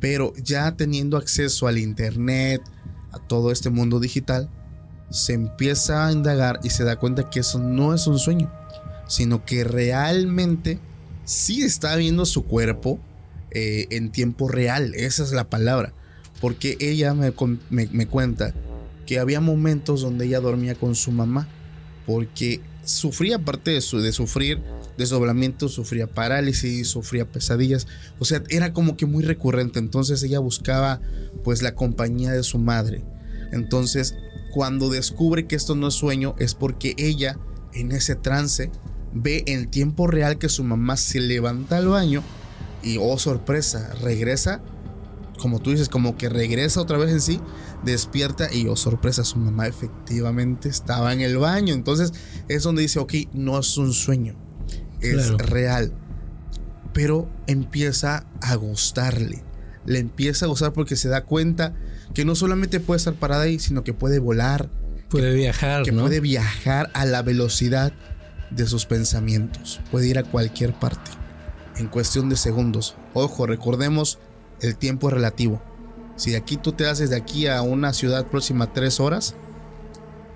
Pero 0.00 0.32
ya 0.36 0.76
teniendo 0.76 1.16
acceso 1.16 1.66
al 1.66 1.78
internet, 1.78 2.62
a 3.12 3.18
todo 3.18 3.50
este 3.50 3.70
mundo 3.70 4.00
digital, 4.00 4.50
se 5.10 5.32
empieza 5.34 6.06
a 6.06 6.12
indagar 6.12 6.60
y 6.62 6.70
se 6.70 6.84
da 6.84 6.96
cuenta 6.96 7.30
que 7.30 7.40
eso 7.40 7.58
no 7.58 7.94
es 7.94 8.06
un 8.06 8.18
sueño, 8.18 8.52
sino 9.06 9.44
que 9.44 9.64
realmente 9.64 10.78
sí 11.24 11.62
está 11.62 11.96
viendo 11.96 12.26
su 12.26 12.44
cuerpo 12.44 12.98
eh, 13.50 13.86
en 13.90 14.10
tiempo 14.10 14.48
real. 14.48 14.94
Esa 14.94 15.22
es 15.22 15.32
la 15.32 15.48
palabra. 15.48 15.92
Porque 16.40 16.76
ella 16.80 17.14
me, 17.14 17.32
me 17.70 18.06
cuenta 18.06 18.52
que 19.06 19.18
había 19.18 19.40
momentos 19.40 20.02
donde 20.02 20.26
ella 20.26 20.40
dormía 20.40 20.74
con 20.74 20.94
su 20.94 21.12
mamá. 21.12 21.48
Porque 22.06 22.60
sufría, 22.84 23.36
aparte 23.36 23.72
de, 23.72 23.80
su, 23.80 24.00
de 24.00 24.12
sufrir 24.12 24.62
desdoblamiento, 24.96 25.68
sufría 25.68 26.06
parálisis, 26.06 26.88
sufría 26.88 27.26
pesadillas. 27.26 27.86
O 28.18 28.24
sea, 28.24 28.42
era 28.48 28.72
como 28.72 28.96
que 28.96 29.06
muy 29.06 29.24
recurrente. 29.24 29.78
Entonces 29.78 30.22
ella 30.22 30.38
buscaba 30.38 31.00
pues 31.42 31.62
la 31.62 31.74
compañía 31.74 32.32
de 32.32 32.42
su 32.42 32.58
madre. 32.58 33.04
Entonces, 33.52 34.14
cuando 34.52 34.88
descubre 34.88 35.46
que 35.46 35.56
esto 35.56 35.74
no 35.74 35.88
es 35.88 35.94
sueño, 35.94 36.34
es 36.38 36.54
porque 36.54 36.94
ella 36.96 37.38
en 37.72 37.92
ese 37.92 38.14
trance 38.14 38.70
ve 39.12 39.44
en 39.46 39.70
tiempo 39.70 40.06
real 40.06 40.38
que 40.38 40.48
su 40.48 40.64
mamá 40.64 40.96
se 40.96 41.20
levanta 41.20 41.76
al 41.76 41.88
baño 41.88 42.22
y, 42.82 42.98
oh 43.00 43.18
sorpresa, 43.18 43.94
regresa, 44.02 44.60
como 45.38 45.60
tú 45.60 45.70
dices, 45.70 45.88
como 45.88 46.16
que 46.16 46.28
regresa 46.28 46.80
otra 46.80 46.98
vez 46.98 47.10
en 47.10 47.20
sí, 47.20 47.40
despierta 47.84 48.52
y, 48.52 48.66
oh 48.68 48.76
sorpresa, 48.76 49.24
su 49.24 49.38
mamá 49.38 49.66
efectivamente 49.66 50.68
estaba 50.68 51.12
en 51.12 51.20
el 51.20 51.36
baño. 51.38 51.74
Entonces 51.74 52.12
es 52.48 52.62
donde 52.62 52.82
dice, 52.82 52.98
ok, 52.98 53.14
no 53.32 53.58
es 53.58 53.76
un 53.76 53.92
sueño, 53.92 54.36
es 55.00 55.30
real. 55.32 55.92
Pero 56.92 57.28
empieza 57.46 58.26
a 58.40 58.54
gustarle. 58.54 59.42
Le 59.84 59.98
empieza 59.98 60.46
a 60.46 60.48
gustar 60.48 60.72
porque 60.72 60.96
se 60.96 61.08
da 61.08 61.24
cuenta 61.24 61.74
que 62.14 62.24
no 62.24 62.34
solamente 62.34 62.80
puede 62.80 62.98
estar 62.98 63.14
parada 63.14 63.42
ahí, 63.42 63.58
sino 63.58 63.84
que 63.84 63.92
puede 63.92 64.18
volar. 64.18 64.70
Puede 65.08 65.34
viajar, 65.34 65.82
que 65.82 65.92
puede 65.92 66.20
viajar 66.20 66.90
a 66.94 67.04
la 67.04 67.22
velocidad 67.22 67.92
de 68.50 68.66
sus 68.66 68.86
pensamientos. 68.86 69.80
Puede 69.90 70.08
ir 70.08 70.18
a 70.18 70.24
cualquier 70.24 70.72
parte 70.72 71.10
en 71.76 71.88
cuestión 71.88 72.28
de 72.28 72.36
segundos. 72.36 72.96
Ojo, 73.12 73.46
recordemos, 73.46 74.18
el 74.60 74.76
tiempo 74.76 75.08
es 75.08 75.14
relativo. 75.14 75.62
Si 76.16 76.30
de 76.30 76.36
aquí 76.36 76.56
tú 76.56 76.72
te 76.72 76.86
haces 76.86 77.10
de 77.10 77.16
aquí 77.16 77.46
a 77.46 77.62
una 77.62 77.92
ciudad 77.92 78.26
próxima 78.26 78.72
tres 78.72 79.00
horas, 79.00 79.34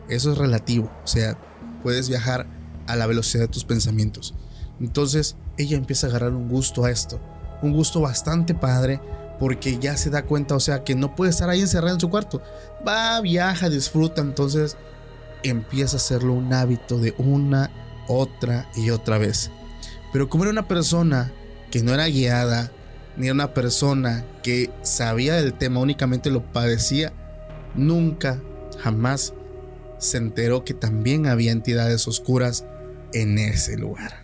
eso 0.09 0.33
es 0.33 0.39
relativo. 0.39 0.91
O 1.05 1.07
sea, 1.07 1.39
puedes 1.83 2.09
viajar 2.09 2.47
a 2.87 2.97
la 2.97 3.07
velocidad 3.07 3.45
de 3.45 3.49
tus 3.49 3.65
pensamientos. 3.65 4.35
Entonces, 4.81 5.37
ella 5.57 5.77
empieza 5.77 6.07
a 6.07 6.11
agarrar 6.11 6.33
un 6.33 6.49
gusto 6.49 6.85
a 6.85 6.91
esto. 6.91 7.21
Un 7.63 7.73
gusto 7.73 8.01
bastante 8.01 8.55
padre 8.55 9.01
porque 9.39 9.79
ya 9.79 9.97
se 9.97 10.11
da 10.11 10.25
cuenta, 10.25 10.57
o 10.57 10.61
sea, 10.61 10.83
que 10.83 10.95
no 10.95 11.15
puede 11.15 11.31
estar 11.31 11.49
ahí 11.49 11.61
encerrada 11.61 11.95
en 11.95 12.01
su 12.01 12.11
cuarto. 12.11 12.43
Va, 12.87 13.21
viaja, 13.21 13.69
disfruta, 13.69 14.21
entonces 14.21 14.77
empieza 15.43 15.97
a 15.97 15.99
hacerlo 15.99 16.33
un 16.33 16.53
hábito 16.53 16.99
de 16.99 17.15
una, 17.19 17.71
otra 18.09 18.69
y 18.75 18.91
otra 18.91 19.19
vez. 19.19 19.51
Pero 20.13 20.29
como 20.29 20.45
era 20.45 20.51
una 20.51 20.67
persona 20.67 21.31
que 21.71 21.83
no 21.83 21.93
era 21.95 22.07
guiada, 22.07 22.73
ni 23.19 23.31
una 23.31 23.53
persona 23.53 24.25
que 24.43 24.71
sabía 24.83 25.35
del 25.35 25.55
tema, 25.55 25.81
únicamente 25.81 26.31
lo 26.31 26.43
padecía, 26.53 27.13
nunca, 27.75 28.41
jamás 28.79 29.35
se 29.99 30.19
enteró 30.19 30.65
que 30.65 30.75
también 30.75 31.27
había 31.27 31.53
entidades 31.53 32.07
oscuras 32.07 32.65
en 33.13 33.39
ese 33.39 33.77
lugar. 33.77 34.23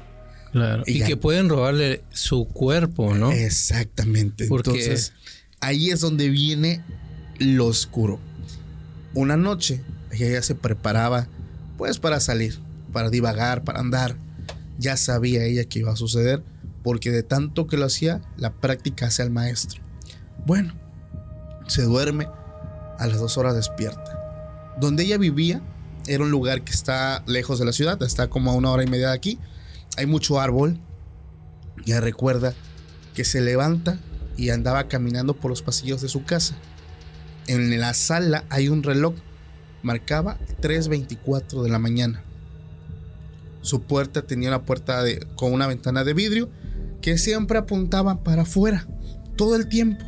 Claro. 0.52 0.84
Y, 0.86 1.02
que 1.02 1.16
pueden 1.16 1.48
robarle 1.48 2.04
su 2.10 2.46
cuerpo, 2.46 3.14
¿no? 3.14 3.32
Exactamente. 3.32 4.44
Entonces, 4.44 5.12
ahí 5.60 5.90
es 5.90 6.00
donde 6.00 6.28
viene 6.30 6.84
lo 7.38 7.66
oscuro. 7.66 8.20
Una 9.14 9.36
noche, 9.36 9.80
ella 10.12 10.30
ya 10.30 10.42
se 10.42 10.54
preparaba, 10.54 11.26
pues, 11.76 11.98
para 11.98 12.20
salir, 12.20 12.60
para 12.92 13.10
divagar, 13.10 13.64
para 13.64 13.80
andar 13.80 14.16
ya 14.78 14.96
sabía 14.96 15.44
ella 15.44 15.64
que 15.64 15.80
iba 15.80 15.92
a 15.92 15.96
suceder, 15.96 16.42
porque 16.84 17.10
de 17.10 17.22
tanto 17.22 17.66
que 17.66 17.78
lo 17.78 17.86
hacía, 17.86 18.20
la 18.36 18.52
práctica 18.52 19.06
hace 19.06 19.22
al 19.22 19.30
maestro. 19.30 19.82
Bueno, 20.46 20.74
se 21.66 21.82
duerme, 21.82 22.28
a 22.98 23.06
las 23.06 23.18
dos 23.18 23.38
horas 23.38 23.56
despierta. 23.56 24.74
Donde 24.78 25.02
ella 25.04 25.16
vivía 25.18 25.62
era 26.06 26.22
un 26.22 26.30
lugar 26.30 26.62
que 26.62 26.72
está 26.72 27.24
lejos 27.26 27.58
de 27.58 27.64
la 27.64 27.72
ciudad, 27.72 28.00
está 28.02 28.28
como 28.28 28.50
a 28.50 28.54
una 28.54 28.70
hora 28.70 28.84
y 28.84 28.86
media 28.86 29.08
de 29.08 29.14
aquí. 29.14 29.38
Hay 29.96 30.04
mucho 30.06 30.38
árbol. 30.38 30.78
Ya 31.86 32.00
recuerda 32.00 32.52
que 33.14 33.24
se 33.24 33.40
levanta 33.40 33.98
y 34.36 34.50
andaba 34.50 34.86
caminando 34.86 35.34
por 35.34 35.50
los 35.50 35.62
pasillos 35.62 36.02
de 36.02 36.08
su 36.08 36.24
casa. 36.24 36.54
En 37.46 37.80
la 37.80 37.94
sala 37.94 38.44
hay 38.50 38.68
un 38.68 38.82
reloj, 38.82 39.14
marcaba 39.82 40.38
3.24 40.60 41.62
de 41.62 41.70
la 41.70 41.78
mañana. 41.78 42.22
Su 43.62 43.80
puerta 43.82 44.22
tenía 44.22 44.50
una 44.50 44.66
puerta 44.66 45.02
de, 45.02 45.26
con 45.36 45.52
una 45.52 45.66
ventana 45.66 46.04
de 46.04 46.12
vidrio 46.12 46.50
que 47.04 47.18
siempre 47.18 47.58
apuntaba 47.58 48.24
para 48.24 48.42
afuera, 48.44 48.88
todo 49.36 49.56
el 49.56 49.68
tiempo. 49.68 50.02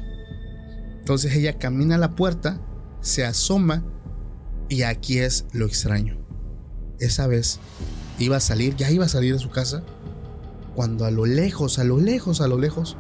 Entonces 0.99 1.37
ella 1.37 1.59
camina 1.59 1.97
a 1.97 1.99
la 1.99 2.17
puerta, 2.17 2.59
se 3.03 3.27
asoma 3.27 3.85
y 4.71 4.81
aquí 4.81 5.19
es 5.19 5.45
lo 5.53 5.67
extraño. 5.67 6.17
Esa 6.99 7.27
vez 7.27 7.61
iba 8.19 8.39
a 8.39 8.41
salir, 8.41 8.77
ya 8.77 8.91
iba 8.91 9.05
a 9.05 9.11
salir 9.11 9.35
de 9.35 9.39
su 9.39 9.51
casa, 9.51 9.83
cuando 10.75 11.05
a 11.05 11.11
lo 11.11 11.27
lejos, 11.27 11.79
a 11.79 11.85
lo 11.85 11.99
lejos, 11.99 12.41
a 12.41 12.49
lo 12.49 12.57
lejos, 12.57 12.97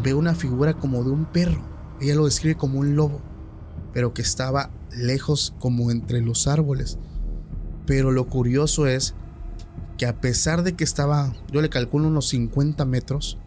ve 0.00 0.14
una 0.14 0.36
figura 0.36 0.74
como 0.74 1.02
de 1.02 1.10
un 1.10 1.24
perro. 1.24 1.60
Ella 2.00 2.14
lo 2.14 2.26
describe 2.26 2.54
como 2.54 2.78
un 2.78 2.94
lobo, 2.94 3.20
pero 3.92 4.14
que 4.14 4.22
estaba 4.22 4.70
lejos 4.96 5.56
como 5.58 5.90
entre 5.90 6.20
los 6.20 6.46
árboles. 6.46 6.98
Pero 7.84 8.12
lo 8.12 8.28
curioso 8.28 8.86
es 8.86 9.16
que 9.98 10.06
a 10.06 10.20
pesar 10.20 10.62
de 10.62 10.74
que 10.74 10.84
estaba, 10.84 11.34
yo 11.52 11.60
le 11.60 11.68
calculo 11.68 12.08
unos 12.08 12.28
50 12.28 12.84
metros, 12.86 13.38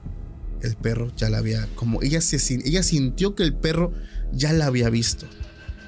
el 0.62 0.76
perro 0.76 1.12
ya 1.16 1.30
la 1.30 1.40
había, 1.40 1.68
como 1.76 2.04
ella, 2.04 2.22
se, 2.22 2.38
ella 2.64 2.84
sintió 2.84 3.34
que 3.34 3.44
el 3.44 3.56
perro 3.56 3.94
ya 4.32 4.54
la 4.54 4.68
había 4.68 4.90
visto. 4.90 5.26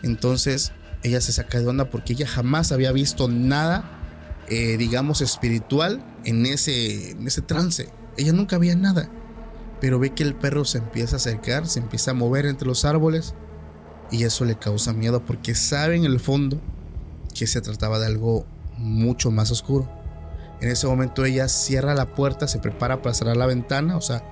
Entonces 0.02 0.72
ella 1.04 1.22
se 1.22 1.32
saca 1.32 1.60
de 1.60 1.68
onda 1.68 1.92
porque 1.92 2.14
ella 2.14 2.26
jamás 2.26 2.72
había 2.72 2.92
visto 2.92 3.28
nada 3.28 4.00
eh, 4.48 4.76
digamos, 4.78 5.22
espiritual 5.22 6.04
en 6.26 6.46
ese, 6.46 7.12
en 7.12 7.26
ese 7.26 7.42
trance. 7.42 7.90
Ella 8.18 8.34
nunca 8.34 8.58
veía 8.58 8.76
nada, 8.76 9.10
pero 9.80 10.00
ve 10.00 10.14
que 10.14 10.24
el 10.24 10.36
perro 10.36 10.66
se 10.66 10.80
empieza 10.80 11.16
a 11.16 11.18
acercar, 11.18 11.68
se 11.68 11.80
empieza 11.80 12.12
a 12.12 12.14
mover 12.14 12.46
entre 12.46 12.68
los 12.68 12.84
árboles 12.84 13.36
y 14.12 14.26
eso 14.26 14.44
le 14.44 14.60
causa 14.60 14.92
miedo 14.92 15.26
porque 15.26 15.56
sabe 15.56 15.96
en 15.96 16.04
el 16.04 16.20
fondo 16.20 16.60
que 17.34 17.48
se 17.48 17.62
trataba 17.62 18.00
de 18.00 18.08
algo 18.08 18.46
mucho 18.78 19.32
más 19.32 19.50
oscuro. 19.50 19.90
En 20.64 20.70
ese 20.70 20.88
momento 20.88 21.26
ella 21.26 21.50
cierra 21.50 21.94
la 21.94 22.06
puerta, 22.06 22.48
se 22.48 22.58
prepara 22.58 23.02
para 23.02 23.14
cerrar 23.14 23.36
la 23.36 23.48
ventana, 23.48 23.98
o 23.98 24.02
sea, 24.02 24.24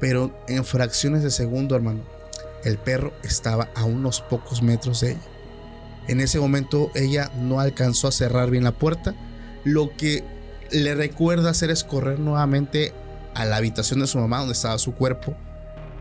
pero 0.00 0.30
en 0.46 0.66
fracciones 0.66 1.22
de 1.22 1.30
segundo, 1.30 1.74
hermano, 1.74 2.02
el 2.62 2.76
perro 2.76 3.14
estaba 3.22 3.70
a 3.74 3.84
unos 3.84 4.20
pocos 4.20 4.60
metros 4.60 5.00
de 5.00 5.12
ella. 5.12 5.20
En 6.08 6.20
ese 6.20 6.38
momento 6.38 6.90
ella 6.94 7.32
no 7.38 7.58
alcanzó 7.58 8.08
a 8.08 8.12
cerrar 8.12 8.50
bien 8.50 8.64
la 8.64 8.72
puerta. 8.72 9.14
Lo 9.64 9.96
que 9.96 10.22
le 10.70 10.94
recuerda 10.94 11.48
hacer 11.48 11.70
es 11.70 11.84
correr 11.84 12.18
nuevamente 12.18 12.92
a 13.34 13.46
la 13.46 13.56
habitación 13.56 14.00
de 14.00 14.06
su 14.06 14.18
mamá 14.18 14.40
donde 14.40 14.52
estaba 14.52 14.76
su 14.76 14.92
cuerpo, 14.94 15.34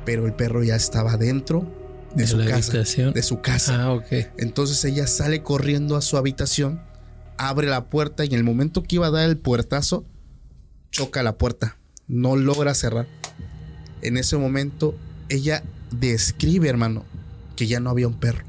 pero 0.03 0.25
el 0.25 0.33
perro 0.33 0.63
ya 0.63 0.75
estaba 0.75 1.15
dentro 1.15 1.65
de, 2.13 2.27
su 2.27 2.37
casa, 2.39 2.73
de 3.13 3.23
su 3.23 3.39
casa. 3.39 3.89
Ah. 3.89 4.01
Entonces 4.37 4.83
ella 4.83 5.07
sale 5.07 5.43
corriendo 5.43 5.95
a 5.95 6.01
su 6.01 6.17
habitación, 6.17 6.81
abre 7.37 7.67
la 7.67 7.85
puerta 7.85 8.25
y 8.25 8.27
en 8.27 8.35
el 8.35 8.43
momento 8.43 8.83
que 8.83 8.95
iba 8.95 9.07
a 9.07 9.11
dar 9.11 9.29
el 9.29 9.37
puertazo, 9.37 10.05
choca 10.91 11.23
la 11.23 11.37
puerta, 11.37 11.77
no 12.07 12.35
logra 12.35 12.73
cerrar. 12.73 13.07
En 14.01 14.17
ese 14.17 14.37
momento 14.37 14.95
ella 15.29 15.63
describe, 15.91 16.69
hermano, 16.69 17.05
que 17.55 17.67
ya 17.67 17.79
no 17.79 17.89
había 17.89 18.07
un 18.07 18.19
perro. 18.19 18.43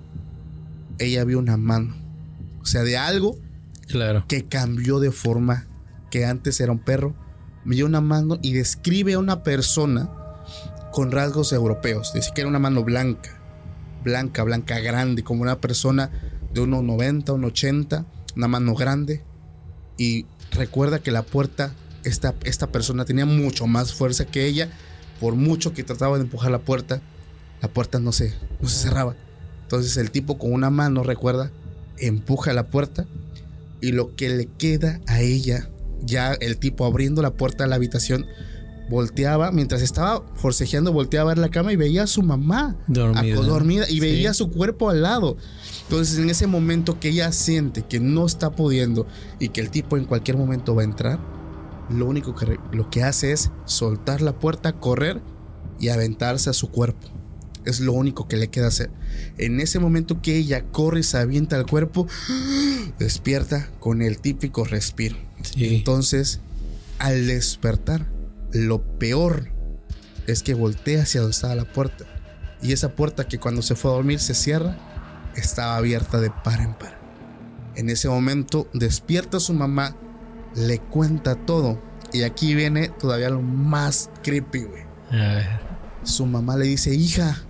Ella 0.98 1.24
vio 1.24 1.38
una 1.38 1.56
mano. 1.56 1.94
O 2.60 2.66
sea, 2.66 2.82
de 2.82 2.96
algo 2.96 3.36
claro. 3.88 4.24
que 4.28 4.44
cambió 4.44 5.00
de 5.00 5.10
forma 5.10 5.66
que 6.10 6.26
antes 6.26 6.60
era 6.60 6.72
un 6.72 6.78
perro. 6.78 7.14
Vio 7.64 7.86
una 7.86 8.00
mano 8.00 8.38
y 8.42 8.52
describe 8.52 9.14
a 9.14 9.18
una 9.18 9.42
persona 9.42 10.10
con 10.92 11.12
rasgos 11.12 11.52
europeos. 11.52 12.12
Dice 12.12 12.30
que 12.34 12.42
era 12.42 12.48
una 12.50 12.58
mano 12.58 12.84
blanca. 12.84 13.38
Blanca, 14.04 14.42
blanca, 14.42 14.80
grande, 14.80 15.22
como 15.22 15.42
una 15.42 15.60
persona 15.60 16.10
de 16.52 16.60
unos 16.60 16.82
90, 16.82 17.32
unos 17.32 17.52
80, 17.52 18.04
una 18.36 18.48
mano 18.48 18.74
grande. 18.74 19.22
Y 19.98 20.26
recuerda 20.52 21.00
que 21.00 21.10
la 21.10 21.22
puerta, 21.22 21.74
esta, 22.04 22.34
esta 22.44 22.68
persona 22.68 23.04
tenía 23.04 23.26
mucho 23.26 23.66
más 23.66 23.92
fuerza 23.92 24.26
que 24.26 24.46
ella. 24.46 24.68
Por 25.20 25.34
mucho 25.34 25.72
que 25.72 25.84
trataba 25.84 26.16
de 26.16 26.24
empujar 26.24 26.50
la 26.50 26.58
puerta, 26.58 27.00
la 27.60 27.68
puerta 27.68 28.00
no 28.00 28.12
se, 28.12 28.34
no 28.60 28.68
se 28.68 28.88
cerraba. 28.88 29.14
Entonces 29.62 29.96
el 29.96 30.10
tipo 30.10 30.36
con 30.36 30.52
una 30.52 30.70
mano, 30.70 31.02
recuerda, 31.02 31.50
empuja 31.98 32.52
la 32.52 32.66
puerta 32.66 33.06
y 33.80 33.92
lo 33.92 34.14
que 34.16 34.28
le 34.28 34.46
queda 34.46 35.00
a 35.06 35.20
ella, 35.20 35.70
ya 36.02 36.32
el 36.34 36.58
tipo 36.58 36.84
abriendo 36.84 37.22
la 37.22 37.34
puerta 37.34 37.64
de 37.64 37.70
la 37.70 37.76
habitación, 37.76 38.26
volteaba, 38.92 39.50
mientras 39.50 39.80
estaba 39.80 40.22
forcejeando, 40.34 40.92
volteaba 40.92 41.30
a 41.30 41.34
ver 41.34 41.38
la 41.38 41.48
cama 41.48 41.72
y 41.72 41.76
veía 41.76 42.02
a 42.02 42.06
su 42.06 42.22
mamá 42.22 42.76
dormida, 42.86 43.36
dormida 43.36 43.86
y 43.88 44.00
veía 44.00 44.34
su 44.34 44.50
cuerpo 44.50 44.90
al 44.90 45.02
lado. 45.02 45.38
Entonces 45.84 46.18
en 46.18 46.28
ese 46.28 46.46
momento 46.46 47.00
que 47.00 47.08
ella 47.08 47.32
siente 47.32 47.82
que 47.82 48.00
no 48.00 48.26
está 48.26 48.52
pudiendo 48.52 49.06
y 49.40 49.48
que 49.48 49.62
el 49.62 49.70
tipo 49.70 49.96
en 49.96 50.04
cualquier 50.04 50.36
momento 50.36 50.74
va 50.74 50.82
a 50.82 50.84
entrar, 50.84 51.18
lo 51.88 52.06
único 52.06 52.34
que 52.34 52.58
lo 52.72 52.90
que 52.90 53.02
hace 53.02 53.32
es 53.32 53.50
soltar 53.64 54.20
la 54.20 54.38
puerta, 54.38 54.74
correr 54.74 55.22
y 55.80 55.88
aventarse 55.88 56.50
a 56.50 56.52
su 56.52 56.70
cuerpo. 56.70 57.08
Es 57.64 57.80
lo 57.80 57.94
único 57.94 58.28
que 58.28 58.36
le 58.36 58.48
queda 58.48 58.66
hacer. 58.66 58.90
En 59.38 59.60
ese 59.60 59.78
momento 59.78 60.20
que 60.20 60.36
ella 60.36 60.64
corre 60.70 61.00
y 61.00 61.04
se 61.04 61.16
avienta 61.16 61.56
al 61.56 61.66
cuerpo, 61.66 62.06
despierta 62.98 63.70
con 63.80 64.02
el 64.02 64.18
típico 64.18 64.64
respiro. 64.64 65.16
Entonces, 65.56 66.40
al 66.98 67.26
despertar, 67.26 68.06
lo 68.52 68.82
peor 68.98 69.50
es 70.26 70.42
que 70.42 70.54
voltea 70.54 71.02
hacia 71.02 71.20
donde 71.20 71.32
estaba 71.32 71.54
la 71.54 71.64
puerta. 71.64 72.04
Y 72.62 72.72
esa 72.72 72.90
puerta 72.90 73.26
que 73.26 73.38
cuando 73.38 73.62
se 73.62 73.74
fue 73.74 73.90
a 73.90 73.94
dormir 73.94 74.20
se 74.20 74.34
cierra, 74.34 74.76
estaba 75.36 75.76
abierta 75.76 76.20
de 76.20 76.30
par 76.30 76.60
en 76.60 76.74
par. 76.74 77.00
En 77.74 77.88
ese 77.90 78.08
momento 78.08 78.68
despierta 78.72 79.40
su 79.40 79.54
mamá, 79.54 79.96
le 80.54 80.78
cuenta 80.78 81.34
todo. 81.34 81.82
Y 82.12 82.22
aquí 82.22 82.54
viene 82.54 82.88
todavía 82.88 83.30
lo 83.30 83.40
más 83.40 84.10
creepy, 84.22 84.64
güey. 84.64 84.82
Su 86.04 86.26
mamá 86.26 86.56
le 86.56 86.66
dice, 86.66 86.94
hija, 86.94 87.42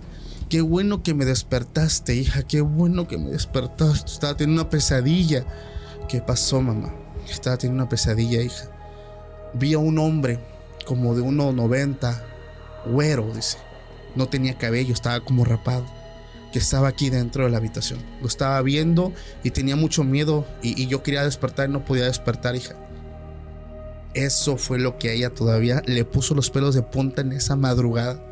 qué 0.49 0.61
bueno 0.61 1.03
que 1.03 1.13
me 1.13 1.25
despertaste, 1.25 2.15
hija, 2.15 2.43
qué 2.43 2.61
bueno 2.61 3.07
que 3.07 3.17
me 3.17 3.31
despertaste. 3.31 4.09
Estaba 4.09 4.37
teniendo 4.37 4.61
una 4.61 4.69
pesadilla. 4.69 5.45
¿Qué 6.07 6.21
pasó, 6.21 6.61
mamá? 6.61 6.93
Estaba 7.29 7.57
teniendo 7.57 7.83
una 7.83 7.89
pesadilla, 7.89 8.41
hija. 8.41 8.69
Vi 9.53 9.73
a 9.73 9.79
un 9.79 9.99
hombre 9.99 10.39
como 10.83 11.15
de 11.15 11.21
1,90, 11.21 12.21
güero, 12.85 13.31
dice. 13.33 13.57
No 14.15 14.27
tenía 14.27 14.57
cabello, 14.57 14.93
estaba 14.93 15.19
como 15.21 15.45
rapado. 15.45 15.85
Que 16.51 16.59
estaba 16.59 16.87
aquí 16.87 17.09
dentro 17.09 17.45
de 17.45 17.49
la 17.49 17.57
habitación. 17.57 17.99
Lo 18.21 18.27
estaba 18.27 18.61
viendo 18.61 19.11
y 19.43 19.49
tenía 19.49 19.75
mucho 19.75 20.03
miedo. 20.03 20.45
Y, 20.61 20.87
yo 20.87 21.01
quería 21.01 21.23
despertar 21.23 21.69
y 21.69 21.73
no 21.73 21.83
podía 21.83 22.05
despertar, 22.05 22.55
hija. 22.55 22.75
Eso 24.13 24.57
fue 24.57 24.77
lo 24.77 24.99
que 24.99 25.09
a 25.09 25.13
ella 25.13 25.31
todavía 25.31 25.81
le 25.87 26.05
puso 26.05 26.35
los 26.35 26.51
pelos 26.51 26.75
de 26.75 26.83
punta 26.83 27.21
en 27.21 27.31
esa 27.31 27.55
madrugada 27.55 28.23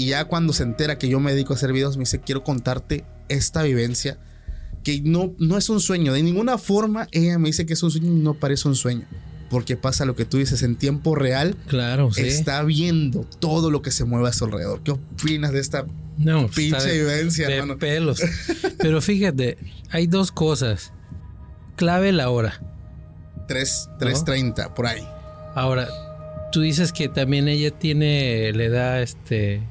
y 0.00 0.06
ya 0.06 0.24
cuando 0.24 0.54
se 0.54 0.62
entera 0.62 0.96
que 0.96 1.10
yo 1.10 1.20
me 1.20 1.32
dedico 1.32 1.52
a 1.52 1.56
hacer 1.56 1.74
videos, 1.74 1.98
me 1.98 2.04
dice, 2.04 2.22
quiero 2.22 2.42
contarte 2.42 3.04
esta 3.28 3.62
vivencia, 3.62 4.16
que 4.82 5.02
no, 5.02 5.34
no 5.38 5.58
es 5.58 5.68
un 5.68 5.78
sueño. 5.78 6.14
De 6.14 6.22
ninguna 6.22 6.56
forma 6.56 7.06
ella 7.12 7.38
me 7.38 7.50
dice 7.50 7.66
que 7.66 7.74
es 7.74 7.82
un 7.82 7.90
sueño 7.90 8.06
y 8.10 8.14
no 8.14 8.32
parece 8.32 8.66
un 8.66 8.76
sueño. 8.76 9.06
Porque 9.50 9.76
pasa 9.76 10.04
lo 10.04 10.16
que 10.16 10.24
tú 10.24 10.38
dices 10.38 10.62
en 10.62 10.76
tiempo 10.76 11.14
real. 11.14 11.56
Claro, 11.66 12.12
sí. 12.12 12.22
Está 12.22 12.62
viendo 12.62 13.26
todo 13.40 13.70
lo 13.70 13.82
que 13.82 13.90
se 13.90 14.04
mueve 14.04 14.28
a 14.28 14.32
su 14.32 14.44
alrededor. 14.44 14.80
¿Qué 14.82 14.92
opinas 14.92 15.52
de 15.52 15.60
esta 15.60 15.84
no, 16.16 16.48
pinche 16.48 16.92
vivencia, 16.92 17.48
de 17.48 17.56
hermano? 17.56 17.78
pelos. 17.78 18.22
Pero 18.78 19.02
fíjate, 19.02 19.58
hay 19.90 20.06
dos 20.06 20.30
cosas. 20.30 20.92
Clave 21.76 22.12
la 22.12 22.30
hora. 22.30 22.60
3, 23.48 23.88
3.30, 23.98 24.74
por 24.74 24.86
ahí. 24.86 25.06
Ahora, 25.56 25.88
tú 26.52 26.60
dices 26.60 26.92
que 26.92 27.08
también 27.08 27.48
ella 27.48 27.70
tiene, 27.70 28.52
le 28.52 28.68
da 28.68 29.02
este 29.02 29.62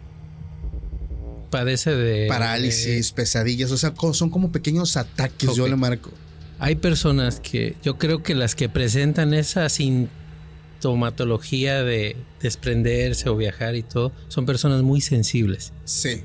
padece 1.50 1.96
de 1.96 2.28
parálisis, 2.28 3.12
pesadillas, 3.12 3.72
o 3.72 3.78
sea, 3.78 3.94
son 4.14 4.30
como 4.30 4.52
pequeños 4.52 4.98
ataques, 4.98 5.56
yo 5.56 5.68
le 5.68 5.76
marco. 5.76 6.12
Hay 6.60 6.76
personas 6.76 7.40
que 7.40 7.76
yo 7.82 7.98
creo 7.98 8.22
que 8.22 8.36
las 8.36 8.54
que 8.56 8.70
presentan 8.70 9.34
esa 9.34 9.68
sintomatología 9.70 11.84
de 11.84 12.18
desprenderse 12.42 13.30
o 13.30 13.38
viajar 13.38 13.76
y 13.76 13.84
todo, 13.84 14.12
son 14.28 14.46
personas 14.46 14.84
muy 14.84 15.02
sensibles. 15.02 15.72
Sí. 15.86 16.24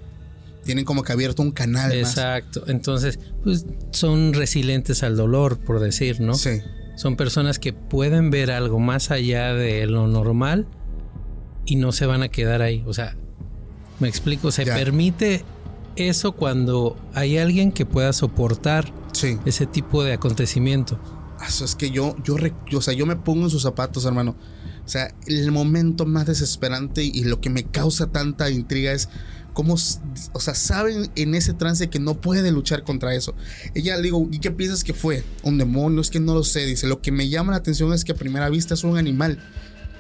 Tienen 0.64 0.84
como 0.84 1.04
que 1.04 1.12
abierto 1.12 1.42
un 1.42 1.52
canal. 1.52 1.92
Exacto. 1.92 2.64
Entonces, 2.66 3.20
pues 3.44 3.66
son 3.92 4.32
resilientes 4.32 5.02
al 5.02 5.16
dolor, 5.16 5.58
por 5.58 5.78
decir, 5.78 6.20
¿no? 6.20 6.34
Sí. 6.34 6.60
Son 6.96 7.16
personas 7.16 7.58
que 7.58 7.72
pueden 7.72 8.30
ver 8.30 8.50
algo 8.50 8.78
más 8.78 9.10
allá 9.10 9.54
de 9.54 9.86
lo 9.86 10.08
normal 10.08 10.66
y 11.66 11.76
no 11.76 11.92
se 11.92 12.06
van 12.06 12.22
a 12.22 12.28
quedar 12.28 12.62
ahí. 12.62 12.82
O 12.86 12.94
sea, 12.94 13.16
me 14.00 14.08
explico, 14.08 14.50
se 14.50 14.64
permite 14.64 15.44
eso 15.96 16.32
cuando 16.32 16.96
hay 17.14 17.38
alguien 17.38 17.72
que 17.72 17.86
pueda 17.86 18.12
soportar 18.12 18.92
ese 19.44 19.66
tipo 19.66 20.02
de 20.04 20.12
acontecimiento. 20.12 20.98
Eso 21.46 21.64
es 21.64 21.74
que 21.74 21.90
yo, 21.90 22.16
yo, 22.24 22.36
o 22.76 22.82
sea, 22.82 22.94
yo 22.94 23.06
me 23.06 23.16
pongo 23.16 23.44
en 23.44 23.50
sus 23.50 23.62
zapatos, 23.62 24.04
hermano. 24.04 24.36
O 24.84 24.88
sea, 24.88 25.14
el 25.26 25.50
momento 25.50 26.04
más 26.04 26.26
desesperante 26.26 27.02
y 27.02 27.24
lo 27.24 27.40
que 27.40 27.50
me 27.50 27.64
causa 27.64 28.08
tanta 28.08 28.50
intriga 28.50 28.92
es 28.92 29.08
cómo, 29.54 29.74
o 29.74 30.40
sea, 30.40 30.54
saben 30.54 31.10
en 31.16 31.34
ese 31.34 31.54
trance 31.54 31.88
que 31.88 32.00
no 32.00 32.20
puede 32.20 32.50
luchar 32.50 32.84
contra 32.84 33.14
eso. 33.14 33.34
Ella 33.74 33.96
le 33.96 34.02
digo, 34.02 34.28
¿y 34.30 34.40
qué 34.40 34.50
piensas 34.50 34.84
que 34.84 34.92
fue? 34.92 35.24
Un 35.42 35.58
demonio, 35.58 36.00
es 36.00 36.10
que 36.10 36.20
no 36.20 36.34
lo 36.34 36.44
sé. 36.44 36.66
Dice, 36.66 36.86
lo 36.86 37.00
que 37.00 37.12
me 37.12 37.28
llama 37.28 37.52
la 37.52 37.58
atención 37.58 37.92
es 37.94 38.04
que 38.04 38.12
a 38.12 38.16
primera 38.16 38.50
vista 38.50 38.74
es 38.74 38.84
un 38.84 38.98
animal. 38.98 39.38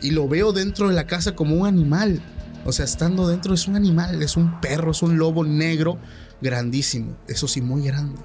Y 0.02 0.10
lo 0.10 0.28
veo 0.28 0.52
dentro 0.52 0.88
de 0.88 0.94
la 0.94 1.06
casa 1.06 1.34
como 1.34 1.56
un 1.56 1.66
animal. 1.66 2.20
O 2.64 2.72
sea, 2.72 2.86
estando 2.86 3.28
dentro 3.28 3.52
es 3.52 3.68
un 3.68 3.76
animal, 3.76 4.22
es 4.22 4.36
un 4.36 4.60
perro, 4.60 4.92
es 4.92 5.02
un 5.02 5.18
lobo 5.18 5.44
negro 5.44 5.98
grandísimo, 6.40 7.16
eso 7.28 7.46
sí, 7.46 7.60
muy 7.60 7.82
grande. 7.82 8.18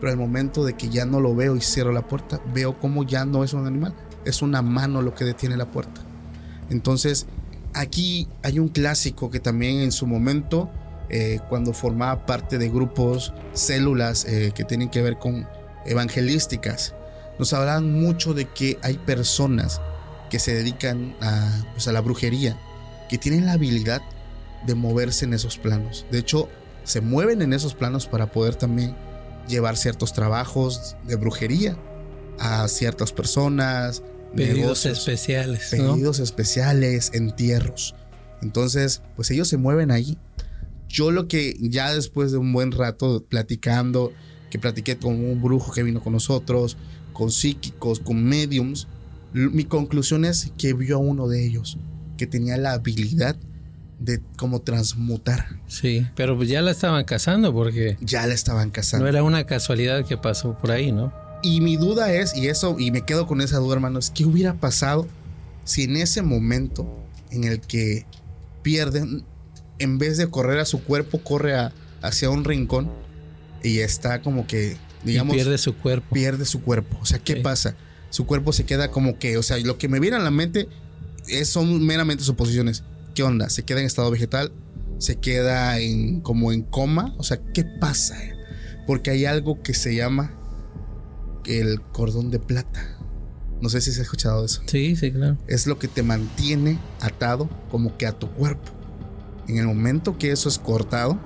Pero 0.00 0.12
al 0.12 0.18
momento 0.18 0.64
de 0.64 0.74
que 0.74 0.88
ya 0.88 1.06
no 1.06 1.20
lo 1.20 1.34
veo 1.34 1.56
y 1.56 1.60
cierro 1.60 1.92
la 1.92 2.06
puerta, 2.06 2.40
veo 2.52 2.78
como 2.78 3.04
ya 3.04 3.24
no 3.24 3.44
es 3.44 3.52
un 3.52 3.66
animal, 3.66 3.94
es 4.24 4.42
una 4.42 4.60
mano 4.60 5.02
lo 5.02 5.14
que 5.14 5.24
detiene 5.24 5.56
la 5.56 5.70
puerta. 5.70 6.00
Entonces, 6.68 7.26
aquí 7.74 8.28
hay 8.42 8.58
un 8.58 8.68
clásico 8.68 9.30
que 9.30 9.38
también 9.38 9.78
en 9.78 9.92
su 9.92 10.06
momento, 10.06 10.68
eh, 11.08 11.38
cuando 11.48 11.72
formaba 11.72 12.26
parte 12.26 12.58
de 12.58 12.68
grupos, 12.68 13.32
células 13.52 14.24
eh, 14.24 14.52
que 14.54 14.64
tienen 14.64 14.90
que 14.90 15.00
ver 15.00 15.16
con 15.16 15.46
evangelísticas, 15.86 16.94
nos 17.38 17.52
hablaban 17.52 17.92
mucho 17.92 18.34
de 18.34 18.46
que 18.46 18.78
hay 18.82 18.98
personas 18.98 19.80
que 20.28 20.40
se 20.40 20.54
dedican 20.54 21.14
a, 21.20 21.48
pues, 21.72 21.86
a 21.86 21.92
la 21.92 22.00
brujería 22.00 22.58
que 23.08 23.18
tienen 23.18 23.46
la 23.46 23.52
habilidad 23.52 24.02
de 24.66 24.74
moverse 24.74 25.24
en 25.24 25.34
esos 25.34 25.58
planos. 25.58 26.06
De 26.10 26.18
hecho, 26.18 26.48
se 26.84 27.00
mueven 27.00 27.42
en 27.42 27.52
esos 27.52 27.74
planos 27.74 28.06
para 28.06 28.30
poder 28.30 28.54
también 28.54 28.94
llevar 29.48 29.76
ciertos 29.76 30.12
trabajos 30.12 30.96
de 31.06 31.16
brujería. 31.16 31.76
a 32.38 32.68
ciertas 32.68 33.12
personas, 33.12 34.02
Pedidos 34.34 34.58
negocios, 34.58 34.98
especiales, 34.98 35.72
¿no? 35.72 35.94
pedidos 35.94 36.18
especiales, 36.18 37.10
entierros. 37.14 37.94
Entonces, 38.42 39.00
pues 39.14 39.30
ellos 39.30 39.48
se 39.48 39.56
mueven 39.56 39.90
ahí. 39.90 40.18
Yo 40.86 41.10
lo 41.10 41.28
que 41.28 41.56
ya 41.58 41.94
después 41.94 42.32
de 42.32 42.38
un 42.38 42.52
buen 42.52 42.72
rato 42.72 43.24
platicando, 43.26 44.12
que 44.50 44.58
platiqué 44.58 44.98
con 44.98 45.14
un 45.14 45.40
brujo 45.42 45.72
que 45.72 45.82
vino 45.82 46.02
con 46.02 46.12
nosotros, 46.12 46.76
con 47.14 47.30
psíquicos, 47.30 48.00
con 48.00 48.22
mediums, 48.22 48.86
mi 49.32 49.64
conclusión 49.64 50.26
es 50.26 50.52
que 50.58 50.74
vio 50.74 50.96
a 50.96 50.98
uno 50.98 51.28
de 51.28 51.46
ellos 51.46 51.78
que 52.16 52.26
tenía 52.26 52.56
la 52.56 52.72
habilidad 52.72 53.36
de 53.98 54.20
como 54.36 54.60
transmutar. 54.60 55.46
Sí, 55.68 56.06
pero 56.16 56.36
pues 56.36 56.48
ya 56.48 56.60
la 56.62 56.70
estaban 56.70 57.04
casando 57.04 57.52
porque 57.54 57.96
Ya 58.00 58.26
la 58.26 58.34
estaban 58.34 58.70
casando. 58.70 59.04
no 59.04 59.08
era 59.08 59.22
una 59.22 59.44
casualidad 59.46 60.04
que 60.06 60.16
pasó 60.16 60.56
por 60.58 60.70
ahí, 60.70 60.92
¿no? 60.92 61.12
Y 61.42 61.60
mi 61.60 61.76
duda 61.76 62.12
es, 62.12 62.34
y 62.36 62.48
eso, 62.48 62.76
y 62.78 62.90
me 62.90 63.02
quedo 63.02 63.26
con 63.26 63.40
esa 63.40 63.58
duda, 63.58 63.74
hermanos, 63.74 64.10
¿qué 64.10 64.24
hubiera 64.24 64.54
pasado 64.54 65.06
si 65.64 65.84
en 65.84 65.96
ese 65.96 66.22
momento 66.22 66.86
en 67.30 67.44
el 67.44 67.60
que 67.60 68.04
pierden, 68.62 69.24
en 69.78 69.98
vez 69.98 70.16
de 70.16 70.28
correr 70.28 70.58
a 70.58 70.64
su 70.64 70.82
cuerpo, 70.82 71.18
corre 71.22 71.54
a- 71.54 71.72
hacia 72.02 72.30
un 72.30 72.44
rincón 72.44 72.90
y 73.62 73.78
está 73.78 74.22
como 74.22 74.46
que, 74.46 74.76
digamos, 75.04 75.34
y 75.34 75.38
pierde 75.38 75.58
su 75.58 75.76
cuerpo. 75.76 76.14
pierde 76.14 76.44
su 76.44 76.62
cuerpo? 76.62 76.98
O 77.00 77.06
sea, 77.06 77.18
¿qué 77.18 77.34
Sí. 77.34 77.40
pasa? 77.40 77.76
Su 78.10 78.26
cuerpo 78.26 78.52
se 78.52 78.64
queda 78.64 78.90
como 78.90 79.18
que, 79.18 79.36
o 79.36 79.42
sea, 79.42 79.58
lo 79.58 79.78
que 79.78 79.88
me 79.88 80.00
viene 80.00 80.16
a 80.16 80.20
la 80.20 80.30
mente 80.30 80.68
es, 81.28 81.48
son 81.48 81.84
meramente 81.84 82.24
suposiciones. 82.24 82.82
¿Qué 83.14 83.22
onda? 83.22 83.48
¿Se 83.48 83.62
queda 83.62 83.80
en 83.80 83.86
estado 83.86 84.10
vegetal? 84.10 84.52
¿Se 84.98 85.16
queda 85.16 85.78
en 85.78 86.20
como 86.20 86.52
en 86.52 86.62
coma? 86.62 87.14
O 87.18 87.22
sea, 87.22 87.38
¿qué 87.52 87.64
pasa? 87.64 88.16
Porque 88.86 89.10
hay 89.10 89.24
algo 89.24 89.62
que 89.62 89.74
se 89.74 89.94
llama 89.94 90.32
el 91.46 91.80
cordón 91.80 92.30
de 92.30 92.38
plata. 92.38 92.96
No 93.60 93.68
sé 93.68 93.80
si 93.80 93.92
se 93.92 94.00
ha 94.00 94.02
escuchado 94.02 94.44
eso. 94.44 94.62
Sí, 94.66 94.96
sí, 94.96 95.10
claro. 95.12 95.38
Es 95.46 95.66
lo 95.66 95.78
que 95.78 95.88
te 95.88 96.02
mantiene 96.02 96.78
atado 97.00 97.48
como 97.70 97.96
que 97.96 98.06
a 98.06 98.12
tu 98.12 98.30
cuerpo. 98.30 98.72
En 99.48 99.58
el 99.58 99.66
momento 99.66 100.18
que 100.18 100.30
eso 100.32 100.48
es 100.48 100.58
cortado, 100.58 101.18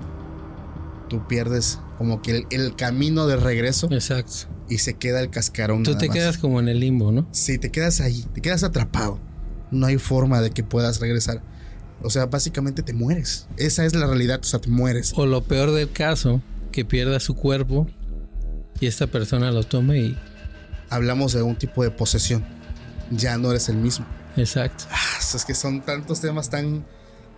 tú 1.09 1.27
pierdes 1.27 1.79
como 1.97 2.21
que 2.21 2.37
el, 2.37 2.45
el 2.51 2.75
camino 2.75 3.27
de 3.27 3.35
regreso 3.35 3.89
Exacto. 3.91 4.47
y 4.69 4.77
se 4.77 4.93
queda 4.93 5.19
el 5.19 5.29
cascarón. 5.29 5.83
Tú 5.83 5.97
te 5.97 6.07
más. 6.07 6.15
quedas 6.15 6.37
como 6.37 6.59
en 6.59 6.69
el 6.69 6.79
limbo, 6.79 7.11
¿no? 7.11 7.27
Sí, 7.31 7.57
te 7.57 7.69
quedas 7.69 7.99
ahí, 7.99 8.25
te 8.33 8.41
quedas 8.41 8.63
atrapado. 8.63 9.19
No 9.71 9.87
hay 9.87 9.97
forma 9.97 10.41
de 10.41 10.51
que 10.51 10.63
puedas 10.63 10.99
regresar. 10.99 11.41
O 12.03 12.09
sea, 12.09 12.25
básicamente 12.25 12.83
te 12.83 12.93
mueres. 12.93 13.47
Esa 13.57 13.85
es 13.85 13.95
la 13.95 14.05
realidad, 14.07 14.39
o 14.41 14.43
sea, 14.43 14.59
te 14.59 14.69
mueres. 14.69 15.13
O 15.15 15.25
lo 15.25 15.43
peor 15.43 15.71
del 15.71 15.91
caso, 15.91 16.41
que 16.71 16.83
pierda 16.85 17.19
su 17.19 17.35
cuerpo 17.35 17.87
y 18.79 18.87
esta 18.87 19.07
persona 19.07 19.51
lo 19.51 19.63
tome 19.63 19.99
y... 19.99 20.17
Hablamos 20.89 21.31
de 21.33 21.41
un 21.41 21.55
tipo 21.55 21.83
de 21.83 21.91
posesión. 21.91 22.43
Ya 23.11 23.37
no 23.37 23.51
eres 23.51 23.69
el 23.69 23.77
mismo. 23.77 24.05
Exacto. 24.35 24.85
Ah, 24.91 24.97
es 25.35 25.45
que 25.45 25.53
son 25.53 25.81
tantos 25.81 26.19
temas 26.19 26.49
tan, 26.49 26.85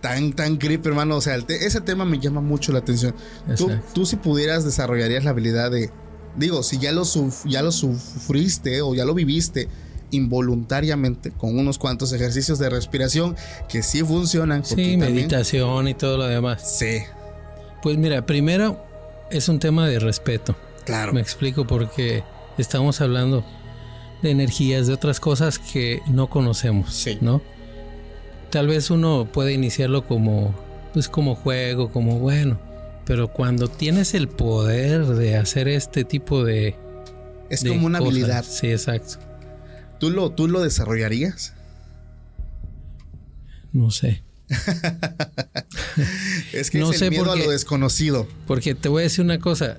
tan, 0.00 0.32
tan 0.32 0.56
creepy, 0.56 0.88
hermano. 0.88 1.16
O 1.16 1.20
sea, 1.20 1.40
te- 1.40 1.64
ese 1.66 1.80
tema 1.80 2.04
me 2.04 2.18
llama 2.18 2.40
mucho 2.40 2.72
la 2.72 2.80
atención. 2.80 3.14
Tú, 3.56 3.68
Exacto. 3.70 3.90
tú 3.94 4.06
si 4.06 4.16
pudieras 4.16 4.64
desarrollarías 4.64 5.22
la 5.24 5.30
habilidad 5.30 5.70
de, 5.70 5.90
digo, 6.36 6.62
si 6.64 6.78
ya 6.78 6.90
lo, 6.90 7.04
ya 7.44 7.62
lo 7.62 7.70
sufriste 7.70 8.82
o 8.82 8.94
ya 8.94 9.04
lo 9.04 9.14
viviste 9.14 9.68
involuntariamente 10.14 11.30
con 11.30 11.58
unos 11.58 11.78
cuantos 11.78 12.12
ejercicios 12.12 12.58
de 12.58 12.70
respiración 12.70 13.36
que 13.68 13.82
sí 13.82 14.02
funcionan. 14.02 14.64
Sí, 14.64 14.74
también- 14.76 15.00
meditación 15.00 15.88
y 15.88 15.94
todo 15.94 16.16
lo 16.18 16.26
demás. 16.26 16.78
Sí, 16.78 16.98
Pues 17.82 17.98
mira, 17.98 18.24
primero 18.24 18.82
es 19.30 19.48
un 19.48 19.58
tema 19.58 19.86
de 19.86 19.98
respeto. 19.98 20.56
claro. 20.84 21.12
Me 21.12 21.20
explico 21.20 21.66
porque 21.66 22.22
estamos 22.58 23.00
hablando 23.00 23.44
de 24.22 24.30
energías, 24.30 24.86
de 24.86 24.94
otras 24.94 25.20
cosas 25.20 25.58
que 25.58 26.00
no 26.08 26.28
conocemos, 26.30 26.94
Sí. 26.94 27.18
¿no? 27.20 27.42
Tal 28.50 28.68
vez 28.68 28.90
uno 28.90 29.28
puede 29.32 29.52
iniciarlo 29.52 30.06
como, 30.06 30.54
pues 30.92 31.08
como 31.08 31.34
juego, 31.34 31.90
como 31.90 32.18
bueno, 32.20 32.58
pero 33.04 33.28
cuando 33.28 33.68
tienes 33.68 34.14
el 34.14 34.28
poder 34.28 35.04
de 35.06 35.36
hacer 35.36 35.68
este 35.68 36.04
tipo 36.04 36.44
de, 36.44 36.76
Es 37.50 37.62
de 37.64 37.70
como 37.70 37.86
una 37.86 37.98
cosas, 37.98 38.12
habilidad. 38.14 38.44
sí, 38.44 38.68
exacto. 38.70 39.16
¿Tú 40.04 40.10
lo, 40.10 40.30
¿Tú 40.32 40.48
lo 40.48 40.60
desarrollarías? 40.60 41.54
No 43.72 43.90
sé, 43.90 44.22
Es 46.52 46.70
que 46.70 46.78
No 46.78 46.90
es 46.90 46.98
sé 46.98 47.08
miedo 47.08 47.32
a 47.32 47.36
lo 47.36 47.50
desconocido. 47.50 48.28
porque 48.46 48.74
te 48.74 48.90
voy 48.90 49.00
a 49.00 49.04
decir 49.04 49.24
una 49.24 49.38
cosa. 49.38 49.78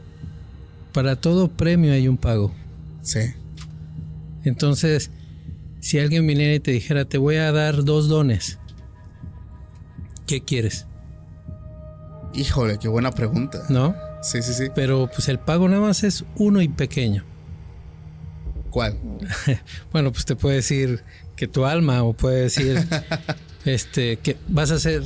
Para 0.94 1.16
todo 1.16 1.50
premio 1.50 1.94
hay 1.94 2.08
un 2.08 2.18
pago. 2.18 2.52
Sí. 3.04 3.20
Entonces, 4.44 5.12
si 5.80 6.00
alguien 6.00 6.26
viniera 6.26 6.56
y 6.56 6.60
te 6.60 6.72
dijera, 6.72 7.06
te 7.06 7.20
voy 7.20 7.36
a 7.36 7.52
dar 7.52 7.84
dos 7.84 8.08
dones, 8.08 8.58
¿qué 10.26 10.42
quieres? 10.42 10.88
Híjole, 12.34 12.80
qué 12.80 12.88
buena 12.88 13.12
pregunta. 13.12 13.64
¿No? 13.70 13.96
Sí, 14.24 14.42
sí, 14.42 14.56
sí. 14.56 14.70
Pero 14.74 15.08
pues 15.14 15.30
el 15.30 15.38
pago 15.38 15.70
nada 15.70 15.84
más 15.84 16.04
es 16.04 16.26
uno 16.36 16.64
y 16.64 16.68
pequeño. 16.68 17.24
¿Cuál? 18.76 18.98
Bueno, 19.94 20.12
pues 20.12 20.26
te 20.26 20.36
puede 20.36 20.58
decir 20.58 21.02
que 21.38 21.48
tu 21.48 21.64
alma 21.64 22.04
o 22.04 22.12
puede 22.12 22.42
decir 22.42 22.86
este 23.66 24.18
que 24.18 24.36
vas 24.50 24.70
a 24.72 24.80
ser 24.80 25.02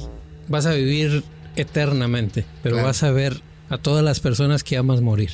vas 0.47 0.65
a 0.65 0.73
vivir 0.73 1.23
eternamente, 1.55 2.45
pero 2.63 2.77
Claro. 2.77 2.87
vas 2.87 3.03
a 3.03 3.11
ver 3.11 3.43
a 3.69 3.77
todas 3.77 4.03
las 4.03 4.21
personas 4.21 4.63
que 4.63 4.75
amas 4.75 5.01
morir. 5.01 5.29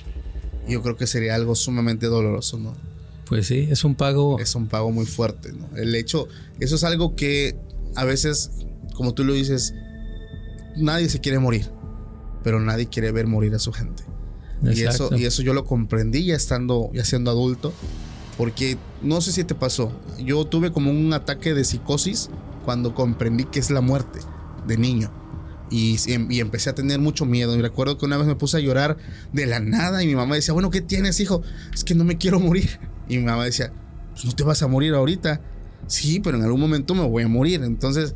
Yo 0.68 0.82
creo 0.82 0.98
que 0.98 1.08
sería 1.08 1.34
algo 1.34 1.56
sumamente 1.56 2.08
doloroso, 2.08 2.58
¿no? 2.58 2.74
Pues 3.26 3.48
sí, 3.48 3.70
es 3.72 3.86
un 3.86 3.96
pago 3.96 4.38
Es 4.38 4.54
un 4.56 4.68
pago 4.68 4.92
muy 4.92 5.06
fuerte, 5.06 5.54
¿no? 5.54 5.70
El 5.78 5.96
hecho, 5.96 6.28
eso 6.60 6.76
es 6.76 6.84
algo 6.84 7.16
que 7.16 7.56
a 7.96 8.04
veces, 8.04 8.52
como 8.96 9.14
tú 9.14 9.24
lo 9.24 9.32
dices, 9.32 9.74
nadie 10.76 11.08
se 11.08 11.22
quiere 11.22 11.40
morir, 11.40 11.70
pero 12.44 12.60
nadie 12.60 12.88
quiere 12.90 13.14
ver 13.14 13.28
morir 13.28 13.56
a 13.56 13.60
su 13.60 13.72
gente. 13.72 14.04
Y 14.62 14.82
eso, 14.82 15.16
y 15.16 15.24
eso 15.24 15.42
yo 15.42 15.54
lo 15.54 15.64
comprendí 15.64 16.26
ya 16.26 16.36
estando, 16.36 16.92
ya 16.94 17.06
siendo 17.06 17.32
adulto, 17.32 17.72
porque 18.38 18.78
no 19.02 19.22
sé 19.22 19.32
si 19.32 19.44
te 19.44 19.56
pasó, 19.56 19.92
yo 20.20 20.46
tuve 20.46 20.72
como 20.72 20.92
un 20.92 21.14
ataque 21.14 21.54
de 21.54 21.64
psicosis 21.64 22.30
cuando 22.66 22.94
comprendí 22.94 23.46
que 23.46 23.60
es 23.60 23.72
la 23.72 23.82
muerte 23.82 24.20
de 24.68 24.78
niño. 24.78 25.12
Y, 25.72 25.98
y 26.08 26.40
empecé 26.40 26.70
a 26.70 26.76
tener 26.76 27.00
mucho 27.00 27.26
miedo. 27.26 27.56
Y 27.56 27.62
recuerdo 27.62 27.98
que 27.98 28.06
una 28.06 28.18
vez 28.18 28.28
me 28.28 28.36
puse 28.36 28.58
a 28.58 28.60
llorar 28.60 28.98
de 29.34 29.46
la 29.46 29.60
nada 29.60 30.04
y 30.04 30.08
mi 30.08 30.16
mamá 30.16 30.36
decía, 30.36 30.54
bueno, 30.54 30.70
¿qué 30.70 30.82
tienes, 30.82 31.20
hijo? 31.20 31.42
Es 31.74 31.84
que 31.84 31.96
no 31.96 32.04
me 32.04 32.18
quiero 32.18 32.40
morir. 32.40 32.80
Y 33.08 33.20
mi 33.20 33.26
mamá 33.26 33.46
decía, 33.46 33.72
pues 34.14 34.26
no 34.26 34.32
te 34.32 34.44
vas 34.44 34.64
a 34.64 34.68
morir 34.68 34.96
ahorita. 34.96 35.40
Sí, 35.86 36.20
pero 36.20 36.38
en 36.38 36.44
algún 36.44 36.60
momento 36.60 36.96
me 36.96 37.08
voy 37.08 37.22
a 37.22 37.28
morir. 37.28 37.62
Entonces, 37.62 38.16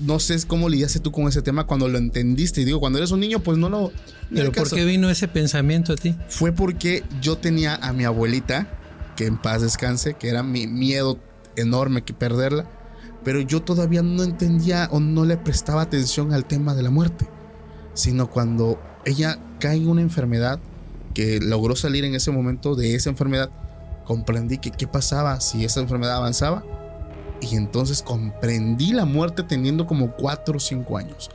no 0.00 0.18
sé 0.20 0.38
cómo 0.46 0.70
lidiaste 0.70 1.00
tú 1.00 1.12
con 1.12 1.28
ese 1.28 1.42
tema 1.42 1.66
cuando 1.66 1.86
lo 1.88 1.98
entendiste. 1.98 2.62
Y 2.62 2.64
digo, 2.64 2.80
cuando 2.80 2.98
eres 2.98 3.10
un 3.10 3.20
niño, 3.20 3.40
pues 3.40 3.58
no 3.58 3.68
lo... 3.68 3.92
ni 4.30 4.40
Pero 4.40 4.52
¿por 4.52 4.70
qué 4.70 4.86
vino 4.86 5.10
ese 5.10 5.28
pensamiento 5.28 5.92
a 5.92 5.96
ti? 5.96 6.14
fue 6.28 6.52
porque 6.52 7.04
yo 7.20 7.36
tenía 7.36 7.76
a 7.76 7.92
mi 7.92 8.04
abuelita, 8.04 8.68
que 9.16 9.26
en 9.26 9.38
paz 9.38 9.62
descanse, 9.62 10.14
que 10.14 10.28
era 10.28 10.42
mi 10.42 10.66
miedo 10.66 11.18
enorme 11.56 12.02
que 12.02 12.14
perderla, 12.14 12.66
pero 13.24 13.40
yo 13.40 13.62
todavía 13.62 14.02
no 14.02 14.22
entendía 14.22 14.88
o 14.90 15.00
no 15.00 15.24
le 15.24 15.36
prestaba 15.36 15.82
atención 15.82 16.32
al 16.32 16.44
tema 16.44 16.74
de 16.74 16.82
la 16.82 16.90
muerte, 16.90 17.28
sino 17.94 18.30
cuando 18.30 18.80
ella 19.04 19.38
cae 19.58 19.76
en 19.76 19.88
una 19.88 20.00
enfermedad 20.00 20.58
que 21.14 21.40
logró 21.40 21.76
salir 21.76 22.04
en 22.04 22.14
ese 22.14 22.30
momento 22.30 22.74
de 22.74 22.94
esa 22.94 23.10
enfermedad, 23.10 23.50
comprendí 24.04 24.58
que 24.58 24.70
qué 24.70 24.86
pasaba 24.86 25.40
si 25.40 25.64
esa 25.64 25.80
enfermedad 25.80 26.16
avanzaba 26.16 26.64
y 27.40 27.56
entonces 27.56 28.02
comprendí 28.02 28.92
la 28.92 29.04
muerte 29.04 29.42
teniendo 29.42 29.86
como 29.86 30.12
4 30.12 30.56
o 30.56 30.60
5 30.60 30.96
años. 30.96 31.30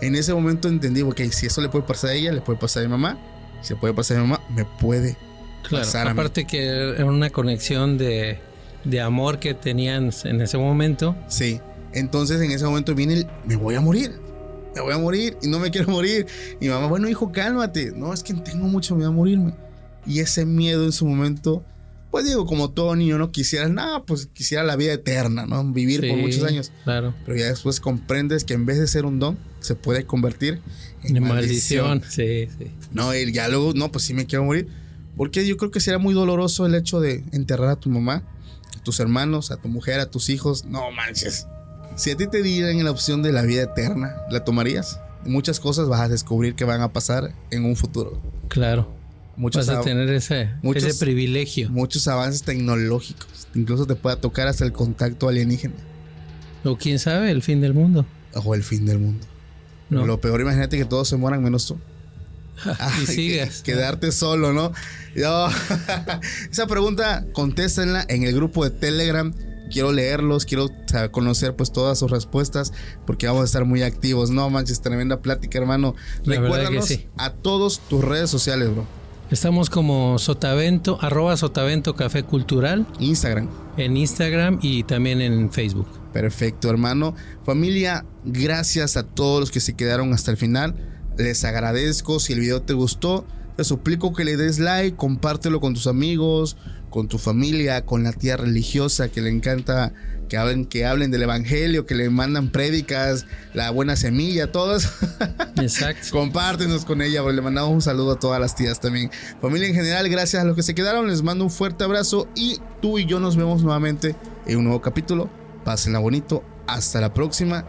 En 0.00 0.14
ese 0.14 0.32
momento 0.32 0.68
entendí, 0.68 1.02
ok, 1.02 1.20
si 1.30 1.46
eso 1.46 1.60
le 1.60 1.68
puede 1.68 1.84
pasar 1.84 2.10
a 2.10 2.14
ella, 2.14 2.32
le 2.32 2.40
puede 2.40 2.58
pasar 2.58 2.82
a 2.82 2.86
mi 2.86 2.90
mamá, 2.90 3.18
si 3.60 3.74
le 3.74 3.80
puede 3.80 3.94
pasar 3.94 4.16
a 4.16 4.20
mi 4.20 4.28
mamá, 4.28 4.42
me 4.50 4.64
puede 4.64 5.16
Claro, 5.62 6.10
aparte 6.10 6.46
que 6.46 6.64
era 6.66 7.04
una 7.04 7.30
conexión 7.30 7.98
de, 7.98 8.38
de 8.84 9.00
amor 9.00 9.38
que 9.38 9.54
tenían 9.54 10.10
en 10.24 10.40
ese 10.40 10.58
momento. 10.58 11.16
Sí. 11.28 11.60
Entonces 11.92 12.40
en 12.40 12.50
ese 12.50 12.64
momento 12.64 12.94
viene 12.94 13.14
el, 13.14 13.26
me 13.46 13.56
voy 13.56 13.74
a 13.74 13.80
morir. 13.80 14.12
Me 14.74 14.80
voy 14.80 14.92
a 14.94 14.98
morir 14.98 15.36
y 15.42 15.48
no 15.48 15.58
me 15.58 15.70
quiero 15.70 15.88
morir. 15.90 16.26
Y 16.60 16.68
mamá, 16.68 16.86
bueno, 16.86 17.08
hijo, 17.08 17.32
cálmate. 17.32 17.92
No, 17.94 18.12
es 18.14 18.22
que 18.22 18.34
tengo 18.34 18.66
mucho 18.68 18.94
miedo 18.94 19.08
a 19.10 19.12
morirme. 19.12 19.54
Y 20.06 20.20
ese 20.20 20.46
miedo 20.46 20.84
en 20.84 20.92
su 20.92 21.06
momento, 21.06 21.64
pues 22.12 22.24
digo, 22.24 22.46
como 22.46 22.70
todo 22.70 22.94
niño 22.96 23.18
no 23.18 23.32
quisiera, 23.32 23.68
nada, 23.68 24.04
pues 24.04 24.26
quisiera 24.32 24.62
la 24.64 24.76
vida 24.76 24.92
eterna, 24.92 25.44
¿no? 25.46 25.64
Vivir 25.72 26.00
por 26.00 26.10
Sí, 26.10 26.16
muchos 26.16 26.44
años. 26.44 26.72
Claro. 26.84 27.14
Pero 27.26 27.36
ya 27.36 27.46
después 27.46 27.80
comprendes 27.80 28.44
que 28.44 28.54
en 28.54 28.64
vez 28.64 28.78
de 28.78 28.86
ser 28.86 29.04
un 29.06 29.18
don, 29.18 29.36
se 29.58 29.74
puede 29.74 30.04
convertir 30.06 30.60
en 31.02 31.14
De 31.14 31.20
maldición. 31.20 31.88
maldición. 31.98 32.10
Sí, 32.10 32.48
sí. 32.58 32.70
No, 32.92 33.14
y 33.14 33.30
ya 33.32 33.48
luego, 33.48 33.72
no, 33.74 33.90
pues 33.92 34.04
sí 34.04 34.14
me 34.14 34.26
quiero 34.26 34.44
morir. 34.44 34.68
Porque 35.20 35.46
yo 35.46 35.58
creo 35.58 35.70
que 35.70 35.80
será 35.80 35.98
muy 35.98 36.14
doloroso 36.14 36.64
el 36.64 36.74
hecho 36.74 36.98
de 36.98 37.22
enterrar 37.32 37.68
a 37.68 37.76
tu 37.76 37.90
mamá, 37.90 38.22
a 38.74 38.82
tus 38.82 39.00
hermanos, 39.00 39.50
a 39.50 39.58
tu 39.58 39.68
mujer, 39.68 40.00
a 40.00 40.06
tus 40.10 40.30
hijos. 40.30 40.64
No 40.64 40.90
manches. 40.92 41.46
Si 41.94 42.10
a 42.10 42.16
ti 42.16 42.26
te 42.26 42.42
dieran 42.42 42.82
la 42.82 42.90
opción 42.90 43.20
de 43.22 43.30
la 43.30 43.42
vida 43.42 43.64
eterna, 43.64 44.16
¿la 44.30 44.44
tomarías? 44.46 44.98
Muchas 45.26 45.60
cosas 45.60 45.88
vas 45.90 46.00
a 46.00 46.08
descubrir 46.08 46.54
que 46.54 46.64
van 46.64 46.80
a 46.80 46.94
pasar 46.94 47.34
en 47.50 47.66
un 47.66 47.76
futuro. 47.76 48.18
Claro. 48.48 48.90
Muchos 49.36 49.66
vas 49.66 49.76
a 49.76 49.80
tener 49.82 50.08
ese, 50.08 50.48
muchos- 50.62 50.84
ese 50.84 50.98
privilegio. 51.04 51.68
muchos 51.68 52.08
avances 52.08 52.42
tecnológicos. 52.42 53.46
Incluso 53.54 53.86
te 53.86 53.96
pueda 53.96 54.16
tocar 54.16 54.48
hasta 54.48 54.64
el 54.64 54.72
contacto 54.72 55.28
alienígena 55.28 55.74
O 56.64 56.78
quién 56.78 56.98
sabe, 56.98 57.30
el 57.30 57.42
fin 57.42 57.60
del 57.60 57.74
mundo. 57.74 58.06
o 58.42 58.54
el 58.54 58.62
fin 58.62 58.86
del 58.86 58.98
mundo. 59.00 59.26
No. 59.90 60.06
Lo 60.06 60.18
peor, 60.18 60.40
imagínate 60.40 60.78
que 60.78 60.86
todos 60.86 61.08
se 61.08 61.16
mueran 61.18 61.42
menos 61.42 61.66
tú. 61.66 61.78
y 63.16 63.38
quedarte 63.62 64.12
solo, 64.12 64.52
¿no? 64.52 64.72
Yo- 65.14 65.48
esa 66.50 66.66
pregunta, 66.66 67.24
contéstenla 67.32 68.04
en 68.08 68.24
el 68.24 68.34
grupo 68.34 68.64
de 68.64 68.70
Telegram. 68.70 69.32
Quiero 69.72 69.92
leerlos, 69.92 70.46
quiero 70.46 70.68
conocer 71.12 71.54
pues 71.54 71.70
todas 71.70 71.96
sus 71.98 72.10
respuestas 72.10 72.72
porque 73.06 73.28
vamos 73.28 73.42
a 73.42 73.44
estar 73.44 73.64
muy 73.64 73.82
activos. 73.82 74.30
No 74.30 74.50
manches, 74.50 74.80
tremenda 74.80 75.20
plática, 75.22 75.58
hermano. 75.58 75.94
La 76.24 76.40
Recuérdanos 76.40 76.86
sí. 76.86 77.06
a 77.16 77.30
todos 77.34 77.78
tus 77.88 78.02
redes 78.02 78.30
sociales, 78.30 78.70
bro. 78.72 78.84
Estamos 79.30 79.70
como 79.70 80.18
Sotavento, 80.18 80.98
arroba 81.00 81.36
Sotavento 81.36 81.94
Café 81.94 82.24
Cultural 82.24 82.84
Instagram. 82.98 83.48
en 83.76 83.96
Instagram 83.96 84.58
y 84.60 84.82
también 84.82 85.20
en 85.20 85.52
Facebook. 85.52 85.86
Perfecto, 86.12 86.68
hermano. 86.68 87.14
Familia, 87.44 88.04
gracias 88.24 88.96
a 88.96 89.04
todos 89.04 89.38
los 89.38 89.50
que 89.52 89.60
se 89.60 89.74
quedaron 89.76 90.12
hasta 90.12 90.32
el 90.32 90.36
final. 90.36 90.89
Les 91.16 91.44
agradezco. 91.44 92.20
Si 92.20 92.32
el 92.32 92.40
video 92.40 92.62
te 92.62 92.72
gustó, 92.72 93.26
te 93.56 93.64
suplico 93.64 94.12
que 94.12 94.24
le 94.24 94.36
des 94.36 94.58
like, 94.58 94.96
compártelo 94.96 95.60
con 95.60 95.74
tus 95.74 95.86
amigos, 95.86 96.56
con 96.90 97.08
tu 97.08 97.18
familia, 97.18 97.84
con 97.84 98.02
la 98.02 98.12
tía 98.12 98.36
religiosa 98.36 99.08
que 99.08 99.20
le 99.20 99.30
encanta 99.30 99.92
que 100.30 100.36
hablen, 100.36 100.64
que 100.64 100.86
hablen 100.86 101.10
del 101.10 101.24
evangelio, 101.24 101.84
que 101.84 101.94
le 101.94 102.08
mandan 102.08 102.50
prédicas, 102.50 103.26
la 103.52 103.70
buena 103.70 103.96
semilla, 103.96 104.52
todas. 104.52 104.90
Exacto. 105.60 106.06
Compártenos 106.12 106.84
con 106.84 107.02
ella, 107.02 107.22
le 107.22 107.42
mandamos 107.42 107.72
un 107.72 107.82
saludo 107.82 108.12
a 108.12 108.18
todas 108.18 108.40
las 108.40 108.54
tías 108.54 108.80
también. 108.80 109.10
Familia 109.42 109.68
en 109.68 109.74
general, 109.74 110.08
gracias 110.08 110.42
a 110.42 110.46
los 110.46 110.56
que 110.56 110.62
se 110.62 110.74
quedaron, 110.74 111.08
les 111.08 111.22
mando 111.22 111.44
un 111.44 111.50
fuerte 111.50 111.84
abrazo 111.84 112.28
y 112.36 112.60
tú 112.80 112.98
y 112.98 113.06
yo 113.06 113.18
nos 113.18 113.36
vemos 113.36 113.62
nuevamente 113.62 114.14
en 114.46 114.58
un 114.58 114.64
nuevo 114.64 114.80
capítulo. 114.80 115.28
Pásenla 115.64 115.98
bonito, 115.98 116.44
hasta 116.66 117.00
la 117.00 117.12
próxima. 117.12 117.66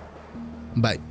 Bye. 0.76 1.11